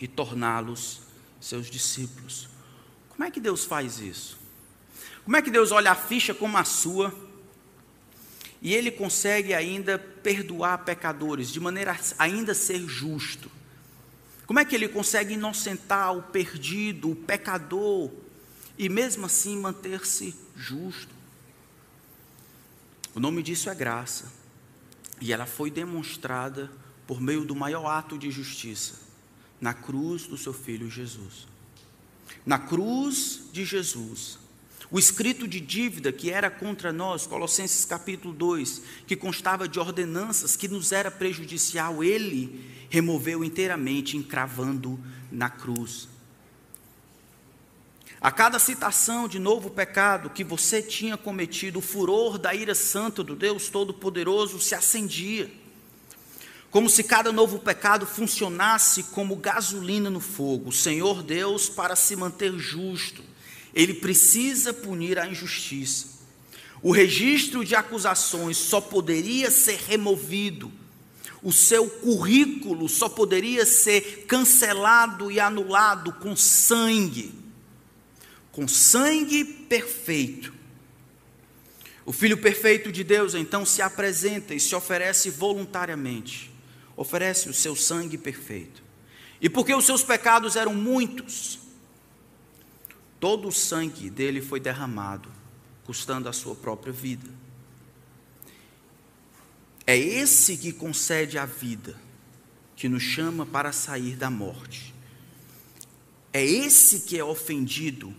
e 0.00 0.06
torná-los 0.06 1.00
seus 1.40 1.68
discípulos. 1.68 2.48
Como 3.16 3.26
é 3.26 3.30
que 3.30 3.40
Deus 3.40 3.64
faz 3.64 3.98
isso? 3.98 4.38
Como 5.24 5.36
é 5.36 5.42
que 5.42 5.50
Deus 5.50 5.72
olha 5.72 5.90
a 5.90 5.94
ficha 5.94 6.34
como 6.34 6.58
a 6.58 6.64
sua 6.64 7.14
e 8.60 8.74
Ele 8.74 8.90
consegue 8.90 9.54
ainda 9.54 9.98
perdoar 9.98 10.84
pecadores, 10.84 11.50
de 11.50 11.58
maneira 11.58 11.92
a 11.92 12.22
ainda 12.22 12.52
ser 12.52 12.86
justo? 12.86 13.50
Como 14.46 14.60
é 14.60 14.66
que 14.66 14.74
Ele 14.74 14.86
consegue 14.86 15.32
inocentar 15.32 16.14
o 16.14 16.24
perdido, 16.24 17.10
o 17.10 17.16
pecador, 17.16 18.12
e 18.76 18.86
mesmo 18.90 19.24
assim 19.24 19.56
manter-se 19.56 20.34
justo? 20.54 21.14
O 23.14 23.20
nome 23.20 23.42
disso 23.42 23.70
é 23.70 23.74
graça, 23.74 24.30
e 25.22 25.32
ela 25.32 25.46
foi 25.46 25.70
demonstrada 25.70 26.70
por 27.06 27.18
meio 27.18 27.46
do 27.46 27.56
maior 27.56 27.86
ato 27.86 28.18
de 28.18 28.30
justiça, 28.30 29.00
na 29.58 29.72
cruz 29.72 30.26
do 30.26 30.36
seu 30.36 30.52
Filho 30.52 30.90
Jesus 30.90 31.55
na 32.44 32.58
cruz 32.58 33.42
de 33.52 33.64
Jesus, 33.64 34.38
o 34.90 34.98
escrito 34.98 35.48
de 35.48 35.60
dívida 35.60 36.12
que 36.12 36.30
era 36.30 36.48
contra 36.48 36.92
nós, 36.92 37.26
Colossenses 37.26 37.84
capítulo 37.84 38.32
2, 38.32 38.82
que 39.06 39.16
constava 39.16 39.68
de 39.68 39.80
ordenanças 39.80 40.56
que 40.56 40.68
nos 40.68 40.92
era 40.92 41.10
prejudicial, 41.10 42.04
ele 42.04 42.64
removeu 42.88 43.42
inteiramente, 43.42 44.16
encravando 44.16 44.98
na 45.30 45.50
cruz. 45.50 46.08
A 48.20 48.30
cada 48.30 48.58
citação 48.58 49.28
de 49.28 49.38
novo 49.38 49.70
pecado 49.70 50.30
que 50.30 50.44
você 50.44 50.80
tinha 50.80 51.16
cometido, 51.16 51.80
o 51.80 51.82
furor 51.82 52.38
da 52.38 52.54
ira 52.54 52.74
santa 52.74 53.22
do 53.22 53.34
Deus 53.34 53.68
Todo-Poderoso 53.68 54.60
se 54.60 54.74
acendia 54.74 55.50
como 56.70 56.90
se 56.90 57.04
cada 57.04 57.32
novo 57.32 57.58
pecado 57.58 58.06
funcionasse 58.06 59.04
como 59.04 59.36
gasolina 59.36 60.10
no 60.10 60.20
fogo. 60.20 60.70
O 60.70 60.72
Senhor 60.72 61.22
Deus, 61.22 61.68
para 61.68 61.96
se 61.96 62.16
manter 62.16 62.52
justo, 62.58 63.22
ele 63.74 63.94
precisa 63.94 64.72
punir 64.72 65.18
a 65.18 65.26
injustiça. 65.26 66.16
O 66.82 66.92
registro 66.92 67.64
de 67.64 67.74
acusações 67.74 68.56
só 68.56 68.80
poderia 68.80 69.50
ser 69.50 69.78
removido, 69.86 70.70
o 71.42 71.52
seu 71.52 71.88
currículo 71.88 72.88
só 72.88 73.08
poderia 73.08 73.64
ser 73.64 74.24
cancelado 74.26 75.30
e 75.30 75.38
anulado 75.38 76.12
com 76.14 76.34
sangue, 76.34 77.32
com 78.50 78.66
sangue 78.66 79.44
perfeito. 79.44 80.52
O 82.04 82.12
Filho 82.12 82.38
perfeito 82.38 82.90
de 82.92 83.02
Deus 83.04 83.34
então 83.34 83.64
se 83.64 83.80
apresenta 83.82 84.54
e 84.54 84.60
se 84.60 84.74
oferece 84.74 85.30
voluntariamente 85.30 86.55
oferece 86.96 87.48
o 87.48 87.54
seu 87.54 87.76
sangue 87.76 88.16
perfeito. 88.16 88.82
E 89.40 89.50
porque 89.50 89.74
os 89.74 89.84
seus 89.84 90.02
pecados 90.02 90.56
eram 90.56 90.74
muitos, 90.74 91.58
todo 93.20 93.48
o 93.48 93.52
sangue 93.52 94.08
dele 94.08 94.40
foi 94.40 94.58
derramado, 94.58 95.30
custando 95.84 96.28
a 96.28 96.32
sua 96.32 96.54
própria 96.54 96.92
vida. 96.92 97.28
É 99.86 99.96
esse 99.96 100.56
que 100.56 100.72
concede 100.72 101.38
a 101.38 101.46
vida, 101.46 101.96
que 102.74 102.88
nos 102.88 103.02
chama 103.02 103.46
para 103.46 103.72
sair 103.72 104.16
da 104.16 104.30
morte. 104.30 104.94
É 106.32 106.44
esse 106.44 107.00
que 107.00 107.18
é 107.18 107.22
ofendido, 107.22 108.14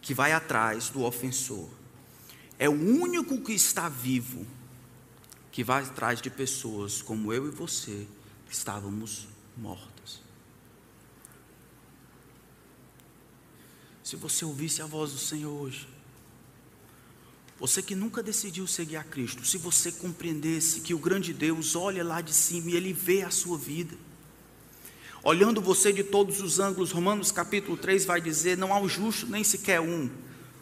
que 0.00 0.14
vai 0.14 0.32
atrás 0.32 0.88
do 0.88 1.02
ofensor. 1.02 1.68
É 2.58 2.68
o 2.68 2.72
único 2.72 3.40
que 3.42 3.52
está 3.52 3.88
vivo 3.88 4.46
que 5.56 5.64
vai 5.64 5.82
atrás 5.84 6.20
de 6.20 6.28
pessoas 6.28 7.00
como 7.00 7.32
eu 7.32 7.48
e 7.48 7.50
você, 7.50 8.06
que 8.46 8.54
estávamos 8.54 9.26
mortas. 9.56 10.20
Se 14.04 14.16
você 14.16 14.44
ouvisse 14.44 14.82
a 14.82 14.86
voz 14.86 15.12
do 15.12 15.18
Senhor 15.18 15.50
hoje, 15.50 15.88
você 17.58 17.80
que 17.80 17.94
nunca 17.94 18.22
decidiu 18.22 18.66
seguir 18.66 18.96
a 18.96 19.02
Cristo, 19.02 19.46
se 19.46 19.56
você 19.56 19.90
compreendesse 19.90 20.82
que 20.82 20.92
o 20.92 20.98
grande 20.98 21.32
Deus 21.32 21.74
olha 21.74 22.04
lá 22.04 22.20
de 22.20 22.34
cima 22.34 22.72
e 22.72 22.76
Ele 22.76 22.92
vê 22.92 23.22
a 23.22 23.30
sua 23.30 23.56
vida, 23.56 23.96
olhando 25.22 25.62
você 25.62 25.90
de 25.90 26.04
todos 26.04 26.42
os 26.42 26.60
ângulos, 26.60 26.92
Romanos 26.92 27.32
capítulo 27.32 27.78
3 27.78 28.04
vai 28.04 28.20
dizer: 28.20 28.58
não 28.58 28.74
há 28.74 28.78
um 28.78 28.86
justo 28.86 29.26
nem 29.26 29.42
sequer 29.42 29.80
um, 29.80 30.10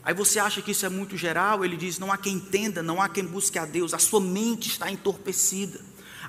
Aí 0.05 0.13
você 0.13 0.39
acha 0.39 0.61
que 0.61 0.73
isso 0.73 0.85
é 0.85 0.89
muito 0.89 1.17
geral? 1.17 1.65
Ele 1.65 1.77
diz: 1.77 1.99
não 1.99 2.13
há 2.13 2.19
quem 2.19 2.35
entenda, 2.35 2.83
não 2.83 3.01
há 3.01 3.09
quem 3.09 3.25
busque 3.25 3.59
a 3.59 3.65
Deus, 3.65 3.95
a 3.95 3.99
sua 3.99 4.21
mente 4.21 4.69
está 4.69 4.91
entorpecida. 4.91 5.81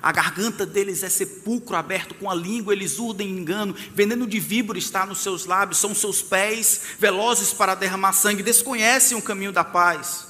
A 0.02 0.12
garganta 0.12 0.64
deles 0.64 1.02
é 1.02 1.08
sepulcro 1.08 1.76
aberto, 1.76 2.14
com 2.14 2.30
a 2.30 2.34
língua 2.34 2.72
eles 2.72 2.98
urdem 2.98 3.30
engano, 3.30 3.74
veneno 3.94 4.26
de 4.26 4.38
víbora 4.38 4.78
está 4.78 5.04
nos 5.06 5.18
seus 5.18 5.46
lábios, 5.46 5.78
são 5.78 5.94
seus 5.94 6.22
pés 6.22 6.82
velozes 6.98 7.52
para 7.52 7.74
derramar 7.74 8.12
sangue, 8.12 8.42
desconhecem 8.42 9.16
o 9.16 9.22
caminho 9.22 9.52
da 9.52 9.64
paz. 9.64 10.26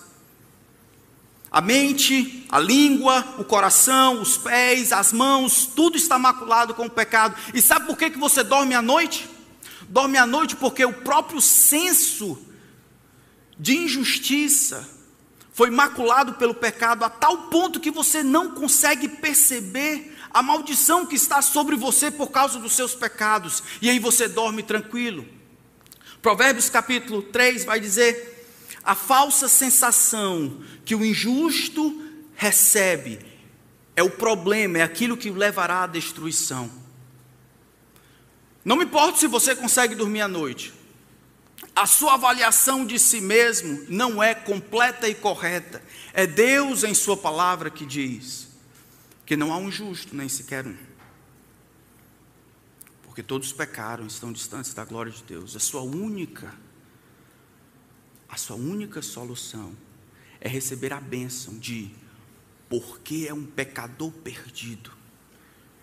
A 1.51 1.61
mente, 1.61 2.47
a 2.51 2.59
língua, 2.59 3.24
o 3.38 3.44
coração, 3.44 4.20
os 4.20 4.36
pés, 4.36 4.92
as 4.92 5.12
mãos, 5.12 5.66
tudo 5.66 5.97
está 5.97 6.18
maculado 6.18 6.74
com 6.74 6.86
o 6.86 6.90
pecado. 6.90 7.36
E 7.55 7.62
sabe 7.62 7.86
por 7.86 7.97
que, 7.97 8.11
que 8.11 8.18
você 8.18 8.42
dorme 8.42 8.74
à 8.74 8.82
noite? 8.82 9.28
Dorme 9.88 10.18
à 10.18 10.26
noite 10.26 10.57
porque 10.57 10.84
o 10.84 10.92
próprio 10.92 11.40
senso 11.40 12.45
de 13.59 13.77
injustiça, 13.77 14.89
foi 15.53 15.71
maculado 15.71 16.35
pelo 16.35 16.55
pecado 16.55 17.05
a 17.05 17.09
tal 17.09 17.49
ponto 17.49 17.81
que 17.81 17.91
você 17.91 18.23
não 18.23 18.51
consegue 18.51 19.09
perceber 19.09 20.15
a 20.31 20.43
maldição 20.43 21.07
que 21.07 21.15
está 21.15 21.41
sobre 21.41 21.77
você 21.77 22.11
por 22.11 22.31
causa 22.31 22.59
dos 22.59 22.75
seus 22.75 22.95
pecados, 22.95 23.63
e 23.81 23.89
aí 23.89 23.99
você 23.99 24.29
dorme 24.29 24.63
tranquilo. 24.63 25.27
Provérbios 26.21 26.69
capítulo 26.69 27.23
3 27.23 27.65
vai 27.65 27.81
dizer: 27.81 28.47
a 28.85 28.95
falsa 28.95 29.49
sensação 29.49 30.63
que 30.85 30.95
o 30.95 31.05
injusto 31.05 32.03
recebe 32.35 33.19
é 33.97 34.03
o 34.03 34.11
problema, 34.11 34.79
é 34.79 34.83
aquilo 34.83 35.17
que 35.17 35.31
o 35.31 35.35
levará 35.35 35.85
à 35.85 35.87
destruição. 35.87 36.71
Não 38.63 38.77
me 38.77 38.85
importa 38.85 39.19
se 39.19 39.27
você 39.27 39.57
consegue 39.57 39.95
dormir 39.95 40.21
à 40.21 40.29
noite, 40.29 40.75
a 41.77 41.87
sua 41.87 42.14
avaliação 42.14 42.87
de 42.87 42.99
si 42.99 43.20
mesmo 43.20 43.85
não 43.89 44.22
é 44.22 44.35
completa 44.35 45.07
e 45.07 45.14
correta. 45.14 45.83
É 46.14 46.27
Deus 46.27 46.83
em 46.83 46.95
Sua 46.95 47.16
palavra 47.16 47.70
que 47.70 47.85
diz. 47.85 48.49
que 49.27 49.37
não 49.37 49.53
há 49.53 49.59
um 49.59 49.70
justo, 49.70 50.14
nem 50.14 50.29
sequer 50.29 50.66
um. 50.66 50.77
Porque 53.03 53.22
todos 53.22 53.53
pecaram 53.53 54.05
e 54.05 54.07
estão 54.07 54.33
distantes 54.33 54.72
da 54.72 54.85
glória 54.85 55.11
de 55.11 55.22
Deus. 55.24 55.57
A 55.57 55.59
sua 55.59 55.83
única, 55.83 56.55
a 58.29 58.37
sua 58.37 58.57
única 58.57 59.03
solução 59.03 59.77
é 60.41 60.49
receber 60.49 60.93
a 60.93 61.01
bênção 61.01 61.59
de, 61.59 61.91
porque 62.68 63.27
é 63.29 63.35
um 63.35 63.45
pecador 63.45 64.12
perdido, 64.12 64.93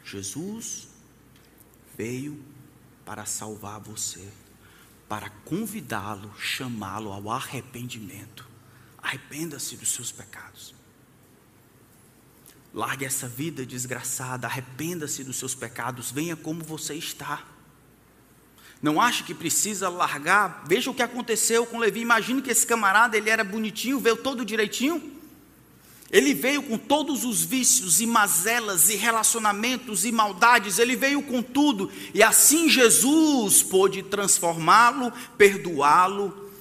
Jesus 0.06 0.88
veio 1.98 2.42
para 3.06 3.26
salvar 3.26 3.80
você, 3.80 4.28
para 5.14 5.30
convidá-lo, 5.46 6.34
chamá-lo 6.40 7.12
ao 7.12 7.30
arrependimento. 7.30 8.48
Arrependa-se 8.98 9.78
dos 9.78 9.94
seus 9.94 10.12
pecados. 10.12 10.74
Largue 12.74 13.06
essa 13.06 13.28
vida 13.28 13.64
desgraçada, 13.64 14.48
arrependa-se 14.48 15.24
dos 15.24 15.38
seus 15.38 15.54
pecados, 15.54 16.10
venha 16.10 16.36
como 16.36 16.64
você 16.64 16.96
está. 16.96 17.44
Não 18.82 19.00
ache 19.00 19.24
que 19.24 19.36
precisa 19.36 19.88
largar. 19.88 20.64
Veja 20.66 20.90
o 20.90 20.96
que 20.96 21.04
aconteceu 21.04 21.64
com 21.68 21.78
Levi. 21.78 22.00
Imagine 22.00 22.42
que 22.42 22.50
esse 22.50 22.66
camarada, 22.66 23.16
ele 23.16 23.30
era 23.30 23.44
bonitinho, 23.44 24.00
veio 24.00 24.18
todo 24.18 24.44
direitinho. 24.44 25.13
Ele 26.14 26.36
veio 26.36 26.62
com 26.62 26.78
todos 26.78 27.26
os 27.26 27.44
vícios 27.44 28.00
e 28.00 28.06
mazelas 28.06 28.88
e 28.88 28.96
relacionamentos 28.96 30.06
e 30.06 30.12
maldades, 30.12 30.78
ele 30.78 30.96
veio 30.96 31.24
com 31.24 31.42
tudo, 31.42 31.92
e 32.14 32.22
assim 32.22 32.70
Jesus 32.70 33.64
pôde 33.64 34.04
transformá-lo, 34.04 35.12
perdoá-lo 35.36 36.52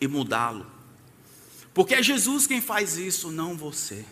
e 0.00 0.08
mudá-lo. 0.08 0.66
Porque 1.72 1.94
é 1.94 2.02
Jesus 2.02 2.44
quem 2.44 2.60
faz 2.60 2.96
isso, 2.96 3.30
não 3.30 3.56
você. 3.56 4.04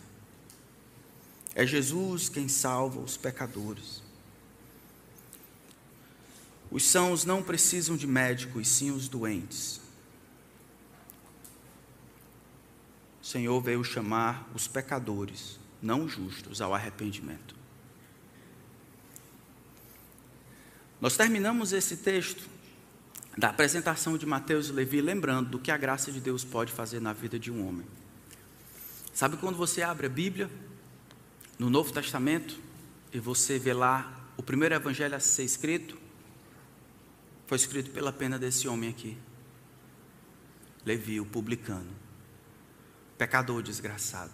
É 1.53 1.67
Jesus 1.67 2.29
quem 2.29 2.47
salva 2.47 3.01
os 3.01 3.17
pecadores. 3.17 4.01
Os 6.71 6.85
sãos 6.85 7.25
não 7.25 7.43
precisam 7.43 7.97
de 7.97 8.07
médicos, 8.07 8.69
sim 8.69 8.93
os 8.93 9.09
doentes. 9.09 9.81
O 13.23 13.27
Senhor 13.27 13.61
veio 13.61 13.85
chamar 13.85 14.49
os 14.55 14.67
pecadores, 14.67 15.59
não 15.81 16.09
justos, 16.09 16.61
ao 16.61 16.75
arrependimento. 16.75 17.55
Nós 21.01 21.17
terminamos 21.17 21.73
esse 21.73 21.99
texto 21.99 22.49
da 23.37 23.49
apresentação 23.49 24.19
de 24.19 24.27
Mateus 24.27 24.69
e 24.69 24.73
Levi, 24.73 25.01
lembrando 25.01 25.51
do 25.51 25.59
que 25.59 25.71
a 25.71 25.77
graça 25.77 26.13
de 26.13 26.21
Deus 26.21 26.45
pode 26.45 26.73
fazer 26.73 27.01
na 27.01 27.13
vida 27.13 27.39
de 27.39 27.51
um 27.51 27.67
homem. 27.67 27.87
Sabe 29.15 29.37
quando 29.37 29.57
você 29.57 29.83
abre 29.83 30.07
a 30.07 30.11
Bíblia, 30.11 30.51
no 31.59 31.71
Novo 31.71 31.93
Testamento, 31.93 32.59
e 33.13 33.19
você 33.19 33.59
vê 33.59 33.73
lá 33.73 34.31
o 34.37 34.43
primeiro 34.43 34.75
evangelho 34.75 35.15
a 35.15 35.21
ser 35.21 35.45
escrito, 35.45 35.99
foi 37.47 37.57
escrito 37.57 37.91
pela 37.91 38.13
pena 38.13 38.39
desse 38.39 38.69
homem 38.69 38.89
aqui, 38.89 39.17
Levi, 40.85 41.21
o 41.21 41.27
publicano, 41.27 41.91
pecador 43.21 43.63
desgraçado. 43.63 44.33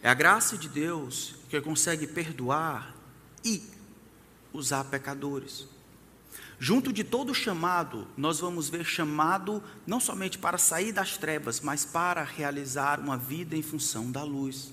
É 0.00 0.08
a 0.08 0.14
graça 0.14 0.56
de 0.56 0.68
Deus 0.68 1.34
que 1.48 1.60
consegue 1.60 2.06
perdoar 2.06 2.94
e 3.44 3.60
usar 4.52 4.84
pecadores. 4.84 5.66
Junto 6.60 6.92
de 6.92 7.02
todo 7.02 7.34
chamado, 7.34 8.06
nós 8.16 8.38
vamos 8.38 8.68
ver 8.68 8.84
chamado 8.84 9.60
não 9.84 9.98
somente 9.98 10.38
para 10.38 10.58
sair 10.58 10.92
das 10.92 11.16
trevas, 11.16 11.58
mas 11.58 11.84
para 11.84 12.22
realizar 12.22 13.00
uma 13.00 13.16
vida 13.16 13.56
em 13.56 13.62
função 13.62 14.08
da 14.08 14.22
luz. 14.22 14.72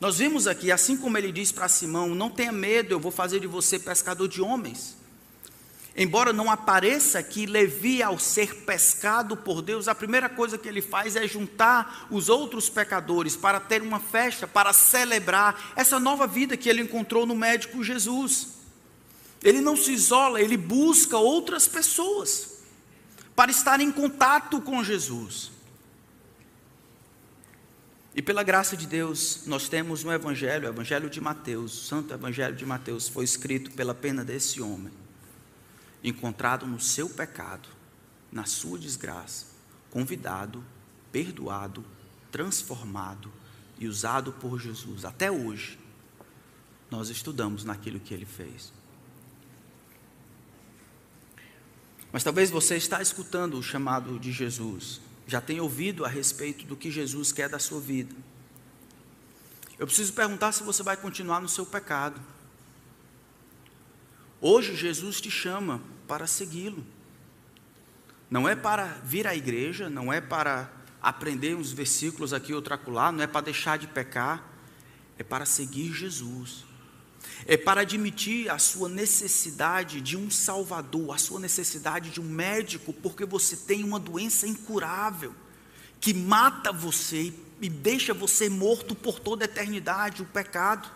Nós 0.00 0.18
vimos 0.18 0.46
aqui, 0.46 0.70
assim 0.70 0.96
como 0.96 1.18
ele 1.18 1.32
diz 1.32 1.50
para 1.50 1.66
Simão: 1.66 2.14
Não 2.14 2.30
tenha 2.30 2.52
medo, 2.52 2.92
eu 2.92 3.00
vou 3.00 3.10
fazer 3.10 3.40
de 3.40 3.48
você 3.48 3.80
pescador 3.80 4.28
de 4.28 4.40
homens. 4.40 4.96
Embora 5.96 6.32
não 6.32 6.50
apareça 6.50 7.22
que 7.22 7.46
Levi, 7.46 8.02
ao 8.02 8.18
ser 8.18 8.62
pescado 8.64 9.36
por 9.36 9.62
Deus, 9.62 9.86
a 9.86 9.94
primeira 9.94 10.28
coisa 10.28 10.58
que 10.58 10.68
ele 10.68 10.82
faz 10.82 11.14
é 11.14 11.26
juntar 11.28 12.08
os 12.10 12.28
outros 12.28 12.68
pecadores 12.68 13.36
para 13.36 13.60
ter 13.60 13.80
uma 13.80 14.00
festa, 14.00 14.46
para 14.46 14.72
celebrar 14.72 15.72
essa 15.76 16.00
nova 16.00 16.26
vida 16.26 16.56
que 16.56 16.68
ele 16.68 16.82
encontrou 16.82 17.24
no 17.24 17.36
médico 17.36 17.84
Jesus. 17.84 18.48
Ele 19.42 19.60
não 19.60 19.76
se 19.76 19.92
isola, 19.92 20.40
ele 20.40 20.56
busca 20.56 21.16
outras 21.16 21.68
pessoas 21.68 22.54
para 23.36 23.50
estar 23.50 23.80
em 23.80 23.92
contato 23.92 24.60
com 24.60 24.82
Jesus. 24.82 25.52
E 28.16 28.22
pela 28.22 28.42
graça 28.42 28.76
de 28.76 28.86
Deus, 28.86 29.42
nós 29.46 29.68
temos 29.68 30.04
um 30.04 30.12
evangelho, 30.12 30.66
o 30.66 30.70
evangelho 30.70 31.10
de 31.10 31.20
Mateus, 31.20 31.72
o 31.74 31.84
santo 31.84 32.14
evangelho 32.14 32.54
de 32.54 32.64
Mateus, 32.64 33.08
foi 33.08 33.24
escrito 33.24 33.72
pela 33.72 33.94
pena 33.94 34.24
desse 34.24 34.62
homem, 34.62 34.92
encontrado 36.04 36.66
no 36.66 36.78
seu 36.78 37.08
pecado, 37.08 37.66
na 38.30 38.44
sua 38.44 38.78
desgraça, 38.78 39.46
convidado, 39.90 40.62
perdoado, 41.10 41.82
transformado 42.30 43.32
e 43.78 43.88
usado 43.88 44.32
por 44.34 44.60
Jesus. 44.60 45.06
Até 45.06 45.30
hoje, 45.30 45.78
nós 46.90 47.08
estudamos 47.08 47.64
naquilo 47.64 47.98
que 47.98 48.12
ele 48.12 48.26
fez. 48.26 48.70
Mas 52.12 52.22
talvez 52.22 52.50
você 52.50 52.76
está 52.76 53.00
escutando 53.00 53.58
o 53.58 53.62
chamado 53.62 54.20
de 54.20 54.30
Jesus, 54.30 55.00
já 55.26 55.40
tem 55.40 55.58
ouvido 55.58 56.04
a 56.04 56.08
respeito 56.08 56.66
do 56.66 56.76
que 56.76 56.90
Jesus 56.90 57.32
quer 57.32 57.48
da 57.48 57.58
sua 57.58 57.80
vida. 57.80 58.14
Eu 59.78 59.86
preciso 59.86 60.12
perguntar 60.12 60.52
se 60.52 60.62
você 60.62 60.82
vai 60.82 60.96
continuar 60.96 61.40
no 61.40 61.48
seu 61.48 61.66
pecado. 61.66 62.20
Hoje 64.40 64.76
Jesus 64.76 65.20
te 65.20 65.30
chama 65.30 65.80
para 66.06 66.26
segui-lo. 66.26 66.84
Não 68.30 68.48
é 68.48 68.56
para 68.56 68.86
vir 69.04 69.26
à 69.26 69.34
igreja, 69.34 69.88
não 69.88 70.12
é 70.12 70.20
para 70.20 70.70
aprender 71.00 71.54
uns 71.54 71.72
versículos 71.72 72.32
aqui 72.32 72.52
ou 72.54 72.62
acolá, 72.70 73.12
não 73.12 73.22
é 73.22 73.26
para 73.26 73.42
deixar 73.42 73.78
de 73.78 73.86
pecar, 73.86 74.44
é 75.18 75.22
para 75.22 75.44
seguir 75.44 75.92
Jesus 75.92 76.64
é 77.46 77.56
para 77.56 77.82
admitir 77.82 78.50
a 78.50 78.58
sua 78.58 78.88
necessidade 78.88 80.00
de 80.00 80.16
um 80.16 80.30
Salvador, 80.30 81.14
a 81.14 81.18
sua 81.18 81.40
necessidade 81.40 82.10
de 82.10 82.20
um 82.20 82.24
médico, 82.24 82.92
porque 82.92 83.24
você 83.24 83.56
tem 83.56 83.84
uma 83.84 83.98
doença 83.98 84.46
incurável 84.46 85.34
que 86.00 86.14
mata 86.14 86.72
você 86.72 87.32
e 87.60 87.68
deixa 87.68 88.12
você 88.12 88.48
morto 88.48 88.94
por 88.94 89.18
toda 89.18 89.44
a 89.44 89.46
eternidade 89.46 90.22
o 90.22 90.26
pecado. 90.26 90.88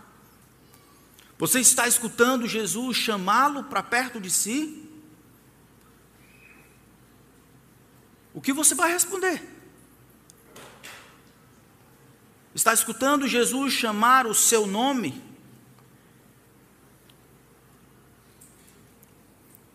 Você 1.38 1.60
está 1.60 1.86
escutando 1.86 2.48
Jesus 2.48 2.96
chamá-lo 2.96 3.64
para 3.64 3.82
perto 3.82 4.20
de 4.20 4.30
si? 4.30 4.77
O 8.38 8.40
que 8.40 8.52
você 8.52 8.72
vai 8.72 8.92
responder? 8.92 9.42
Está 12.54 12.72
escutando 12.72 13.26
Jesus 13.26 13.72
chamar 13.72 14.28
o 14.28 14.32
seu 14.32 14.64
nome? 14.64 15.20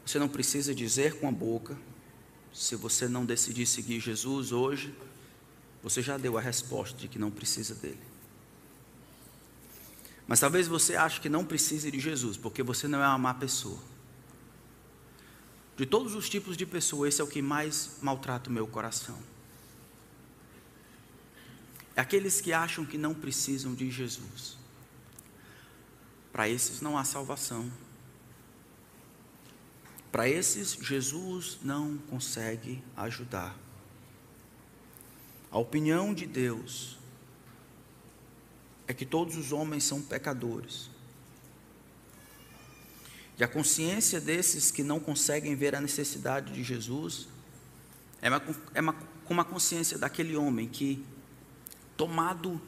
Você 0.06 0.18
não 0.18 0.30
precisa 0.30 0.74
dizer 0.74 1.20
com 1.20 1.28
a 1.28 1.32
boca. 1.32 1.78
Se 2.54 2.78
você 2.78 3.06
não 3.06 3.26
decidir 3.26 3.66
seguir 3.66 4.00
Jesus 4.00 4.54
hoje, 4.54 4.96
você 5.84 6.02
já 6.02 6.18
deu 6.18 6.38
a 6.38 6.42
resposta 6.42 6.98
de 6.98 7.10
que 7.10 7.20
não 7.20 7.30
precisa 7.30 7.76
dele. 7.76 8.00
Mas 10.26 10.40
talvez 10.40 10.70
você 10.70 10.96
ache 10.96 11.20
que 11.20 11.28
não 11.28 11.44
precise 11.44 11.92
de 11.92 12.00
Jesus, 12.00 12.38
porque 12.38 12.64
você 12.64 12.88
não 12.88 13.04
é 13.04 13.08
uma 13.10 13.18
má 13.18 13.34
pessoa. 13.34 13.93
De 15.76 15.86
todos 15.86 16.14
os 16.14 16.30
tipos 16.30 16.56
de 16.56 16.66
pessoa, 16.66 17.08
esse 17.08 17.20
é 17.20 17.24
o 17.24 17.28
que 17.28 17.42
mais 17.42 17.98
maltrata 18.02 18.50
o 18.50 18.54
meu 18.54 18.68
coração. 18.68 19.18
É 21.96 22.02
aqueles 22.02 22.42
que 22.42 22.54
acham 22.54 22.86
que 22.86 22.98
não 22.98 23.14
precisam 23.14 23.74
de 23.74 23.90
Jesus. 23.90 24.58
Para 26.32 26.50
esses 26.50 26.82
não 26.82 26.98
há 26.98 27.04
salvação. 27.04 27.72
Para 30.12 30.30
esses, 30.30 30.74
Jesus 30.74 31.58
não 31.64 31.98
consegue 32.10 32.84
ajudar. 32.96 33.56
A 35.50 35.58
opinião 35.58 36.14
de 36.14 36.26
Deus 36.26 36.98
é 38.88 38.94
que 38.94 39.06
todos 39.06 39.38
os 39.38 39.52
homens 39.52 39.84
são 39.84 40.02
pecadores. 40.02 40.90
E 43.44 43.46
a 43.46 43.48
consciência 43.50 44.22
desses 44.22 44.72
que 44.72 44.82
não 44.82 45.02
conseguem 45.02 45.54
ver 45.54 45.76
a 45.76 45.82
necessidade 45.82 46.54
de 46.54 46.64
Jesus 46.64 47.28
é, 48.22 48.30
uma, 48.30 48.42
é 48.74 48.80
uma, 48.80 48.96
como 49.26 49.42
a 49.42 49.44
consciência 49.44 49.98
daquele 49.98 50.38
homem 50.38 50.70
que, 50.70 51.06
tomado 51.98 52.62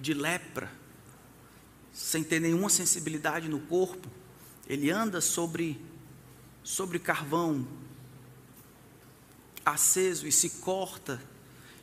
de 0.00 0.12
lepra, 0.12 0.72
sem 1.92 2.24
ter 2.24 2.40
nenhuma 2.40 2.68
sensibilidade 2.68 3.48
no 3.48 3.60
corpo, 3.60 4.08
ele 4.66 4.90
anda 4.90 5.20
sobre 5.20 5.80
sobre 6.64 6.98
carvão 6.98 7.64
aceso 9.64 10.26
e 10.26 10.32
se 10.32 10.50
corta, 10.50 11.22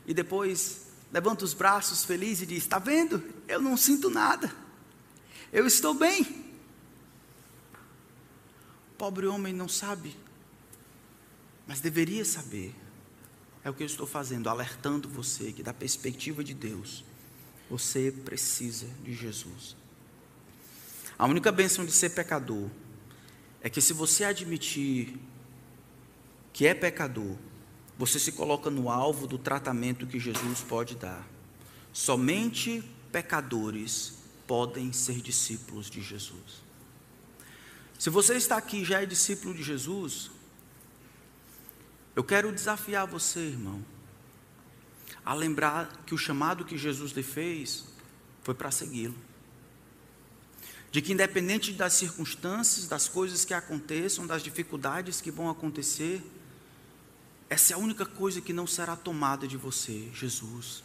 e 0.05 0.13
depois 0.13 0.87
levanta 1.09 1.45
os 1.45 1.53
braços 1.53 2.03
feliz 2.03 2.41
e 2.41 2.45
diz: 2.45 2.63
Está 2.63 2.79
vendo? 2.79 3.23
Eu 3.47 3.61
não 3.61 3.77
sinto 3.77 4.09
nada. 4.09 4.53
Eu 5.53 5.65
estou 5.65 5.93
bem. 5.93 6.44
Pobre 8.97 9.27
homem 9.27 9.53
não 9.53 9.67
sabe, 9.67 10.15
mas 11.67 11.81
deveria 11.81 12.23
saber. 12.23 12.73
É 13.63 13.69
o 13.69 13.73
que 13.73 13.81
eu 13.81 13.87
estou 13.87 14.05
fazendo, 14.05 14.47
alertando 14.47 15.09
você 15.09 15.51
que, 15.51 15.63
da 15.63 15.73
perspectiva 15.73 16.43
de 16.43 16.53
Deus, 16.53 17.03
você 17.69 18.11
precisa 18.11 18.87
de 19.03 19.13
Jesus. 19.13 19.75
A 21.17 21.25
única 21.25 21.51
bênção 21.51 21.83
de 21.85 21.91
ser 21.91 22.11
pecador 22.11 22.69
é 23.61 23.69
que, 23.69 23.81
se 23.81 23.91
você 23.91 24.23
admitir 24.23 25.17
que 26.53 26.67
é 26.67 26.73
pecador, 26.73 27.35
você 27.97 28.19
se 28.19 28.31
coloca 28.31 28.69
no 28.69 28.89
alvo 28.89 29.25
do 29.25 29.37
tratamento 29.37 30.05
que 30.05 30.19
Jesus 30.19 30.61
pode 30.61 30.95
dar. 30.95 31.27
Somente 31.91 32.83
pecadores 33.11 34.19
podem 34.45 34.93
ser 34.93 35.21
discípulos 35.21 35.89
de 35.89 36.01
Jesus. 36.01 36.64
Se 37.97 38.09
você 38.09 38.35
está 38.35 38.57
aqui 38.57 38.77
e 38.77 38.85
já 38.85 39.01
é 39.01 39.05
discípulo 39.05 39.53
de 39.53 39.63
Jesus, 39.63 40.29
eu 42.15 42.23
quero 42.23 42.51
desafiar 42.51 43.07
você, 43.07 43.39
irmão, 43.39 43.83
a 45.23 45.33
lembrar 45.33 46.03
que 46.05 46.13
o 46.13 46.17
chamado 46.17 46.65
que 46.65 46.77
Jesus 46.77 47.11
lhe 47.13 47.23
fez 47.23 47.85
foi 48.43 48.53
para 48.53 48.69
segui-lo. 48.69 49.15
De 50.91 51.01
que, 51.01 51.13
independente 51.13 51.73
das 51.73 51.93
circunstâncias, 51.93 52.87
das 52.87 53.09
coisas 53.09 53.43
que 53.43 53.53
aconteçam, 53.53 54.27
das 54.27 54.43
dificuldades 54.43 55.19
que 55.19 55.31
vão 55.31 55.49
acontecer, 55.49 56.21
essa 57.49 57.73
é 57.73 57.75
a 57.75 57.79
única 57.79 58.05
coisa 58.05 58.39
que 58.39 58.53
não 58.53 58.67
será 58.67 58.95
tomada 58.95 59.47
de 59.47 59.57
você, 59.57 60.09
Jesus. 60.13 60.83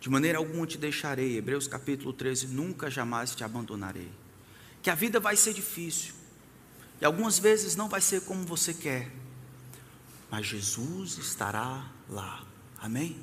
De 0.00 0.10
maneira 0.10 0.38
alguma 0.38 0.66
te 0.66 0.76
deixarei, 0.76 1.36
Hebreus 1.36 1.66
capítulo 1.66 2.12
13, 2.12 2.48
nunca 2.48 2.90
jamais 2.90 3.34
te 3.34 3.44
abandonarei 3.44 4.10
que 4.82 4.90
a 4.90 4.94
vida 4.94 5.18
vai 5.20 5.36
ser 5.36 5.52
difícil, 5.54 6.14
e 7.00 7.04
algumas 7.04 7.38
vezes 7.38 7.76
não 7.76 7.88
vai 7.88 8.00
ser 8.00 8.22
como 8.22 8.44
você 8.44 8.74
quer, 8.74 9.10
mas 10.30 10.46
Jesus 10.46 11.18
estará 11.18 11.90
lá, 12.08 12.44
amém? 12.78 13.18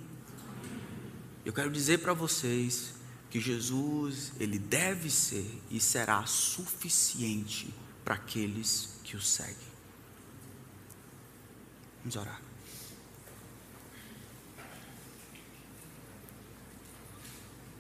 Eu 1.44 1.54
quero 1.54 1.70
dizer 1.70 2.00
para 2.00 2.14
vocês 2.14 2.94
que 3.30 3.40
Jesus, 3.40 4.32
ele 4.40 4.58
deve 4.58 5.10
ser 5.12 5.62
e 5.70 5.80
será 5.80 6.26
suficiente 6.26 7.74
para 8.04 8.16
aqueles 8.16 9.00
que 9.04 9.16
o 9.16 9.22
seguem. 9.22 9.56
Vamos 12.02 12.16
orar. 12.16 12.45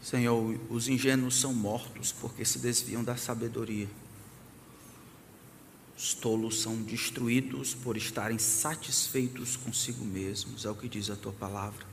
Senhor, 0.05 0.55
os 0.69 0.87
ingênuos 0.87 1.35
são 1.35 1.51
mortos 1.51 2.11
porque 2.11 2.45
se 2.45 2.59
desviam 2.59 3.03
da 3.03 3.17
sabedoria. 3.17 3.89
Os 5.97 6.13
tolos 6.13 6.61
são 6.61 6.79
destruídos 6.83 7.73
por 7.73 7.97
estarem 7.97 8.37
satisfeitos 8.37 9.57
consigo 9.57 10.05
mesmos, 10.05 10.63
é 10.63 10.69
o 10.69 10.75
que 10.75 10.87
diz 10.87 11.09
a 11.09 11.15
tua 11.15 11.31
palavra. 11.31 11.83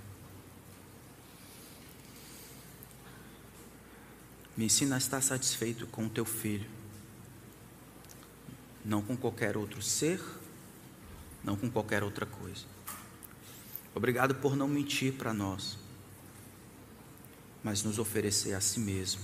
Me 4.54 4.66
ensina 4.66 4.96
a 4.96 4.98
estar 4.98 5.22
satisfeito 5.22 5.86
com 5.86 6.04
o 6.04 6.10
teu 6.10 6.26
filho, 6.26 6.68
não 8.84 9.00
com 9.00 9.16
qualquer 9.16 9.56
outro 9.56 9.80
ser, 9.80 10.22
não 11.42 11.56
com 11.56 11.70
qualquer 11.70 12.02
outra 12.02 12.26
coisa. 12.26 12.66
Obrigado 13.94 14.34
por 14.34 14.54
não 14.54 14.68
mentir 14.68 15.14
para 15.14 15.32
nós 15.32 15.80
mas 17.62 17.82
nos 17.82 17.98
oferecer 17.98 18.54
a 18.54 18.60
si 18.60 18.80
mesmo. 18.80 19.20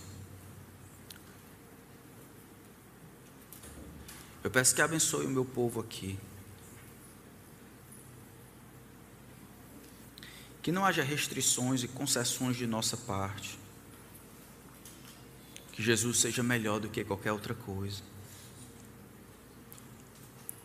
Eu 4.42 4.50
peço 4.50 4.74
que 4.74 4.80
abençoe 4.80 5.26
o 5.26 5.30
meu 5.30 5.44
povo 5.44 5.80
aqui. 5.80 6.18
Que 10.62 10.70
não 10.70 10.84
haja 10.84 11.02
restrições 11.02 11.82
e 11.82 11.88
concessões 11.88 12.56
de 12.56 12.66
nossa 12.66 12.96
parte. 12.96 13.58
Que 15.72 15.82
Jesus 15.82 16.20
seja 16.20 16.42
melhor 16.42 16.80
do 16.80 16.88
que 16.88 17.04
qualquer 17.04 17.32
outra 17.32 17.54
coisa. 17.54 18.02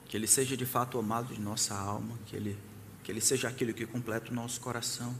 Que 0.05 0.15
Ele 0.15 0.27
seja 0.27 0.55
de 0.55 0.65
fato 0.65 0.99
amado 0.99 1.33
de 1.33 1.41
nossa 1.41 1.75
alma. 1.75 2.17
Que 2.25 2.35
Ele, 2.35 2.57
que 3.03 3.11
Ele 3.11 3.21
seja 3.21 3.47
aquilo 3.47 3.73
que 3.73 3.85
completa 3.85 4.31
o 4.31 4.33
nosso 4.33 4.61
coração. 4.61 5.15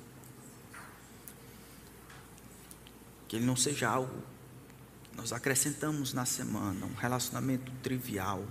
Que 3.33 3.37
ele 3.37 3.47
não 3.47 3.55
seja 3.55 3.89
algo 3.89 4.21
que 5.09 5.17
nós 5.17 5.33
acrescentamos 5.33 6.13
na 6.13 6.23
semana, 6.23 6.85
um 6.85 6.93
relacionamento 6.93 7.71
trivial, 7.81 8.45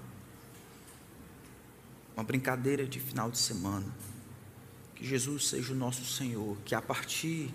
uma 2.17 2.25
brincadeira 2.25 2.85
de 2.85 2.99
final 2.99 3.31
de 3.31 3.39
semana. 3.39 3.87
Que 4.97 5.07
Jesus 5.07 5.47
seja 5.47 5.73
o 5.73 5.77
nosso 5.77 6.05
Senhor, 6.05 6.59
que 6.65 6.75
a 6.75 6.83
partir 6.83 7.55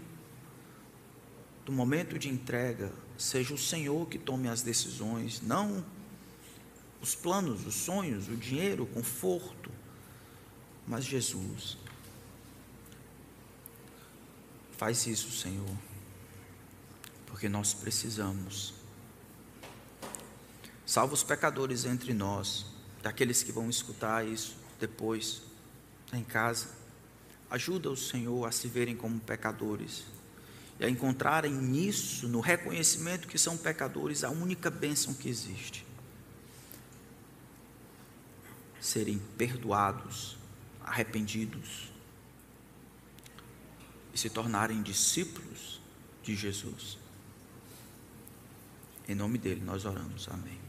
do 1.65 1.73
momento 1.73 2.17
de 2.17 2.29
entrega, 2.29 2.93
seja 3.17 3.53
o 3.53 3.57
Senhor 3.57 4.07
que 4.07 4.17
tome 4.17 4.47
as 4.47 4.61
decisões, 4.61 5.41
não 5.41 5.83
os 7.01 7.13
planos, 7.13 7.67
os 7.67 7.75
sonhos, 7.75 8.29
o 8.29 8.37
dinheiro, 8.37 8.83
o 8.83 8.87
conforto, 8.87 9.69
mas 10.87 11.03
Jesus. 11.03 11.77
Faz 14.77 15.05
isso, 15.05 15.29
Senhor 15.29 15.86
porque 17.27 17.47
nós 17.47 17.73
precisamos. 17.73 18.73
Salva 20.85 21.13
os 21.13 21.21
pecadores 21.23 21.85
entre 21.85 22.13
nós, 22.13 22.65
daqueles 23.03 23.43
que 23.43 23.51
vão 23.51 23.69
escutar 23.69 24.25
isso 24.25 24.57
depois, 24.79 25.43
em 26.11 26.23
casa. 26.23 26.69
Ajuda 27.49 27.91
o 27.91 27.95
Senhor 27.95 28.45
a 28.45 28.51
se 28.51 28.67
verem 28.67 28.95
como 28.95 29.19
pecadores 29.19 30.05
e 30.79 30.85
a 30.85 30.89
encontrarem 30.89 31.53
nisso, 31.53 32.27
no 32.27 32.39
reconhecimento 32.39 33.27
que 33.27 33.37
são 33.37 33.57
pecadores, 33.57 34.23
a 34.23 34.29
única 34.29 34.69
bênção 34.69 35.13
que 35.13 35.27
existe. 35.27 35.85
Serem 38.79 39.19
perdoados, 39.37 40.37
arrependidos 40.83 41.91
e 44.13 44.17
se 44.17 44.29
tornarem 44.29 44.81
discípulos 44.81 45.81
de 46.23 46.35
Jesus. 46.35 46.97
Em 49.07 49.15
nome 49.15 49.37
dele 49.37 49.61
nós 49.63 49.85
oramos. 49.85 50.27
Amém. 50.29 50.66